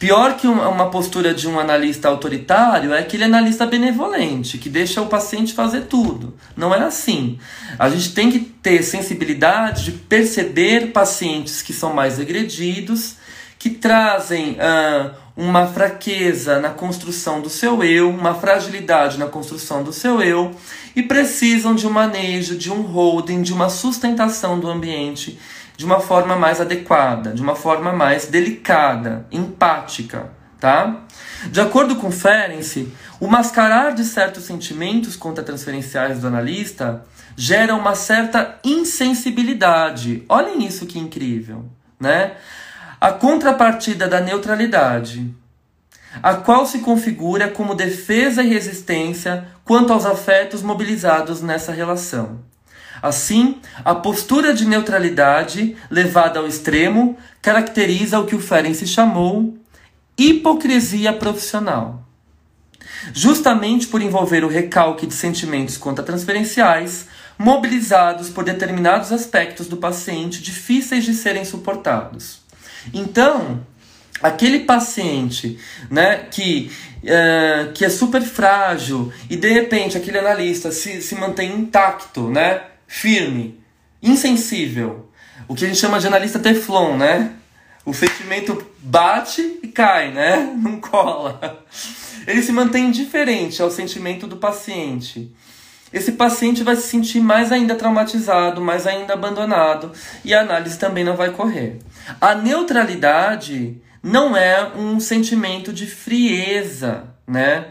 Pior 0.00 0.38
que 0.38 0.46
uma 0.46 0.88
postura 0.88 1.34
de 1.34 1.46
um 1.46 1.60
analista 1.60 2.08
autoritário 2.08 2.94
é 2.94 3.00
aquele 3.00 3.24
analista 3.24 3.66
benevolente, 3.66 4.56
que 4.56 4.70
deixa 4.70 5.02
o 5.02 5.08
paciente 5.08 5.52
fazer 5.52 5.82
tudo. 5.82 6.34
Não 6.56 6.74
é 6.74 6.82
assim. 6.82 7.38
A 7.78 7.90
gente 7.90 8.14
tem 8.14 8.32
que 8.32 8.38
ter 8.40 8.82
sensibilidade 8.82 9.84
de 9.84 9.92
perceber 9.92 10.86
pacientes 10.86 11.60
que 11.60 11.74
são 11.74 11.92
mais 11.92 12.18
agredidos, 12.18 13.16
que 13.58 13.68
trazem 13.68 14.56
uma 15.36 15.66
fraqueza 15.66 16.58
na 16.58 16.70
construção 16.70 17.42
do 17.42 17.50
seu 17.50 17.84
eu, 17.84 18.08
uma 18.08 18.32
fragilidade 18.32 19.18
na 19.18 19.26
construção 19.26 19.82
do 19.84 19.92
seu 19.92 20.22
eu, 20.22 20.52
e 20.96 21.02
precisam 21.02 21.74
de 21.74 21.86
um 21.86 21.90
manejo, 21.90 22.56
de 22.56 22.72
um 22.72 22.80
holding, 22.80 23.42
de 23.42 23.52
uma 23.52 23.68
sustentação 23.68 24.58
do 24.58 24.66
ambiente 24.66 25.38
de 25.80 25.86
uma 25.86 25.98
forma 25.98 26.36
mais 26.36 26.60
adequada, 26.60 27.32
de 27.32 27.40
uma 27.40 27.56
forma 27.56 27.90
mais 27.90 28.26
delicada, 28.26 29.26
empática, 29.32 30.30
tá? 30.60 31.04
De 31.50 31.58
acordo 31.58 31.96
com 31.96 32.12
Ferenczi, 32.12 32.92
o 33.18 33.26
mascarar 33.26 33.94
de 33.94 34.04
certos 34.04 34.44
sentimentos 34.44 35.16
contra-transferenciais 35.16 36.20
do 36.20 36.26
analista 36.26 37.06
gera 37.34 37.74
uma 37.74 37.94
certa 37.94 38.58
insensibilidade. 38.62 40.22
Olhem 40.28 40.66
isso 40.66 40.84
que 40.84 40.98
incrível, 40.98 41.64
né? 41.98 42.32
A 43.00 43.12
contrapartida 43.12 44.06
da 44.06 44.20
neutralidade, 44.20 45.34
a 46.22 46.34
qual 46.34 46.66
se 46.66 46.80
configura 46.80 47.48
como 47.48 47.74
defesa 47.74 48.42
e 48.42 48.48
resistência 48.50 49.46
quanto 49.64 49.94
aos 49.94 50.04
afetos 50.04 50.60
mobilizados 50.60 51.40
nessa 51.40 51.72
relação. 51.72 52.49
Assim, 53.02 53.56
a 53.84 53.94
postura 53.94 54.52
de 54.52 54.64
neutralidade 54.64 55.76
levada 55.90 56.38
ao 56.38 56.46
extremo 56.46 57.16
caracteriza 57.40 58.18
o 58.18 58.26
que 58.26 58.34
o 58.34 58.40
Ferenczi 58.40 58.86
chamou 58.86 59.56
hipocrisia 60.16 61.12
profissional. 61.12 62.06
Justamente 63.14 63.86
por 63.86 64.02
envolver 64.02 64.44
o 64.44 64.48
recalque 64.48 65.06
de 65.06 65.14
sentimentos 65.14 65.78
contratransferenciais 65.78 67.06
mobilizados 67.38 68.28
por 68.28 68.44
determinados 68.44 69.10
aspectos 69.12 69.66
do 69.66 69.78
paciente 69.78 70.42
difíceis 70.42 71.04
de 71.04 71.14
serem 71.14 71.42
suportados. 71.42 72.40
Então, 72.92 73.64
aquele 74.22 74.60
paciente 74.60 75.58
né, 75.90 76.26
que, 76.30 76.70
uh, 77.02 77.72
que 77.72 77.84
é 77.84 77.88
super 77.88 78.20
frágil 78.20 79.10
e 79.28 79.36
de 79.36 79.50
repente 79.50 79.96
aquele 79.96 80.18
analista 80.18 80.70
se, 80.70 81.00
se 81.00 81.14
mantém 81.14 81.54
intacto, 81.54 82.28
né? 82.28 82.62
Firme, 82.90 83.62
insensível. 84.02 85.08
O 85.46 85.54
que 85.54 85.64
a 85.64 85.68
gente 85.68 85.78
chama 85.78 86.00
de 86.00 86.08
analista 86.08 86.40
teflon, 86.40 86.96
né? 86.96 87.30
O 87.86 87.94
sentimento 87.94 88.66
bate 88.80 89.60
e 89.62 89.68
cai, 89.68 90.10
né? 90.10 90.52
Não 90.60 90.80
cola. 90.80 91.64
Ele 92.26 92.42
se 92.42 92.50
mantém 92.50 92.86
indiferente 92.86 93.62
ao 93.62 93.70
sentimento 93.70 94.26
do 94.26 94.38
paciente. 94.38 95.32
Esse 95.92 96.12
paciente 96.12 96.64
vai 96.64 96.74
se 96.74 96.88
sentir 96.88 97.20
mais 97.20 97.52
ainda 97.52 97.76
traumatizado, 97.76 98.60
mais 98.60 98.88
ainda 98.88 99.14
abandonado, 99.14 99.92
e 100.24 100.34
a 100.34 100.40
análise 100.40 100.78
também 100.78 101.04
não 101.04 101.16
vai 101.16 101.30
correr. 101.30 101.78
A 102.20 102.34
neutralidade 102.34 103.80
não 104.02 104.36
é 104.36 104.72
um 104.76 104.98
sentimento 104.98 105.72
de 105.72 105.86
frieza, 105.86 107.04
né? 107.26 107.68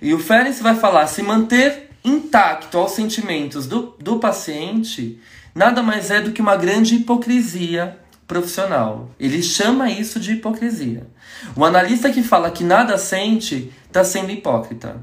E 0.00 0.12
o 0.12 0.18
Ferenc 0.18 0.62
vai 0.62 0.74
falar 0.74 1.06
se 1.06 1.22
manter 1.22 1.91
intacto 2.04 2.78
aos 2.78 2.92
sentimentos 2.92 3.66
do, 3.66 3.94
do 3.98 4.18
paciente, 4.18 5.20
nada 5.54 5.82
mais 5.82 6.10
é 6.10 6.20
do 6.20 6.32
que 6.32 6.42
uma 6.42 6.56
grande 6.56 6.96
hipocrisia 6.96 7.98
profissional. 8.26 9.10
Ele 9.20 9.42
chama 9.42 9.90
isso 9.90 10.18
de 10.18 10.32
hipocrisia. 10.32 11.06
O 11.54 11.64
analista 11.64 12.10
que 12.10 12.22
fala 12.22 12.50
que 12.50 12.64
nada 12.64 12.98
sente 12.98 13.72
está 13.86 14.02
sendo 14.02 14.30
hipócrita. 14.30 14.96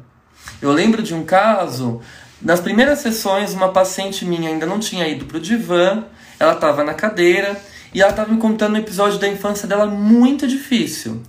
Eu 0.61 0.71
lembro 0.71 1.01
de 1.01 1.13
um 1.13 1.23
caso, 1.23 2.01
nas 2.41 2.59
primeiras 2.59 2.99
sessões, 2.99 3.53
uma 3.53 3.71
paciente 3.71 4.25
minha 4.25 4.49
ainda 4.49 4.65
não 4.65 4.79
tinha 4.79 5.07
ido 5.07 5.25
para 5.25 5.37
o 5.37 5.41
divã, 5.41 6.05
ela 6.39 6.53
estava 6.53 6.83
na 6.83 6.93
cadeira 6.93 7.59
e 7.93 8.01
ela 8.01 8.11
estava 8.11 8.31
me 8.31 8.39
contando 8.39 8.75
um 8.75 8.79
episódio 8.79 9.19
da 9.19 9.27
infância 9.27 9.67
dela 9.67 9.85
muito 9.85 10.47
difícil. 10.47 11.21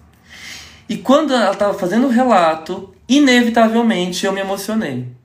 E 0.89 0.97
quando 0.97 1.33
ela 1.33 1.53
estava 1.53 1.75
fazendo 1.75 2.07
o 2.07 2.11
relato, 2.11 2.93
inevitavelmente 3.09 4.27
eu 4.27 4.33
me 4.33 4.41
emocionei 4.41 5.20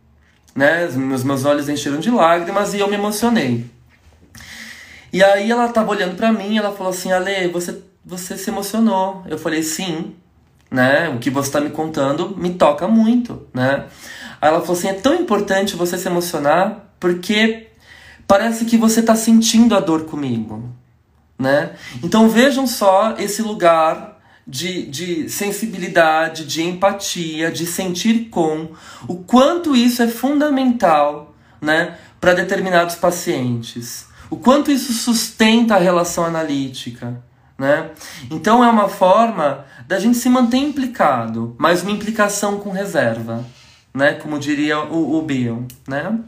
né? 0.55 0.87
Meus, 0.95 1.23
meus 1.23 1.43
olhos 1.43 1.67
encheram 1.67 1.99
de 1.99 2.09
lágrimas 2.09 2.73
e 2.73 2.79
eu 2.79 2.87
me 2.87 2.95
emocionei. 2.95 3.65
E 5.11 5.23
aí 5.23 5.51
ela 5.51 5.67
tava 5.67 5.91
olhando 5.91 6.15
para 6.15 6.31
mim 6.31 6.57
ela 6.57 6.71
falou 6.71 6.91
assim: 6.91 7.11
Ale, 7.11 7.49
você, 7.49 7.81
você 8.05 8.37
se 8.37 8.49
emocionou. 8.49 9.23
Eu 9.27 9.37
falei: 9.37 9.61
sim, 9.61 10.15
né? 10.71 11.09
O 11.09 11.19
que 11.19 11.29
você 11.29 11.51
tá 11.51 11.59
me 11.59 11.69
contando 11.69 12.35
me 12.37 12.53
toca 12.53 12.87
muito, 12.87 13.45
né? 13.53 13.85
Aí 14.41 14.49
ela 14.49 14.61
falou 14.61 14.77
assim: 14.77 14.87
é 14.87 14.93
tão 14.93 15.13
importante 15.13 15.75
você 15.75 15.97
se 15.97 16.07
emocionar 16.07 16.85
porque 16.99 17.67
parece 18.27 18.65
que 18.65 18.77
você 18.77 19.01
tá 19.01 19.15
sentindo 19.15 19.75
a 19.75 19.79
dor 19.79 20.05
comigo, 20.05 20.69
né? 21.37 21.71
Então 22.01 22.29
vejam 22.29 22.65
só 22.65 23.15
esse 23.17 23.41
lugar 23.41 24.14
de, 24.47 24.85
de 24.85 25.29
sensibilidade, 25.29 26.45
de 26.45 26.61
empatia, 26.61 27.51
de 27.51 27.65
sentir 27.65 28.29
com, 28.29 28.69
o 29.07 29.15
quanto 29.15 29.75
isso 29.75 30.03
é 30.03 30.07
fundamental 30.07 31.33
né, 31.61 31.97
para 32.19 32.33
determinados 32.33 32.95
pacientes, 32.95 34.07
o 34.29 34.37
quanto 34.37 34.71
isso 34.71 34.93
sustenta 34.93 35.75
a 35.75 35.79
relação 35.79 36.25
analítica. 36.25 37.21
Né? 37.57 37.91
Então 38.29 38.63
é 38.63 38.69
uma 38.69 38.89
forma 38.89 39.65
da 39.87 39.97
gente 39.97 40.17
se 40.17 40.29
manter 40.29 40.57
implicado, 40.57 41.55
mas 41.57 41.81
uma 41.81 41.91
implicação 41.91 42.59
com 42.59 42.69
reserva, 42.69 43.45
né? 43.93 44.13
como 44.13 44.37
diria 44.37 44.79
o, 44.79 45.17
o 45.17 45.21
Bion. 45.21 45.63
Né? 45.87 46.19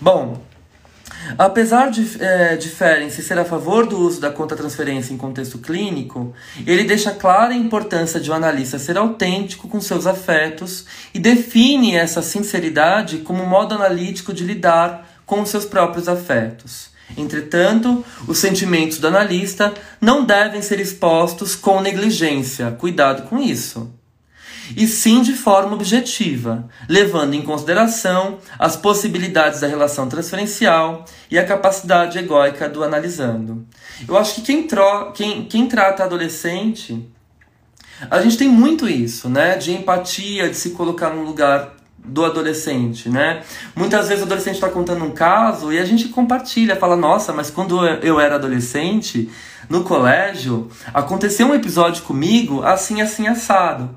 Bom, 0.00 0.42
Apesar 1.38 1.90
de 1.90 2.22
é, 2.22 2.56
diferem-se 2.56 3.22
ser 3.22 3.38
a 3.38 3.44
favor 3.44 3.86
do 3.86 3.98
uso 3.98 4.20
da 4.20 4.30
conta-transferência 4.30 5.12
em 5.12 5.16
contexto 5.16 5.58
clínico, 5.58 6.34
ele 6.66 6.84
deixa 6.84 7.12
clara 7.12 7.52
a 7.52 7.56
importância 7.56 8.20
de 8.20 8.30
um 8.30 8.34
analista 8.34 8.78
ser 8.78 8.96
autêntico 8.96 9.68
com 9.68 9.80
seus 9.80 10.06
afetos 10.06 10.86
e 11.14 11.18
define 11.18 11.94
essa 11.94 12.22
sinceridade 12.22 13.18
como 13.18 13.46
modo 13.46 13.74
analítico 13.74 14.32
de 14.32 14.44
lidar 14.44 15.22
com 15.26 15.44
seus 15.46 15.64
próprios 15.64 16.08
afetos. 16.08 16.90
Entretanto, 17.16 18.04
os 18.26 18.38
sentimentos 18.38 18.98
do 18.98 19.08
analista 19.08 19.74
não 20.00 20.24
devem 20.24 20.62
ser 20.62 20.80
expostos 20.80 21.56
com 21.56 21.80
negligência. 21.80 22.70
Cuidado 22.72 23.28
com 23.28 23.38
isso 23.38 23.99
e 24.76 24.86
sim 24.86 25.22
de 25.22 25.34
forma 25.34 25.74
objetiva, 25.74 26.68
levando 26.88 27.34
em 27.34 27.42
consideração 27.42 28.38
as 28.58 28.76
possibilidades 28.76 29.60
da 29.60 29.66
relação 29.66 30.08
transferencial 30.08 31.04
e 31.30 31.38
a 31.38 31.44
capacidade 31.44 32.18
egóica 32.18 32.68
do 32.68 32.82
analisando. 32.82 33.66
Eu 34.08 34.16
acho 34.16 34.36
que 34.36 34.42
quem, 34.42 34.66
tro 34.66 35.12
quem, 35.12 35.44
quem 35.44 35.66
trata 35.66 36.04
adolescente, 36.04 37.06
a 38.10 38.20
gente 38.20 38.36
tem 38.36 38.48
muito 38.48 38.88
isso, 38.88 39.28
né? 39.28 39.56
De 39.56 39.72
empatia, 39.72 40.48
de 40.48 40.56
se 40.56 40.70
colocar 40.70 41.10
no 41.10 41.22
lugar 41.22 41.76
do 42.02 42.24
adolescente, 42.24 43.08
né? 43.08 43.42
Muitas 43.76 44.08
vezes 44.08 44.22
o 44.22 44.26
adolescente 44.26 44.54
está 44.54 44.68
contando 44.68 45.04
um 45.04 45.10
caso 45.10 45.72
e 45.72 45.78
a 45.78 45.84
gente 45.84 46.08
compartilha, 46.08 46.76
fala, 46.76 46.96
nossa, 46.96 47.32
mas 47.32 47.50
quando 47.50 47.86
eu 47.86 48.18
era 48.18 48.36
adolescente, 48.36 49.30
no 49.68 49.84
colégio, 49.84 50.68
aconteceu 50.92 51.46
um 51.46 51.54
episódio 51.54 52.02
comigo 52.02 52.62
assim, 52.62 53.00
assim, 53.00 53.28
assado. 53.28 53.90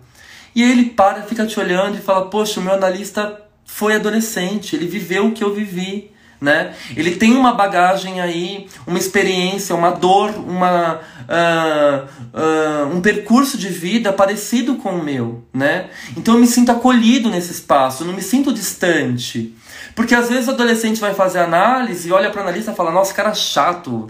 E 0.56 0.62
ele 0.62 0.86
para, 0.86 1.24
fica 1.24 1.46
te 1.46 1.60
olhando 1.60 1.98
e 1.98 2.02
fala: 2.02 2.30
Poxa, 2.30 2.60
o 2.60 2.64
meu 2.64 2.74
analista 2.74 3.42
foi 3.66 3.96
adolescente, 3.96 4.76
ele 4.76 4.88
viveu 4.88 5.28
o 5.28 5.32
que 5.32 5.44
eu 5.44 5.54
vivi. 5.54 6.12
Né? 6.40 6.74
Ele 6.98 7.16
tem 7.16 7.38
uma 7.38 7.54
bagagem 7.54 8.20
aí, 8.20 8.68
uma 8.86 8.98
experiência, 8.98 9.74
uma 9.74 9.92
dor, 9.92 10.32
uma, 10.32 11.00
uh, 11.24 12.06
uh, 12.38 12.94
um 12.94 13.00
percurso 13.00 13.58
de 13.58 13.70
vida 13.70 14.12
parecido 14.12 14.76
com 14.76 14.90
o 14.90 15.02
meu, 15.02 15.46
né? 15.54 15.90
Então 16.18 16.34
eu 16.34 16.42
me 16.42 16.46
sinto 16.46 16.70
acolhido 16.70 17.30
nesse 17.30 17.54
espaço, 17.54 18.04
não 18.04 18.14
me 18.14 18.22
sinto 18.22 18.52
distante. 18.52 19.56
Porque 19.96 20.14
às 20.14 20.28
vezes 20.28 20.50
o 20.50 20.52
adolescente 20.52 21.00
vai 21.00 21.14
fazer 21.14 21.40
análise 21.40 22.10
e 22.10 22.12
olha 22.12 22.30
para 22.30 22.40
o 22.40 22.44
analista 22.44 22.72
e 22.72 22.76
fala: 22.76 22.92
Nossa, 22.92 23.14
cara 23.14 23.34
chato, 23.34 24.10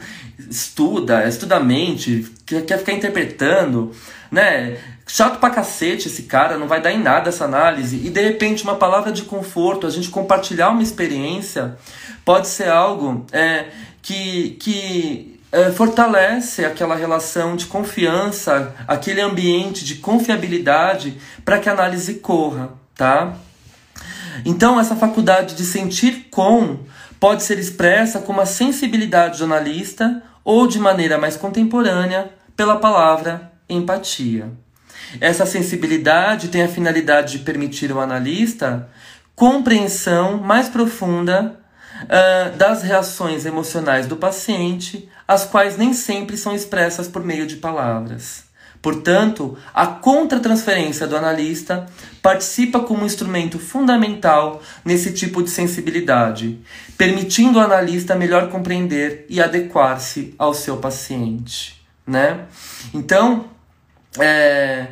estuda, 0.49 1.27
estuda 1.27 1.57
a 1.57 1.59
mente, 1.59 2.27
quer, 2.47 2.65
quer 2.65 2.79
ficar 2.79 2.93
interpretando, 2.93 3.91
né? 4.31 4.77
Chato 5.05 5.39
pra 5.39 5.49
cacete 5.49 6.07
esse 6.07 6.23
cara, 6.23 6.57
não 6.57 6.67
vai 6.67 6.81
dar 6.81 6.91
em 6.91 6.99
nada 6.99 7.29
essa 7.29 7.45
análise. 7.45 7.97
E 8.05 8.09
de 8.09 8.21
repente, 8.21 8.63
uma 8.63 8.75
palavra 8.75 9.11
de 9.11 9.23
conforto, 9.23 9.85
a 9.85 9.89
gente 9.89 10.09
compartilhar 10.09 10.69
uma 10.69 10.81
experiência, 10.81 11.77
pode 12.23 12.47
ser 12.47 12.69
algo 12.69 13.25
é, 13.31 13.65
que, 14.01 14.51
que 14.59 15.39
é, 15.51 15.71
fortalece 15.71 16.65
aquela 16.65 16.95
relação 16.95 17.55
de 17.55 17.65
confiança, 17.65 18.73
aquele 18.87 19.21
ambiente 19.21 19.85
de 19.85 19.95
confiabilidade 19.95 21.17
para 21.43 21.59
que 21.59 21.69
a 21.69 21.73
análise 21.73 22.15
corra, 22.15 22.71
tá? 22.95 23.35
Então, 24.45 24.79
essa 24.79 24.95
faculdade 24.95 25.53
de 25.53 25.63
sentir 25.63 26.27
com 26.31 26.79
pode 27.19 27.43
ser 27.43 27.59
expressa 27.59 28.19
como 28.19 28.41
a 28.41 28.45
sensibilidade 28.45 29.37
jornalista 29.37 30.23
ou, 30.43 30.65
de 30.65 30.79
maneira 30.79 31.17
mais 31.17 31.37
contemporânea, 31.37 32.31
pela 32.55 32.77
palavra 32.77 33.51
empatia. 33.69 34.51
Essa 35.19 35.45
sensibilidade 35.45 36.47
tem 36.47 36.63
a 36.63 36.67
finalidade 36.67 37.37
de 37.37 37.43
permitir 37.43 37.91
ao 37.91 37.99
analista 37.99 38.89
compreensão 39.35 40.37
mais 40.37 40.69
profunda 40.69 41.59
uh, 42.03 42.57
das 42.57 42.83
reações 42.83 43.45
emocionais 43.45 44.07
do 44.07 44.15
paciente, 44.15 45.09
as 45.27 45.45
quais 45.45 45.77
nem 45.77 45.93
sempre 45.93 46.37
são 46.37 46.55
expressas 46.55 47.07
por 47.07 47.23
meio 47.23 47.47
de 47.47 47.57
palavras. 47.57 48.43
Portanto, 48.83 49.57
a 49.73 49.87
contratransferência 49.87 51.07
do 51.07 51.15
analista 51.15 51.85
participa 52.21 52.81
como 52.81 53.05
instrumento 53.05 53.57
fundamental 53.57 54.61
nesse 54.83 55.13
tipo 55.13 55.41
de 55.41 55.49
sensibilidade, 55.49 56.59
permitindo 56.97 57.59
ao 57.59 57.65
analista 57.65 58.13
melhor 58.13 58.49
compreender 58.49 59.25
e 59.29 59.41
adequar-se 59.41 60.35
ao 60.37 60.53
seu 60.53 60.77
paciente. 60.77 61.81
Né? 62.05 62.41
Então, 62.93 63.45
é, 64.19 64.87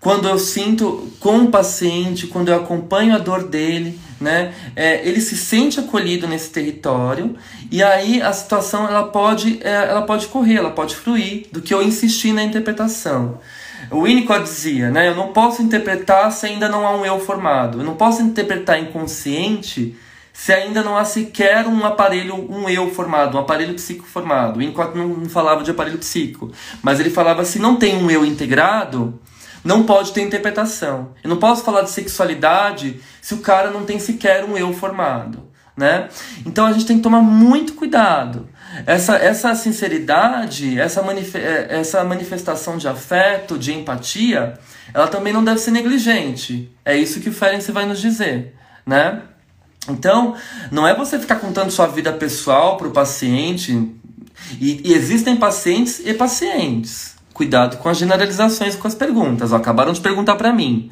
quando 0.00 0.28
eu 0.28 0.38
sinto 0.38 1.10
com 1.18 1.38
o 1.38 1.50
paciente, 1.50 2.26
quando 2.26 2.48
eu 2.48 2.56
acompanho 2.56 3.14
a 3.14 3.18
dor 3.18 3.48
dele, 3.48 3.98
né, 4.20 4.54
é, 4.74 5.06
ele 5.06 5.20
se 5.20 5.36
sente 5.36 5.80
acolhido 5.80 6.26
nesse 6.26 6.50
território 6.50 7.36
e 7.70 7.82
aí 7.82 8.22
a 8.22 8.32
situação 8.32 8.86
ela 8.88 9.08
pode, 9.08 9.58
é, 9.62 9.88
ela 9.88 10.02
pode 10.02 10.26
correr, 10.28 10.56
ela 10.56 10.70
pode 10.70 10.94
fluir 10.96 11.46
do 11.52 11.60
que 11.60 11.74
eu 11.74 11.82
insistir 11.82 12.32
na 12.32 12.42
interpretação. 12.42 13.40
O 13.90 14.02
Winnicott 14.02 14.42
dizia, 14.42 14.90
né, 14.90 15.08
eu 15.08 15.14
não 15.14 15.32
posso 15.32 15.62
interpretar 15.62 16.30
se 16.32 16.46
ainda 16.46 16.68
não 16.68 16.86
há 16.86 16.96
um 16.96 17.04
eu 17.04 17.18
formado, 17.20 17.80
eu 17.80 17.84
não 17.84 17.94
posso 17.94 18.22
interpretar 18.22 18.80
inconsciente 18.80 19.96
se 20.36 20.52
ainda 20.52 20.82
não 20.82 20.98
há 20.98 21.04
sequer 21.04 21.66
um 21.66 21.84
aparelho, 21.86 22.34
um 22.52 22.68
eu 22.68 22.90
formado, 22.90 23.38
um 23.38 23.40
aparelho 23.40 23.72
psíquico 23.72 24.06
formado. 24.06 24.56
O 24.56 24.58
Winnicott 24.58 24.96
não 24.96 25.26
falava 25.30 25.64
de 25.64 25.70
aparelho 25.70 25.96
psíquico, 25.96 26.52
mas 26.82 27.00
ele 27.00 27.08
falava 27.08 27.42
se 27.42 27.58
não 27.58 27.76
tem 27.76 27.96
um 27.96 28.10
eu 28.10 28.22
integrado, 28.22 29.18
não 29.64 29.84
pode 29.84 30.12
ter 30.12 30.20
interpretação. 30.20 31.14
Eu 31.24 31.30
não 31.30 31.38
posso 31.38 31.64
falar 31.64 31.82
de 31.82 31.90
sexualidade 31.90 33.00
se 33.20 33.32
o 33.32 33.38
cara 33.38 33.70
não 33.70 33.86
tem 33.86 33.98
sequer 33.98 34.44
um 34.44 34.58
eu 34.58 34.74
formado, 34.74 35.48
né? 35.74 36.10
Então 36.44 36.66
a 36.66 36.72
gente 36.72 36.84
tem 36.84 36.98
que 36.98 37.02
tomar 37.02 37.22
muito 37.22 37.72
cuidado. 37.72 38.46
Essa, 38.86 39.16
essa 39.16 39.54
sinceridade, 39.54 40.78
essa, 40.78 41.00
é, 41.34 41.78
essa 41.80 42.04
manifestação 42.04 42.76
de 42.76 42.86
afeto, 42.86 43.58
de 43.58 43.72
empatia, 43.72 44.52
ela 44.92 45.08
também 45.08 45.32
não 45.32 45.42
deve 45.42 45.58
ser 45.58 45.70
negligente. 45.70 46.70
É 46.84 46.94
isso 46.94 47.20
que 47.20 47.30
o 47.30 47.32
Ferenczi 47.32 47.72
vai 47.72 47.86
nos 47.86 48.00
dizer, 48.02 48.54
né? 48.84 49.22
Então, 49.88 50.34
não 50.70 50.86
é 50.86 50.94
você 50.94 51.18
ficar 51.18 51.36
contando 51.36 51.70
sua 51.70 51.86
vida 51.86 52.12
pessoal 52.12 52.76
para 52.76 52.88
o 52.88 52.90
paciente. 52.90 53.90
E, 54.60 54.80
e 54.84 54.92
existem 54.92 55.36
pacientes 55.36 56.00
e 56.04 56.12
pacientes. 56.14 57.14
Cuidado 57.32 57.76
com 57.78 57.88
as 57.88 57.98
generalizações 57.98 58.76
com 58.76 58.88
as 58.88 58.94
perguntas. 58.94 59.52
Ó, 59.52 59.56
acabaram 59.56 59.92
de 59.92 60.00
perguntar 60.00 60.36
para 60.36 60.52
mim. 60.52 60.90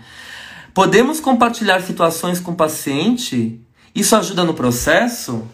Podemos 0.72 1.20
compartilhar 1.20 1.80
situações 1.82 2.40
com 2.40 2.53
o 2.53 2.57
paciente? 2.57 3.61
Isso 3.95 4.16
ajuda 4.16 4.45
no 4.45 4.55
processo? 4.55 5.45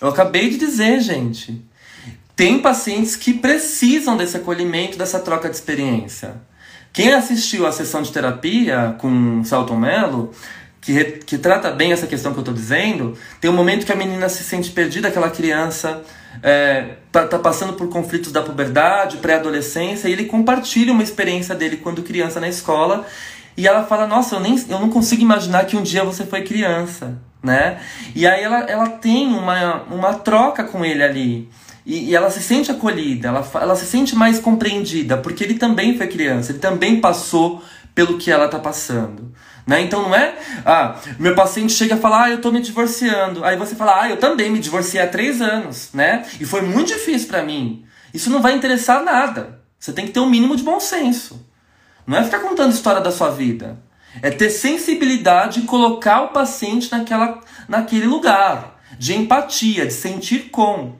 Eu 0.00 0.08
acabei 0.08 0.50
de 0.50 0.58
dizer, 0.58 1.00
gente. 1.00 1.64
Tem 2.34 2.58
pacientes 2.58 3.16
que 3.16 3.34
precisam 3.34 4.16
desse 4.16 4.36
acolhimento, 4.36 4.98
dessa 4.98 5.20
troca 5.20 5.48
de 5.48 5.56
experiência. 5.56 6.34
Quem 6.92 7.12
assistiu 7.12 7.66
à 7.66 7.72
sessão 7.72 8.02
de 8.02 8.10
terapia 8.10 8.96
com 8.98 9.44
Celton 9.44 9.76
Mello, 9.76 10.32
que, 10.90 11.04
que 11.24 11.38
trata 11.38 11.70
bem 11.70 11.92
essa 11.92 12.06
questão 12.06 12.32
que 12.32 12.38
eu 12.38 12.42
estou 12.42 12.54
dizendo, 12.54 13.16
tem 13.40 13.50
um 13.50 13.54
momento 13.54 13.86
que 13.86 13.92
a 13.92 13.96
menina 13.96 14.28
se 14.28 14.42
sente 14.42 14.70
perdida, 14.70 15.08
aquela 15.08 15.30
criança 15.30 16.02
é, 16.42 16.96
tá, 17.12 17.26
tá, 17.26 17.38
passando 17.38 17.74
por 17.74 17.88
conflitos 17.88 18.32
da 18.32 18.42
puberdade, 18.42 19.18
pré-adolescência, 19.18 20.08
e 20.08 20.12
ele 20.12 20.24
compartilha 20.24 20.92
uma 20.92 21.02
experiência 21.02 21.54
dele 21.54 21.76
quando 21.76 22.02
criança 22.02 22.40
na 22.40 22.48
escola, 22.48 23.06
e 23.56 23.66
ela 23.66 23.84
fala, 23.84 24.06
nossa, 24.06 24.36
eu, 24.36 24.40
nem, 24.40 24.56
eu 24.68 24.78
não 24.78 24.90
consigo 24.90 25.22
imaginar 25.22 25.64
que 25.66 25.76
um 25.76 25.82
dia 25.82 26.04
você 26.04 26.24
foi 26.24 26.42
criança, 26.42 27.18
né? 27.42 27.78
E 28.14 28.26
aí 28.26 28.42
ela, 28.42 28.60
ela 28.60 28.88
tem 28.88 29.28
uma, 29.28 29.82
uma 29.84 30.14
troca 30.14 30.64
com 30.64 30.84
ele 30.84 31.02
ali, 31.02 31.48
e, 31.84 32.10
e 32.10 32.16
ela 32.16 32.30
se 32.30 32.42
sente 32.42 32.70
acolhida, 32.70 33.28
ela, 33.28 33.48
ela 33.54 33.76
se 33.76 33.86
sente 33.86 34.16
mais 34.16 34.38
compreendida, 34.38 35.16
porque 35.16 35.44
ele 35.44 35.54
também 35.54 35.96
foi 35.96 36.06
criança, 36.06 36.52
ele 36.52 36.58
também 36.58 37.00
passou 37.00 37.62
pelo 37.94 38.18
que 38.18 38.30
ela 38.30 38.46
está 38.46 38.58
passando. 38.58 39.32
Né? 39.70 39.82
Então 39.82 40.02
não 40.02 40.12
é, 40.12 40.34
ah, 40.66 40.96
meu 41.16 41.32
paciente 41.32 41.72
chega 41.72 41.94
a 41.94 41.96
falar, 41.96 42.24
ah, 42.24 42.30
eu 42.30 42.40
tô 42.40 42.50
me 42.50 42.60
divorciando. 42.60 43.44
Aí 43.44 43.56
você 43.56 43.76
fala, 43.76 44.02
ah, 44.02 44.10
eu 44.10 44.16
também 44.16 44.50
me 44.50 44.58
divorciei 44.58 45.00
há 45.00 45.06
três 45.06 45.40
anos, 45.40 45.90
né? 45.94 46.26
E 46.40 46.44
foi 46.44 46.62
muito 46.62 46.88
difícil 46.88 47.28
para 47.28 47.44
mim. 47.44 47.84
Isso 48.12 48.30
não 48.30 48.42
vai 48.42 48.52
interessar 48.52 49.04
nada. 49.04 49.60
Você 49.78 49.92
tem 49.92 50.06
que 50.06 50.10
ter 50.10 50.18
um 50.18 50.28
mínimo 50.28 50.56
de 50.56 50.64
bom 50.64 50.80
senso. 50.80 51.46
Não 52.04 52.18
é 52.18 52.24
ficar 52.24 52.40
contando 52.40 52.72
história 52.72 53.00
da 53.00 53.12
sua 53.12 53.30
vida. 53.30 53.78
É 54.20 54.28
ter 54.28 54.50
sensibilidade 54.50 55.60
e 55.60 55.62
colocar 55.62 56.22
o 56.22 56.28
paciente 56.30 56.90
naquela, 56.90 57.38
naquele 57.68 58.06
lugar 58.06 58.80
de 58.98 59.14
empatia, 59.14 59.86
de 59.86 59.92
sentir 59.92 60.50
com. 60.50 60.96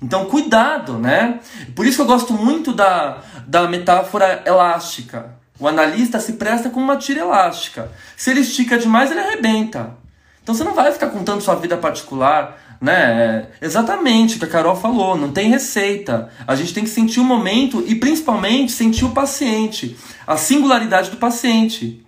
Então, 0.00 0.24
cuidado, 0.24 0.98
né? 0.98 1.40
Por 1.76 1.84
isso 1.84 1.96
que 1.98 2.02
eu 2.02 2.06
gosto 2.06 2.32
muito 2.32 2.72
da, 2.72 3.18
da 3.46 3.68
metáfora 3.68 4.42
elástica. 4.46 5.43
O 5.58 5.68
analista 5.68 6.18
se 6.18 6.34
presta 6.34 6.68
como 6.68 6.84
uma 6.84 6.96
tira 6.96 7.20
elástica. 7.20 7.90
Se 8.16 8.30
ele 8.30 8.40
estica 8.40 8.76
demais, 8.76 9.10
ele 9.10 9.20
arrebenta. 9.20 9.96
Então 10.42 10.54
você 10.54 10.64
não 10.64 10.74
vai 10.74 10.92
ficar 10.92 11.06
contando 11.08 11.40
sua 11.40 11.54
vida 11.54 11.76
particular, 11.76 12.60
né? 12.80 13.46
É 13.60 13.64
exatamente 13.64 14.36
o 14.36 14.38
que 14.38 14.44
a 14.44 14.48
Carol 14.48 14.76
falou, 14.76 15.16
não 15.16 15.32
tem 15.32 15.48
receita. 15.48 16.28
A 16.46 16.54
gente 16.54 16.74
tem 16.74 16.84
que 16.84 16.90
sentir 16.90 17.20
o 17.20 17.24
momento 17.24 17.82
e 17.86 17.94
principalmente 17.94 18.72
sentir 18.72 19.04
o 19.04 19.12
paciente, 19.12 19.96
a 20.26 20.36
singularidade 20.36 21.10
do 21.10 21.16
paciente. 21.16 22.04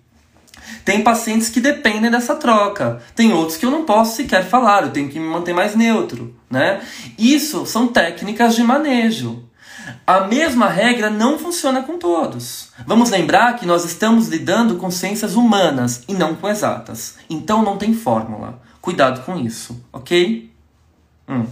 Tem 0.85 1.03
pacientes 1.03 1.49
que 1.49 1.61
dependem 1.61 2.11
dessa 2.11 2.35
troca, 2.35 3.01
tem 3.15 3.33
outros 3.33 3.57
que 3.57 3.65
eu 3.65 3.71
não 3.71 3.85
posso 3.85 4.17
sequer 4.17 4.45
falar, 4.45 4.83
eu 4.83 4.91
tenho 4.91 5.09
que 5.09 5.19
me 5.19 5.27
manter 5.27 5.55
mais 5.55 5.75
neutro, 5.75 6.37
né? 6.51 6.81
Isso 7.19 7.65
são 7.65 7.89
técnicas 7.89 8.55
de 8.55 8.63
manejo. 8.63 9.46
A 10.07 10.21
mesma 10.23 10.69
regra 10.69 11.11
não 11.11 11.39
funciona 11.39 11.83
com 11.83 11.99
todos. 11.99 12.71
Vamos 12.87 13.11
lembrar 13.11 13.57
que 13.57 13.67
nós 13.67 13.85
estamos 13.85 14.29
lidando 14.29 14.77
com 14.77 14.91
ciências 14.91 15.35
humanas 15.35 16.03
e 16.09 16.15
não 16.15 16.35
com 16.35 16.49
exatas. 16.49 17.17
Então 17.29 17.63
não 17.63 17.77
tem 17.77 17.95
fórmula. 17.95 18.61
Cuidado 18.81 19.23
com 19.25 19.37
isso, 19.37 19.85
ok? 19.93 20.53
Hum. 21.29 21.47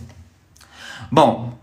Bom, 1.10 1.58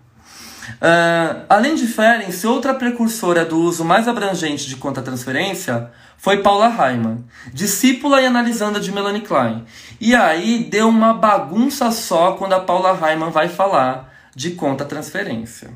uh, 0.81 1.45
além 1.49 1.75
de 1.75 1.87
Ferenc, 1.87 2.45
outra 2.45 2.73
precursora 2.73 3.45
do 3.45 3.57
uso 3.57 3.83
mais 3.83 4.07
abrangente 4.07 4.67
de 4.67 4.75
conta-transferência 4.75 5.91
foi 6.17 6.37
Paula 6.37 6.67
Hyman, 6.67 7.25
discípula 7.51 8.21
e 8.21 8.25
analisanda 8.25 8.79
de 8.79 8.91
Melanie 8.91 9.21
Klein. 9.21 9.65
E 9.99 10.13
aí 10.13 10.63
deu 10.69 10.87
uma 10.87 11.13
bagunça 11.13 11.89
só 11.91 12.33
quando 12.33 12.53
a 12.53 12.59
Paula 12.59 12.93
Hyman 12.93 13.31
vai 13.31 13.49
falar 13.49 14.13
de 14.35 14.51
conta-transferência. 14.51 15.71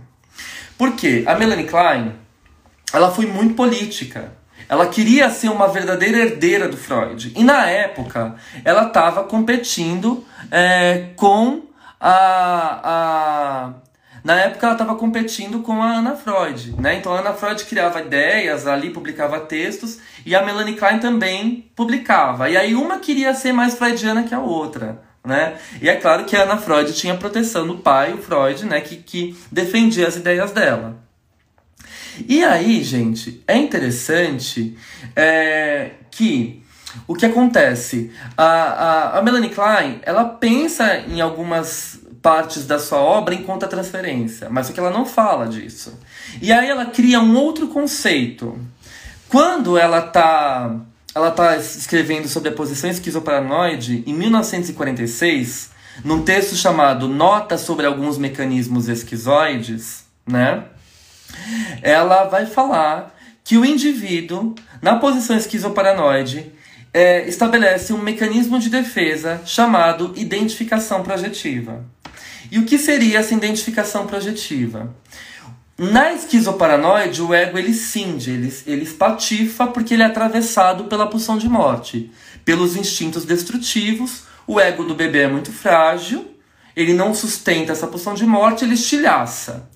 Porque 0.78 1.24
a 1.26 1.36
Melanie 1.36 1.66
Klein, 1.66 2.14
ela 2.94 3.12
foi 3.12 3.26
muito 3.26 3.56
política. 3.56 4.32
Ela 4.68 4.88
queria 4.88 5.30
ser 5.30 5.50
uma 5.50 5.68
verdadeira 5.68 6.18
herdeira 6.18 6.68
do 6.68 6.76
Freud. 6.76 7.32
E 7.36 7.44
na 7.44 7.68
época, 7.68 8.36
ela 8.64 8.88
estava 8.88 9.24
competindo 9.24 10.26
é, 10.52 11.10
com 11.16 11.64
a, 12.00 12.82
a. 12.84 13.74
Na 14.24 14.42
época, 14.42 14.66
ela 14.66 14.74
estava 14.74 14.96
competindo 14.96 15.60
com 15.60 15.84
a 15.84 15.98
Ana 15.98 16.16
Freud. 16.16 16.74
Né? 16.82 16.96
Então, 16.96 17.14
a 17.14 17.20
Ana 17.20 17.34
Freud 17.34 17.64
criava 17.66 18.02
ideias, 18.02 18.66
ali 18.66 18.90
publicava 18.90 19.40
textos, 19.40 20.00
e 20.26 20.36
a 20.36 20.44
Melanie 20.44 20.76
Klein 20.76 20.98
também 20.98 21.70
publicava. 21.76 22.50
E 22.50 22.58
aí, 22.58 22.74
uma 22.74 22.98
queria 22.98 23.36
ser 23.36 23.54
mais 23.54 23.76
freudiana 23.76 24.24
que 24.24 24.34
a 24.34 24.40
outra 24.40 25.04
né? 25.26 25.58
E 25.82 25.90
é 25.90 25.96
claro 25.96 26.26
que 26.26 26.36
a 26.36 26.44
Ana 26.44 26.58
Freud 26.58 26.94
tinha 26.94 27.16
proteção 27.16 27.66
do 27.66 27.78
pai, 27.78 28.14
o 28.14 28.18
Freud, 28.18 28.66
né, 28.66 28.82
que, 28.82 28.98
que 28.98 29.38
defendia 29.52 30.08
as 30.08 30.16
ideias 30.16 30.52
dela. 30.52 30.98
E 32.28 32.44
aí, 32.44 32.84
gente, 32.84 33.44
é 33.48 33.58
interessante 33.58 34.78
é, 35.16 35.92
que 36.10 36.64
o 37.08 37.14
que 37.14 37.26
acontece? 37.26 38.12
A, 38.38 38.46
a, 38.46 39.20
a 39.20 39.22
Melanie 39.22 39.50
Klein, 39.50 40.00
ela 40.04 40.24
pensa 40.24 40.98
em 41.00 41.20
algumas 41.20 42.00
partes 42.22 42.66
da 42.66 42.80
sua 42.80 43.00
obra 43.00 43.36
em 43.36 43.44
conta-transferência, 43.44 44.50
mas 44.50 44.68
só 44.68 44.74
que 44.74 44.80
ela 44.80 44.90
não 44.90 45.06
fala 45.06 45.46
disso. 45.48 46.00
E 46.42 46.52
aí 46.52 46.70
ela 46.70 46.86
cria 46.86 47.20
um 47.20 47.36
outro 47.36 47.68
conceito. 47.68 48.58
Quando 49.30 49.78
ela 49.78 50.00
está 50.00 50.76
ela 51.16 51.30
está 51.30 51.56
escrevendo 51.56 52.28
sobre 52.28 52.50
a 52.50 52.52
posição 52.52 52.90
esquizoparanoide 52.90 54.04
em 54.06 54.14
1946, 54.14 55.70
num 56.04 56.22
texto 56.22 56.56
chamado 56.56 57.08
Nota 57.08 57.58
sobre 57.58 57.86
alguns 57.86 58.18
mecanismos 58.18 58.90
esquizoides, 58.90 60.04
né? 60.28 60.66
Ela 61.82 62.26
vai 62.26 62.46
falar 62.46 63.16
que 63.46 63.58
o 63.58 63.64
indivíduo, 63.64 64.56
na 64.82 64.98
posição 64.98 65.38
esquizoparanoide, 65.38 66.52
é, 66.94 67.26
estabelece 67.30 67.94
um 67.94 67.98
mecanismo 67.98 68.60
de 68.60 68.70
defesa 68.70 69.42
chamado 69.46 70.12
identificação 70.18 71.02
projetiva. 71.02 71.86
E 72.52 72.60
o 72.60 72.66
que 72.66 72.78
seria 72.78 73.20
essa 73.20 73.34
identificação 73.34 74.06
projetiva? 74.06 74.94
Na 75.78 76.14
esquizoparanoide, 76.14 77.22
o 77.22 77.34
ego 77.34 77.58
ele 77.58 77.74
cinde, 77.74 78.32
ele, 78.32 78.54
ele 78.66 78.84
espatifa 78.84 79.68
porque 79.68 79.94
ele 79.94 80.04
é 80.04 80.06
atravessado 80.06 80.86
pela 80.86 81.10
pulsão 81.10 81.38
de 81.38 81.50
morte, 81.50 82.10
pelos 82.46 82.78
instintos 82.78 83.26
destrutivos. 83.26 84.24
O 84.48 84.58
ego 84.58 84.86
do 84.86 84.96
bebê 84.96 85.24
é 85.24 85.28
muito 85.28 85.52
frágil, 85.52 86.34
ele 86.74 86.94
não 86.94 87.14
sustenta 87.14 87.74
essa 87.74 87.88
pulsão 87.88 88.14
de 88.14 88.26
morte, 88.26 88.64
ele 88.64 88.76
estilhaça. 88.76 89.70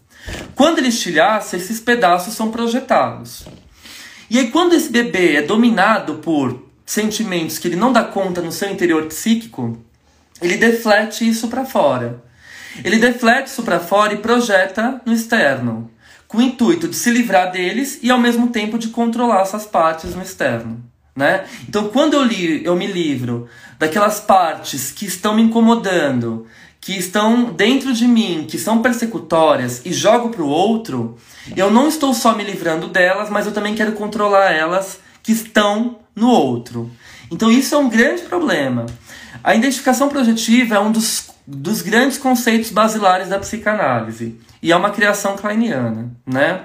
Quando 0.56 0.78
ele 0.78 0.88
estilhaça, 0.88 1.58
esses 1.58 1.82
pedaços 1.82 2.34
são 2.34 2.50
projetados. 2.50 3.46
E 4.30 4.40
aí, 4.40 4.52
quando 4.52 4.76
esse 4.76 4.90
bebê 4.90 5.36
é 5.36 5.42
dominado 5.42 6.16
por 6.16 6.66
sentimentos 6.86 7.58
que 7.58 7.68
ele 7.68 7.76
não 7.76 7.92
dá 7.92 8.06
conta 8.06 8.42
no 8.42 8.54
seu 8.54 8.70
interior 8.70 9.06
psíquico, 9.08 9.78
ele 10.42 10.56
deflete 10.56 11.28
isso 11.28 11.50
para 11.50 11.66
fora. 11.66 12.24
Ele 12.84 12.98
deflete 12.98 13.48
isso 13.48 13.64
para 13.64 13.80
fora 13.80 14.14
e 14.14 14.18
projeta 14.18 15.02
no 15.06 15.14
externo, 15.14 15.90
com 16.28 16.38
o 16.38 16.42
intuito 16.42 16.88
de 16.88 16.96
se 16.96 17.10
livrar 17.10 17.52
deles 17.52 18.00
e 18.02 18.12
ao 18.12 18.20
mesmo 18.20 18.50
tempo 18.50 18.78
de 18.78 18.90
controlar 18.90 19.42
essas 19.42 19.66
partes 19.66 20.16
no 20.16 20.22
externo. 20.22 20.84
Né? 21.16 21.44
Então, 21.68 21.90
quando 21.90 22.14
eu, 22.14 22.24
li, 22.24 22.64
eu 22.64 22.76
me 22.76 22.88
livro 22.88 23.50
daquelas 23.78 24.20
partes 24.20 24.92
que 24.92 25.06
estão 25.06 25.36
me 25.36 25.42
incomodando, 25.42 26.48
que 26.80 26.98
estão 26.98 27.52
dentro 27.52 27.94
de 27.94 28.08
mim, 28.08 28.46
que 28.48 28.58
são 28.58 28.82
persecutórias 28.82 29.82
e 29.86 29.92
jogo 29.92 30.30
para 30.30 30.42
o 30.42 30.48
outro, 30.48 31.18
eu 31.58 31.70
não 31.70 31.90
estou 31.90 32.14
só 32.14 32.36
me 32.36 32.44
livrando 32.44 32.88
delas, 32.88 33.30
mas 33.30 33.46
eu 33.46 33.52
também 33.52 33.76
quero 33.76 33.92
controlar 33.94 34.52
elas 34.52 35.00
que 35.22 35.34
estão 35.34 36.00
no 36.16 36.30
outro. 36.30 36.90
Então, 37.30 37.52
isso 37.52 37.76
é 37.76 37.78
um 37.78 37.90
grande 37.90 38.22
problema. 38.24 38.86
A 39.44 39.56
identificação 39.56 40.10
projetiva 40.10 40.76
é 40.76 40.80
um 40.80 40.92
dos 40.92 41.29
dos 41.50 41.82
grandes 41.82 42.18
conceitos 42.18 42.70
basilares 42.70 43.28
da 43.28 43.40
psicanálise. 43.40 44.40
E 44.62 44.72
é 44.72 44.76
uma 44.76 44.92
criação 44.92 45.36
kleiniana, 45.36 46.12
né? 46.26 46.62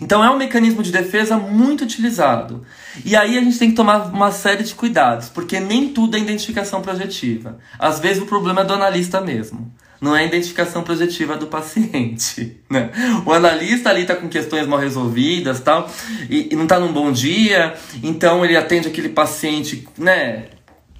Então 0.00 0.24
é 0.24 0.30
um 0.30 0.36
mecanismo 0.36 0.82
de 0.82 0.90
defesa 0.90 1.36
muito 1.36 1.84
utilizado. 1.84 2.64
E 3.04 3.14
aí 3.14 3.38
a 3.38 3.40
gente 3.40 3.58
tem 3.58 3.70
que 3.70 3.76
tomar 3.76 4.12
uma 4.12 4.32
série 4.32 4.64
de 4.64 4.74
cuidados, 4.74 5.28
porque 5.28 5.60
nem 5.60 5.88
tudo 5.90 6.16
é 6.16 6.20
identificação 6.20 6.82
projetiva. 6.82 7.58
Às 7.78 8.00
vezes 8.00 8.22
o 8.22 8.26
problema 8.26 8.62
é 8.62 8.64
do 8.64 8.72
analista 8.72 9.20
mesmo. 9.20 9.72
Não 10.00 10.16
é 10.16 10.22
a 10.22 10.26
identificação 10.26 10.82
projetiva 10.82 11.36
do 11.36 11.46
paciente. 11.46 12.58
Né? 12.72 12.90
O 13.26 13.32
analista 13.34 13.90
ali 13.90 14.00
está 14.00 14.16
com 14.16 14.30
questões 14.30 14.66
mal 14.66 14.78
resolvidas 14.78 15.60
tal, 15.60 15.90
e, 16.30 16.48
e 16.50 16.56
não 16.56 16.62
está 16.62 16.80
num 16.80 16.90
bom 16.90 17.12
dia, 17.12 17.74
então 18.02 18.42
ele 18.42 18.56
atende 18.56 18.88
aquele 18.88 19.10
paciente 19.10 19.86
né, 19.98 20.44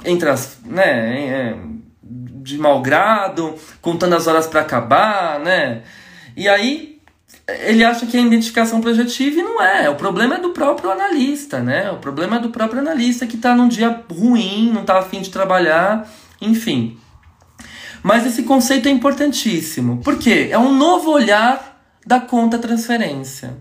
entre 0.05 0.29
as. 0.29 0.59
Né, 0.67 0.85
é, 0.85 1.57
de 2.43 2.59
mau 2.59 2.83
grado, 2.83 3.55
contando 3.81 4.15
as 4.15 4.27
horas 4.27 4.47
para 4.47 4.61
acabar, 4.61 5.39
né? 5.41 5.83
E 6.37 6.49
aí 6.49 6.93
ele 7.49 7.85
acha 7.85 8.07
que 8.07 8.17
é 8.17 8.21
identificação 8.21 8.81
projetiva 8.81 9.41
e 9.41 9.43
não 9.43 9.63
é. 9.63 9.89
O 9.91 9.97
problema 9.97 10.37
é 10.37 10.39
do 10.39 10.51
próprio 10.51 10.91
analista, 10.91 11.61
né? 11.61 11.91
O 11.91 11.97
problema 11.97 12.37
é 12.37 12.39
do 12.41 12.51
próprio 12.51 12.81
analista 12.81 13.27
que 13.27 13.37
está 13.37 13.55
num 13.55 13.69
dia 13.69 14.03
ruim, 14.11 14.71
não 14.73 14.83
está 14.83 14.99
afim 14.99 15.21
de 15.21 15.31
trabalhar, 15.31 16.09
enfim. 16.41 16.99
Mas 18.03 18.27
esse 18.27 18.43
conceito 18.43 18.89
é 18.89 18.91
importantíssimo. 18.91 19.99
Por 19.99 20.19
quê? 20.19 20.49
É 20.51 20.59
um 20.59 20.75
novo 20.75 21.11
olhar 21.11 21.81
da 22.07 22.21
conta 22.21 22.59
transferência. 22.59 23.57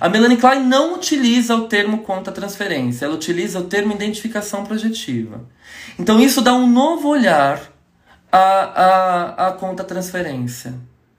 A 0.00 0.08
Melanie 0.08 0.36
Klein 0.38 0.64
não 0.64 0.94
utiliza 0.94 1.54
o 1.54 1.68
termo 1.68 1.98
conta 1.98 2.32
transferência, 2.32 3.04
ela 3.04 3.14
utiliza 3.14 3.58
o 3.58 3.64
termo 3.64 3.92
identificação 3.92 4.64
projetiva. 4.64 5.44
Então 5.98 6.20
isso 6.20 6.40
dá 6.40 6.54
um 6.54 6.66
novo 6.66 7.08
olhar 7.08 7.69
a, 8.30 8.38
a, 8.38 9.48
a 9.48 9.52
conta 9.52 9.84
transferência, 9.84 10.74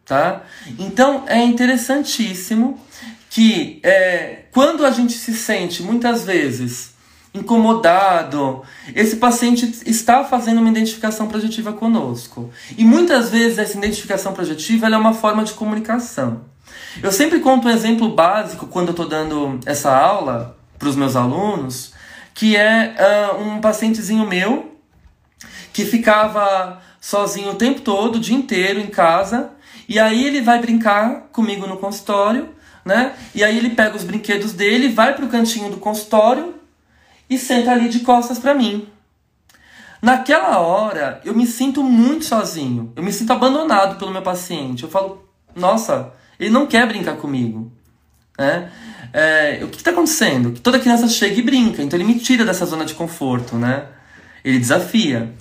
tá? 0.05 0.43
Então 0.80 1.24
é 1.28 1.43
interessantíssimo 1.43 2.80
que 3.30 3.80
é, 3.84 4.43
quando 4.51 4.86
a 4.86 4.91
gente 4.91 5.14
se 5.14 5.34
sente 5.34 5.82
muitas 5.84 6.24
vezes 6.24 6.91
incomodado, 7.34 8.62
esse 8.93 9.16
paciente 9.16 9.80
está 9.86 10.24
fazendo 10.24 10.59
uma 10.59 10.70
identificação 10.70 11.28
projetiva 11.28 11.72
conosco. 11.72 12.51
E 12.78 12.84
muitas 12.84 13.30
vezes 13.30 13.57
essa 13.57 13.78
identificação 13.78 14.34
projetiva 14.34 14.88
é 14.88 14.97
uma 14.97 15.14
forma 15.14 15.43
de 15.43 15.53
comunicação. 15.53 16.41
Eu 17.01 17.12
sempre 17.12 17.39
conto 17.39 17.68
um 17.68 17.72
exemplo 17.72 18.09
básico 18.14 18.68
quando 18.68 18.88
eu 18.88 18.91
estou 18.91 19.07
dando 19.07 19.59
essa 19.66 19.95
aula 19.95 20.57
para 20.78 20.89
os 20.89 20.95
meus 20.95 21.16
alunos, 21.16 21.93
que 22.34 22.57
é 22.57 22.95
uh, 23.38 23.41
um 23.41 23.62
pacientezinho 23.62 24.28
meu 24.28 24.76
que 25.72 25.86
ficava 25.86 26.82
sozinho 27.02 27.52
o 27.52 27.56
tempo 27.56 27.82
todo, 27.82 28.16
o 28.16 28.20
dia 28.20 28.36
inteiro 28.36 28.80
em 28.80 28.88
casa. 28.88 29.49
E 29.89 29.99
aí 29.99 30.26
ele 30.26 30.39
vai 30.39 30.62
brincar 30.62 31.30
comigo 31.34 31.68
no 31.68 31.76
consultório, 31.78 32.49
né? 32.86 33.14
E 33.36 33.43
aí 33.43 33.58
ele 33.58 33.72
pega 33.72 33.97
os 33.97 34.04
brinquedos 34.04 34.54
dele, 34.54 34.88
vai 34.88 35.16
pro 35.16 35.28
cantinho 35.28 35.72
do 35.72 35.78
consultório 35.78 36.54
e 37.30 37.38
senta 37.38 37.72
ali 37.72 37.89
de 37.89 38.02
costas 38.02 38.38
para 38.38 38.54
mim. 38.54 38.88
Naquela 40.02 40.60
hora, 40.60 41.20
eu 41.26 41.34
me 41.36 41.45
sinto 41.45 41.84
muito 41.84 42.26
sozinho. 42.26 42.93
Eu 42.95 43.04
me 43.04 43.12
sinto 43.12 43.34
abandonado 43.34 43.97
pelo 43.97 44.12
meu 44.12 44.22
paciente. 44.22 44.84
Eu 44.84 44.89
falo, 44.89 45.28
nossa, 45.56 46.14
ele 46.39 46.49
não 46.49 46.66
quer 46.66 46.88
brincar 46.88 47.18
comigo. 47.18 47.72
Né? 48.38 48.72
É, 49.14 49.60
o 49.64 49.68
que 49.68 49.78
está 49.78 49.91
acontecendo? 49.91 50.60
Toda 50.60 50.80
criança 50.80 51.08
chega 51.08 51.39
e 51.39 51.41
brinca, 51.43 51.84
então 51.84 51.99
ele 51.99 52.08
me 52.08 52.18
tira 52.18 52.45
dessa 52.45 52.66
zona 52.66 52.86
de 52.86 52.93
conforto, 52.93 53.56
né? 53.56 53.86
Ele 54.43 54.58
desafia. 54.58 55.32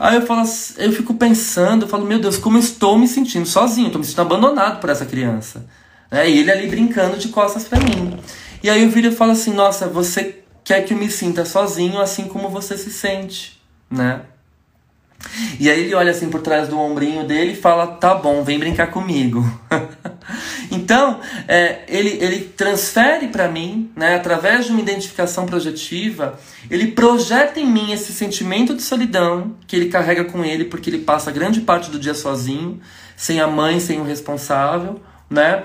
Aí 0.00 0.16
eu 0.16 0.22
falo, 0.22 0.48
eu 0.78 0.92
fico 0.92 1.12
pensando, 1.12 1.84
eu 1.84 1.88
falo, 1.88 2.06
meu 2.06 2.18
Deus, 2.18 2.38
como 2.38 2.56
estou 2.56 2.98
me 2.98 3.06
sentindo 3.06 3.44
sozinho, 3.44 3.88
estou 3.88 3.98
me 3.98 4.04
sentindo 4.06 4.22
abandonado 4.22 4.80
por 4.80 4.88
essa 4.88 5.04
criança. 5.04 5.66
Né? 6.10 6.30
E 6.30 6.38
ele 6.38 6.50
ali 6.50 6.68
brincando 6.68 7.18
de 7.18 7.28
costas 7.28 7.64
para 7.64 7.78
mim. 7.80 8.18
E 8.62 8.70
aí 8.70 8.82
eu 8.82 8.88
viro 8.88 9.08
e 9.08 9.14
falo 9.14 9.32
assim, 9.32 9.52
nossa, 9.52 9.86
você 9.86 10.42
quer 10.64 10.86
que 10.86 10.94
eu 10.94 10.96
me 10.96 11.10
sinta 11.10 11.44
sozinho 11.44 12.00
assim 12.00 12.24
como 12.28 12.48
você 12.48 12.78
se 12.78 12.90
sente, 12.90 13.60
né? 13.90 14.22
E 15.58 15.70
aí 15.70 15.80
ele 15.80 15.94
olha 15.94 16.10
assim 16.10 16.30
por 16.30 16.40
trás 16.40 16.68
do 16.68 16.78
ombrinho 16.78 17.24
dele 17.24 17.52
e 17.52 17.56
fala: 17.56 17.86
tá 17.86 18.14
bom, 18.14 18.42
vem 18.42 18.58
brincar 18.58 18.88
comigo. 18.88 19.44
então, 20.70 21.20
é, 21.46 21.80
ele, 21.88 22.18
ele 22.20 22.40
transfere 22.56 23.28
para 23.28 23.48
mim, 23.48 23.90
né, 23.94 24.14
através 24.14 24.66
de 24.66 24.72
uma 24.72 24.80
identificação 24.80 25.46
projetiva, 25.46 26.38
ele 26.70 26.88
projeta 26.88 27.60
em 27.60 27.66
mim 27.66 27.92
esse 27.92 28.12
sentimento 28.12 28.74
de 28.74 28.82
solidão 28.82 29.56
que 29.66 29.76
ele 29.76 29.88
carrega 29.88 30.24
com 30.24 30.44
ele, 30.44 30.64
porque 30.64 30.88
ele 30.90 30.98
passa 30.98 31.30
grande 31.30 31.60
parte 31.60 31.90
do 31.90 31.98
dia 31.98 32.14
sozinho, 32.14 32.80
sem 33.16 33.40
a 33.40 33.46
mãe, 33.46 33.78
sem 33.80 34.00
o 34.00 34.04
responsável, 34.04 35.00
né? 35.28 35.62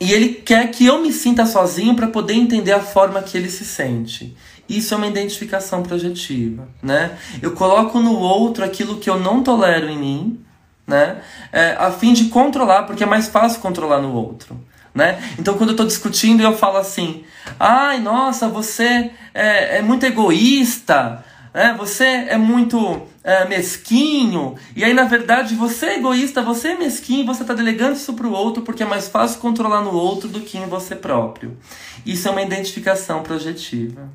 E 0.00 0.12
ele 0.12 0.28
quer 0.28 0.70
que 0.70 0.84
eu 0.84 1.00
me 1.00 1.12
sinta 1.12 1.46
sozinho 1.46 1.94
para 1.94 2.06
poder 2.06 2.34
entender 2.34 2.72
a 2.72 2.80
forma 2.80 3.22
que 3.22 3.36
ele 3.36 3.48
se 3.48 3.64
sente. 3.64 4.36
Isso 4.68 4.94
é 4.94 4.96
uma 4.96 5.06
identificação 5.06 5.82
projetiva, 5.82 6.68
né? 6.82 7.16
Eu 7.40 7.52
coloco 7.52 8.00
no 8.00 8.16
outro 8.18 8.64
aquilo 8.64 8.98
que 8.98 9.08
eu 9.08 9.18
não 9.18 9.42
tolero 9.42 9.88
em 9.88 9.98
mim, 9.98 10.40
né? 10.86 11.20
É, 11.52 11.76
a 11.78 11.90
fim 11.90 12.12
de 12.12 12.26
controlar, 12.26 12.84
porque 12.84 13.02
é 13.02 13.06
mais 13.06 13.28
fácil 13.28 13.60
controlar 13.60 14.00
no 14.00 14.12
outro, 14.12 14.58
né? 14.94 15.22
Então, 15.38 15.56
quando 15.56 15.70
eu 15.70 15.74
estou 15.74 15.86
discutindo, 15.86 16.42
eu 16.42 16.56
falo 16.56 16.78
assim: 16.78 17.24
ai, 17.58 18.00
nossa, 18.00 18.48
você 18.48 19.10
é, 19.34 19.78
é 19.78 19.82
muito 19.82 20.04
egoísta, 20.04 21.24
né? 21.52 21.74
você 21.76 22.04
é 22.04 22.36
muito 22.36 23.06
é, 23.22 23.44
mesquinho, 23.46 24.54
e 24.74 24.84
aí, 24.84 24.94
na 24.94 25.04
verdade, 25.04 25.54
você 25.54 25.86
é 25.86 25.98
egoísta, 25.98 26.40
você 26.40 26.68
é 26.68 26.78
mesquinho, 26.78 27.26
você 27.26 27.42
está 27.42 27.54
delegando 27.54 27.96
isso 27.96 28.12
para 28.14 28.26
o 28.26 28.32
outro 28.32 28.62
porque 28.62 28.84
é 28.84 28.86
mais 28.86 29.08
fácil 29.08 29.40
controlar 29.40 29.82
no 29.82 29.92
outro 29.92 30.28
do 30.28 30.40
que 30.40 30.58
em 30.58 30.66
você 30.66 30.94
próprio. 30.94 31.56
Isso 32.04 32.28
é 32.28 32.30
uma 32.30 32.42
identificação 32.42 33.22
projetiva. 33.22 34.08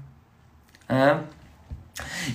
É. 0.92 1.18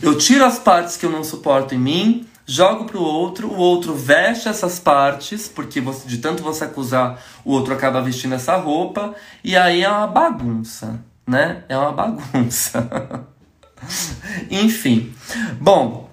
Eu 0.03 0.17
tiro 0.17 0.45
as 0.45 0.59
partes 0.59 0.97
que 0.97 1.05
eu 1.05 1.11
não 1.11 1.23
suporto 1.23 1.75
em 1.75 1.79
mim, 1.79 2.27
jogo 2.47 2.87
para 2.87 2.97
o 2.97 3.03
outro, 3.03 3.49
o 3.49 3.57
outro 3.57 3.95
veste 3.95 4.49
essas 4.49 4.79
partes, 4.79 5.47
porque 5.47 5.81
você, 5.81 6.09
de 6.09 6.19
tanto 6.19 6.43
você 6.43 6.65
acusar, 6.65 7.23
o 7.45 7.53
outro 7.53 7.75
acaba 7.75 8.01
vestindo 8.01 8.35
essa 8.35 8.57
roupa, 8.57 9.15
e 9.45 9.57
aí 9.57 9.83
é 9.83 9.89
uma 9.89 10.07
bagunça, 10.07 11.01
né? 11.27 11.65
É 11.69 11.77
uma 11.77 11.93
bagunça. 11.93 13.27
Enfim. 14.51 15.13
Bom, 15.61 16.09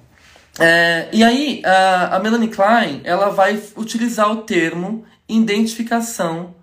é, 0.60 1.08
e 1.14 1.24
aí 1.24 1.62
a, 1.66 2.18
a 2.18 2.20
Melanie 2.20 2.50
Klein 2.50 3.02
ela 3.04 3.30
vai 3.30 3.62
utilizar 3.78 4.30
o 4.32 4.38
termo 4.38 5.06
identificação 5.28 6.54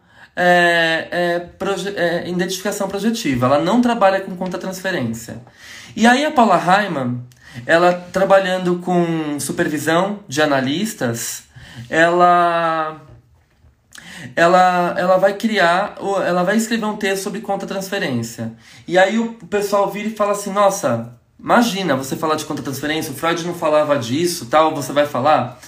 é, 0.42 1.08
é, 1.10 1.46
é, 1.96 2.28
identificação 2.28 2.88
projetiva. 2.88 3.44
Ela 3.44 3.60
não 3.60 3.82
trabalha 3.82 4.22
com 4.22 4.34
conta 4.34 4.56
transferência. 4.56 5.42
E 5.94 6.06
aí 6.06 6.24
a 6.24 6.30
Paula 6.30 6.56
Hyman, 6.56 7.20
ela 7.66 7.92
trabalhando 8.10 8.78
com 8.78 9.38
supervisão 9.38 10.20
de 10.26 10.40
analistas, 10.40 11.44
ela 11.90 13.02
ela, 14.34 14.94
ela 14.98 15.16
vai 15.18 15.34
criar, 15.34 15.96
ela 16.26 16.42
vai 16.42 16.56
escrever 16.56 16.86
um 16.86 16.96
texto 16.96 17.24
sobre 17.24 17.40
conta 17.40 17.66
transferência. 17.66 18.52
E 18.88 18.98
aí 18.98 19.18
o 19.18 19.34
pessoal 19.34 19.90
vira 19.90 20.08
e 20.08 20.16
fala 20.16 20.32
assim: 20.32 20.52
"Nossa, 20.52 21.18
imagina 21.38 21.96
você 21.96 22.16
falar 22.16 22.36
de 22.36 22.46
conta 22.46 22.62
transferência, 22.62 23.12
o 23.12 23.14
Freud 23.14 23.46
não 23.46 23.54
falava 23.54 23.98
disso, 23.98 24.46
tal, 24.46 24.74
você 24.74 24.92
vai 24.92 25.06
falar?" 25.06 25.60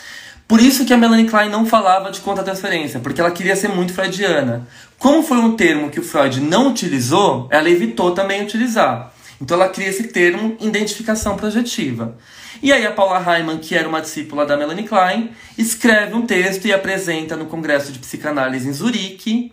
Por 0.47 0.61
isso 0.61 0.85
que 0.85 0.93
a 0.93 0.99
Melanie 0.99 1.29
Klein 1.29 1.49
não 1.49 1.65
falava 1.65 2.11
de 2.11 2.21
conta-transferência, 2.21 3.01
porque 3.01 3.21
ela 3.21 3.31
queria 3.31 3.57
ser 3.57 3.69
muito 3.69 3.95
freudiana. 3.95 4.67
Como 4.99 5.23
foi 5.23 5.39
um 5.39 5.57
termo 5.57 5.91
que 5.91 5.99
o 5.99 6.03
Freud 6.03 6.41
não 6.41 6.69
utilizou, 6.69 7.49
ela 7.51 7.69
evitou 7.71 8.13
também 8.13 8.43
utilizar. 8.43 9.13
Então 9.41 9.57
ela 9.57 9.69
cria 9.69 9.89
esse 9.89 10.05
termo 10.05 10.57
identificação 10.61 11.37
projetiva. 11.37 12.17
E 12.63 12.73
aí 12.73 12.87
a 12.87 12.93
Paula 12.93 13.19
Hyman, 13.19 13.59
que 13.59 13.75
era 13.75 13.89
uma 13.89 14.01
discípula 14.01 14.47
da 14.47 14.57
Melanie 14.57 14.87
Klein, 14.87 15.33
escreve 15.59 16.15
um 16.15 16.25
texto 16.25 16.67
e 16.67 16.73
apresenta 16.73 17.35
no 17.35 17.47
Congresso 17.47 17.91
de 17.91 17.99
Psicanálise 17.99 18.69
em 18.69 18.73
Zurique 18.73 19.53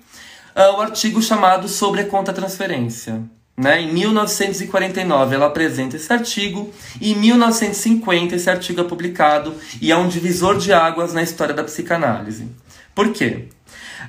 uh, 0.56 0.78
o 0.78 0.82
artigo 0.82 1.22
chamado 1.22 1.68
Sobre 1.68 2.02
a 2.02 2.06
Conta-Transferência. 2.06 3.24
Né? 3.60 3.82
Em 3.82 3.92
1949 3.92 5.36
ela 5.36 5.48
apresenta 5.48 5.98
esse 5.98 6.14
artigo 6.14 6.74
e 7.02 7.12
em 7.12 7.16
1950 7.16 8.34
esse 8.34 8.50
artigo 8.50 8.80
é 8.80 8.86
publicado 8.86 9.54
e 9.82 9.92
é 9.92 9.98
um 9.98 10.08
divisor 10.08 10.58
de 10.58 10.72
águas 10.72 11.14
na 11.14 11.22
história 11.22 11.54
da 11.54 11.62
psicanálise. 11.62 12.48
Por 12.96 13.12
quê? 13.12 13.50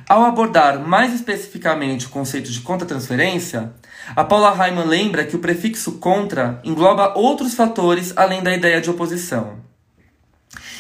Ao 0.09 0.23
abordar 0.23 0.79
mais 0.79 1.13
especificamente 1.13 2.07
o 2.07 2.11
conceito 2.11 2.49
de 2.49 2.61
contra-transferência, 2.61 3.73
a 4.15 4.23
Paula 4.23 4.53
Hyman 4.53 4.85
lembra 4.85 5.25
que 5.25 5.35
o 5.35 5.41
prefixo 5.41 5.99
contra 5.99 6.61
engloba 6.63 7.19
outros 7.19 7.55
fatores 7.55 8.13
além 8.15 8.45
da 8.45 8.55
ideia 8.55 8.81
de 8.81 8.89
oposição. 8.89 9.59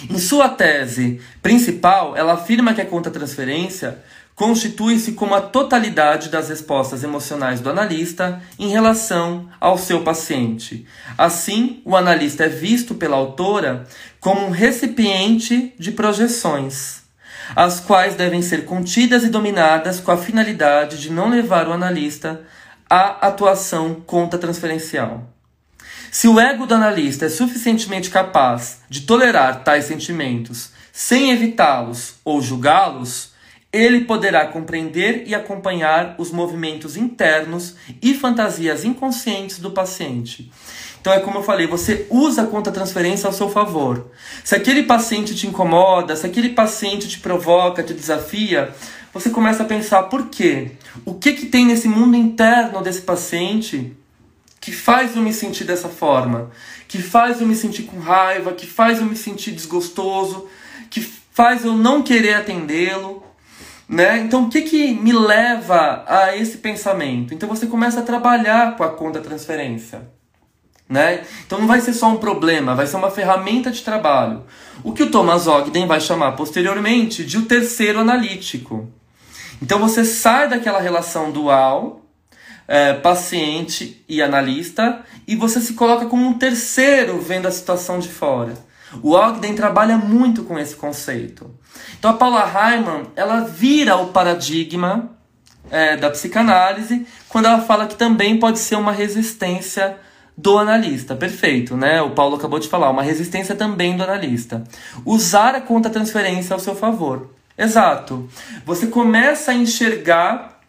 Em 0.08 0.18
sua 0.18 0.48
tese 0.48 1.20
principal, 1.42 2.16
ela 2.16 2.34
afirma 2.34 2.72
que 2.72 2.80
a 2.80 2.86
contra-transferência 2.86 3.98
constitui-se 4.40 5.12
como 5.12 5.34
a 5.34 5.40
totalidade 5.42 6.30
das 6.30 6.48
respostas 6.48 7.04
emocionais 7.04 7.60
do 7.60 7.68
analista 7.68 8.40
em 8.58 8.70
relação 8.70 9.50
ao 9.60 9.76
seu 9.76 10.02
paciente. 10.02 10.86
Assim, 11.18 11.82
o 11.84 11.94
analista 11.94 12.44
é 12.44 12.48
visto 12.48 12.94
pela 12.94 13.18
autora 13.18 13.86
como 14.18 14.46
um 14.46 14.50
recipiente 14.50 15.74
de 15.78 15.92
projeções, 15.92 17.02
as 17.54 17.80
quais 17.80 18.14
devem 18.14 18.40
ser 18.40 18.64
contidas 18.64 19.24
e 19.24 19.28
dominadas 19.28 20.00
com 20.00 20.10
a 20.10 20.16
finalidade 20.16 20.98
de 20.98 21.12
não 21.12 21.28
levar 21.28 21.68
o 21.68 21.72
analista 21.74 22.40
à 22.88 23.26
atuação 23.26 23.96
contra-transferencial. 24.06 25.28
Se 26.10 26.26
o 26.26 26.40
ego 26.40 26.64
do 26.64 26.74
analista 26.74 27.26
é 27.26 27.28
suficientemente 27.28 28.08
capaz 28.08 28.78
de 28.88 29.02
tolerar 29.02 29.62
tais 29.64 29.84
sentimentos 29.84 30.70
sem 30.90 31.30
evitá-los 31.30 32.14
ou 32.24 32.40
julgá-los, 32.40 33.28
ele 33.72 34.04
poderá 34.04 34.46
compreender 34.46 35.24
e 35.26 35.34
acompanhar 35.34 36.16
os 36.18 36.32
movimentos 36.32 36.96
internos 36.96 37.76
e 38.02 38.14
fantasias 38.14 38.84
inconscientes 38.84 39.58
do 39.58 39.70
paciente. 39.70 40.50
Então 41.00 41.12
é 41.12 41.20
como 41.20 41.38
eu 41.38 41.42
falei, 41.42 41.66
você 41.66 42.06
usa 42.10 42.42
a 42.42 42.46
conta 42.46 42.72
transferência 42.72 43.26
ao 43.26 43.32
seu 43.32 43.48
favor. 43.48 44.10
Se 44.44 44.54
aquele 44.54 44.82
paciente 44.82 45.34
te 45.34 45.46
incomoda, 45.46 46.14
se 46.14 46.26
aquele 46.26 46.50
paciente 46.50 47.08
te 47.08 47.20
provoca, 47.20 47.82
te 47.82 47.94
desafia, 47.94 48.74
você 49.12 49.30
começa 49.30 49.62
a 49.62 49.66
pensar 49.66 50.04
por 50.04 50.28
quê? 50.28 50.72
O 51.04 51.14
que 51.14 51.32
que 51.32 51.46
tem 51.46 51.64
nesse 51.64 51.88
mundo 51.88 52.16
interno 52.16 52.82
desse 52.82 53.00
paciente 53.00 53.96
que 54.60 54.72
faz 54.72 55.16
eu 55.16 55.22
me 55.22 55.32
sentir 55.32 55.64
dessa 55.64 55.88
forma? 55.88 56.50
Que 56.86 57.00
faz 57.00 57.40
eu 57.40 57.46
me 57.46 57.56
sentir 57.56 57.84
com 57.84 57.98
raiva, 57.98 58.52
que 58.52 58.66
faz 58.66 58.98
eu 58.98 59.06
me 59.06 59.16
sentir 59.16 59.52
desgostoso, 59.52 60.48
que 60.90 61.00
faz 61.00 61.64
eu 61.64 61.74
não 61.74 62.02
querer 62.02 62.34
atendê-lo? 62.34 63.19
Né? 63.90 64.20
Então, 64.20 64.44
o 64.44 64.48
que, 64.48 64.62
que 64.62 64.94
me 64.94 65.12
leva 65.12 66.04
a 66.06 66.36
esse 66.36 66.58
pensamento? 66.58 67.34
Então, 67.34 67.48
você 67.48 67.66
começa 67.66 67.98
a 67.98 68.04
trabalhar 68.04 68.76
com 68.76 68.84
a 68.84 68.88
conta 68.90 69.18
transferência. 69.18 70.08
Né? 70.88 71.24
Então, 71.44 71.58
não 71.58 71.66
vai 71.66 71.80
ser 71.80 71.92
só 71.92 72.08
um 72.08 72.16
problema, 72.16 72.76
vai 72.76 72.86
ser 72.86 72.96
uma 72.96 73.10
ferramenta 73.10 73.68
de 73.68 73.82
trabalho. 73.82 74.44
O 74.84 74.92
que 74.92 75.02
o 75.02 75.10
Thomas 75.10 75.48
Ogden 75.48 75.88
vai 75.88 76.00
chamar 76.00 76.32
posteriormente 76.32 77.24
de 77.24 77.36
o 77.38 77.46
terceiro 77.46 77.98
analítico. 77.98 78.88
Então, 79.60 79.80
você 79.80 80.04
sai 80.04 80.48
daquela 80.48 80.80
relação 80.80 81.32
dual, 81.32 82.06
é, 82.68 82.92
paciente 82.92 84.04
e 84.08 84.22
analista, 84.22 85.04
e 85.26 85.34
você 85.34 85.60
se 85.60 85.74
coloca 85.74 86.06
como 86.06 86.24
um 86.24 86.38
terceiro 86.38 87.20
vendo 87.20 87.48
a 87.48 87.50
situação 87.50 87.98
de 87.98 88.08
fora. 88.08 88.54
O 89.02 89.14
Ogden 89.14 89.54
trabalha 89.56 89.96
muito 89.96 90.44
com 90.44 90.56
esse 90.56 90.76
conceito. 90.76 91.50
Então 91.98 92.10
a 92.10 92.14
Paula 92.14 92.44
Hyman, 92.44 93.06
ela 93.14 93.40
vira 93.40 93.96
o 93.96 94.08
paradigma 94.08 95.10
é, 95.70 95.96
da 95.96 96.10
psicanálise 96.10 97.06
quando 97.28 97.46
ela 97.46 97.60
fala 97.60 97.86
que 97.86 97.94
também 97.94 98.38
pode 98.38 98.58
ser 98.58 98.76
uma 98.76 98.92
resistência 98.92 99.96
do 100.36 100.58
analista. 100.58 101.14
Perfeito, 101.14 101.76
né? 101.76 102.00
O 102.00 102.10
Paulo 102.10 102.36
acabou 102.36 102.58
de 102.58 102.68
falar, 102.68 102.90
uma 102.90 103.02
resistência 103.02 103.54
também 103.54 103.96
do 103.96 104.02
analista. 104.02 104.64
Usar 105.04 105.54
a 105.54 105.60
conta-transferência 105.60 106.54
ao 106.54 106.60
seu 106.60 106.74
favor. 106.74 107.30
Exato. 107.56 108.28
Você 108.64 108.86
começa 108.86 109.50
a 109.50 109.54
enxergar 109.54 110.60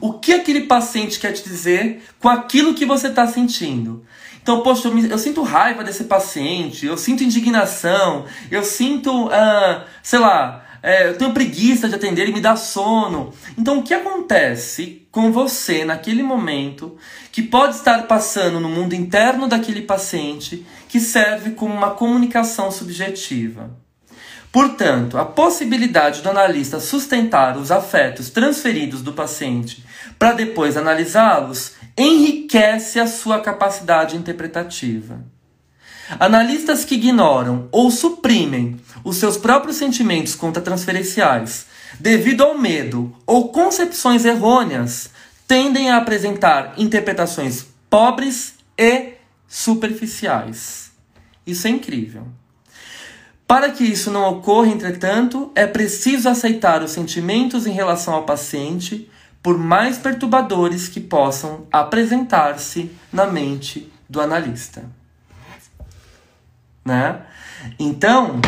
o 0.00 0.12
que 0.12 0.32
aquele 0.32 0.62
paciente 0.62 1.18
quer 1.18 1.32
te 1.32 1.42
dizer 1.42 2.04
com 2.20 2.28
aquilo 2.28 2.74
que 2.74 2.86
você 2.86 3.08
está 3.08 3.26
sentindo. 3.26 4.04
Então, 4.50 4.62
poxa, 4.62 4.88
eu, 4.88 4.92
me, 4.92 5.08
eu 5.08 5.16
sinto 5.16 5.44
raiva 5.44 5.84
desse 5.84 6.02
paciente, 6.02 6.84
eu 6.84 6.98
sinto 6.98 7.22
indignação, 7.22 8.24
eu 8.50 8.64
sinto, 8.64 9.28
ah, 9.30 9.84
sei 10.02 10.18
lá, 10.18 10.64
é, 10.82 11.06
eu 11.06 11.16
tenho 11.16 11.32
preguiça 11.32 11.88
de 11.88 11.94
atender 11.94 12.28
e 12.28 12.32
me 12.32 12.40
dá 12.40 12.56
sono. 12.56 13.32
Então, 13.56 13.78
o 13.78 13.84
que 13.84 13.94
acontece 13.94 15.06
com 15.12 15.30
você 15.30 15.84
naquele 15.84 16.24
momento 16.24 16.96
que 17.30 17.42
pode 17.42 17.76
estar 17.76 18.08
passando 18.08 18.58
no 18.58 18.68
mundo 18.68 18.92
interno 18.92 19.46
daquele 19.46 19.82
paciente 19.82 20.66
que 20.88 20.98
serve 20.98 21.52
como 21.52 21.72
uma 21.72 21.90
comunicação 21.90 22.72
subjetiva? 22.72 23.70
Portanto, 24.50 25.16
a 25.16 25.24
possibilidade 25.24 26.22
do 26.22 26.28
analista 26.28 26.80
sustentar 26.80 27.56
os 27.56 27.70
afetos 27.70 28.30
transferidos 28.30 29.00
do 29.00 29.12
paciente 29.12 29.84
para 30.18 30.32
depois 30.32 30.76
analisá-los 30.76 31.74
enriquece 31.96 32.98
a 32.98 33.06
sua 33.06 33.40
capacidade 33.40 34.16
interpretativa. 34.16 35.24
Analistas 36.18 36.84
que 36.84 36.96
ignoram 36.96 37.68
ou 37.70 37.90
suprimem 37.90 38.80
os 39.04 39.16
seus 39.16 39.36
próprios 39.36 39.76
sentimentos 39.76 40.34
contratransferenciais 40.34 41.66
devido 41.98 42.42
ao 42.42 42.58
medo 42.58 43.14
ou 43.26 43.50
concepções 43.50 44.24
errôneas 44.24 45.10
tendem 45.46 45.90
a 45.90 45.96
apresentar 45.96 46.74
interpretações 46.76 47.66
pobres 47.88 48.54
e 48.78 49.14
superficiais. 49.48 50.92
Isso 51.46 51.66
é 51.66 51.70
incrível. 51.70 52.26
Para 53.50 53.70
que 53.70 53.82
isso 53.82 54.12
não 54.12 54.30
ocorra, 54.30 54.68
entretanto, 54.68 55.50
é 55.56 55.66
preciso 55.66 56.28
aceitar 56.28 56.84
os 56.84 56.92
sentimentos 56.92 57.66
em 57.66 57.72
relação 57.72 58.14
ao 58.14 58.22
paciente, 58.22 59.09
por 59.42 59.58
mais 59.58 59.98
perturbadores 59.98 60.88
que 60.88 61.00
possam 61.00 61.66
apresentar-se 61.72 62.90
na 63.12 63.26
mente 63.26 63.90
do 64.08 64.20
analista. 64.20 64.84
Né? 66.84 67.20
Então, 67.78 68.40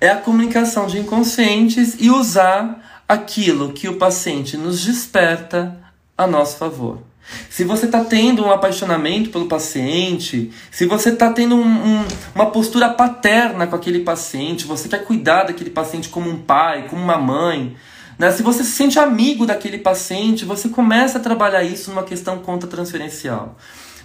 é 0.00 0.10
a 0.10 0.16
comunicação 0.16 0.86
de 0.86 0.98
inconscientes 0.98 1.96
e 1.98 2.10
usar 2.10 3.04
aquilo 3.08 3.72
que 3.72 3.88
o 3.88 3.96
paciente 3.96 4.56
nos 4.56 4.84
desperta 4.84 5.78
a 6.16 6.26
nosso 6.26 6.56
favor. 6.56 7.02
Se 7.50 7.64
você 7.64 7.86
está 7.86 8.04
tendo 8.04 8.44
um 8.44 8.52
apaixonamento 8.52 9.30
pelo 9.30 9.46
paciente, 9.46 10.52
se 10.70 10.86
você 10.86 11.10
está 11.10 11.32
tendo 11.32 11.56
um, 11.56 11.66
um, 11.66 12.04
uma 12.34 12.46
postura 12.46 12.88
paterna 12.88 13.66
com 13.66 13.74
aquele 13.74 14.00
paciente, 14.00 14.66
você 14.66 14.88
quer 14.88 15.04
cuidar 15.04 15.44
daquele 15.44 15.70
paciente 15.70 16.08
como 16.08 16.30
um 16.30 16.38
pai, 16.38 16.86
como 16.88 17.02
uma 17.02 17.18
mãe, 17.18 17.76
né? 18.18 18.30
se 18.30 18.42
você 18.42 18.64
se 18.64 18.72
sente 18.72 18.98
amigo 18.98 19.46
daquele 19.46 19.78
paciente, 19.78 20.44
você 20.44 20.68
começa 20.68 21.18
a 21.18 21.20
trabalhar 21.20 21.62
isso 21.62 21.90
numa 21.90 22.02
questão 22.02 22.38
contra 22.38 22.68
transferencial. 22.68 23.56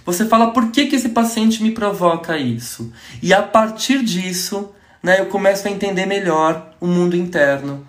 Você 0.04 0.26
fala 0.26 0.50
por 0.50 0.70
que, 0.70 0.86
que 0.86 0.96
esse 0.96 1.10
paciente 1.10 1.62
me 1.62 1.70
provoca 1.70 2.36
isso? 2.36 2.92
E 3.22 3.32
a 3.32 3.42
partir 3.42 4.02
disso, 4.02 4.70
né, 5.02 5.20
eu 5.20 5.26
começo 5.26 5.66
a 5.66 5.70
entender 5.70 6.06
melhor 6.06 6.74
o 6.80 6.86
mundo 6.86 7.16
interno 7.16 7.86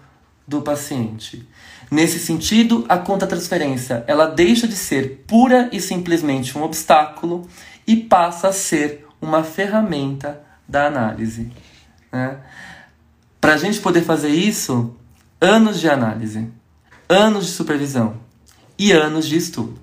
do 0.48 0.62
paciente. 0.62 1.48
Nesse 1.90 2.20
sentido, 2.20 2.86
a 2.90 2.98
conta 2.98 3.28
transferência 3.28 4.04
ela 4.08 4.26
deixa 4.26 4.68
de 4.68 4.76
ser 4.76 5.24
pura 5.28 5.70
e 5.72 5.80
simplesmente 5.80 6.58
um 6.58 6.64
obstáculo 6.64 7.48
e 7.86 7.96
passa 7.96 8.48
a 8.48 8.54
ser 8.54 9.08
uma 9.22 9.44
ferramenta 9.44 10.42
da 10.68 10.88
análise. 10.88 11.52
Né? 12.12 12.38
Para 13.40 13.54
a 13.54 13.58
gente 13.58 13.80
poder 13.80 14.02
fazer 14.04 14.30
isso, 14.30 14.96
anos 15.44 15.82
de 15.82 15.90
análise, 15.90 16.48
anos 17.10 17.48
de 17.48 17.52
supervisão 17.52 18.16
e 18.80 18.94
anos 18.94 19.28
de 19.28 19.36
estudo. 19.36 19.78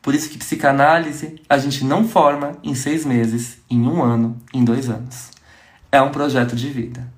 Por 0.00 0.14
isso 0.14 0.30
que 0.30 0.38
psicanálise 0.38 1.40
a 1.48 1.58
gente 1.58 1.84
não 1.84 2.06
forma 2.06 2.52
em 2.62 2.76
seis 2.76 3.04
meses, 3.04 3.58
em 3.68 3.88
um 3.88 4.04
ano, 4.04 4.40
em 4.52 4.64
dois 4.64 4.88
anos. 4.88 5.32
É 5.90 6.00
um 6.00 6.12
projeto 6.12 6.54
de 6.54 6.70
vida. 6.70 7.12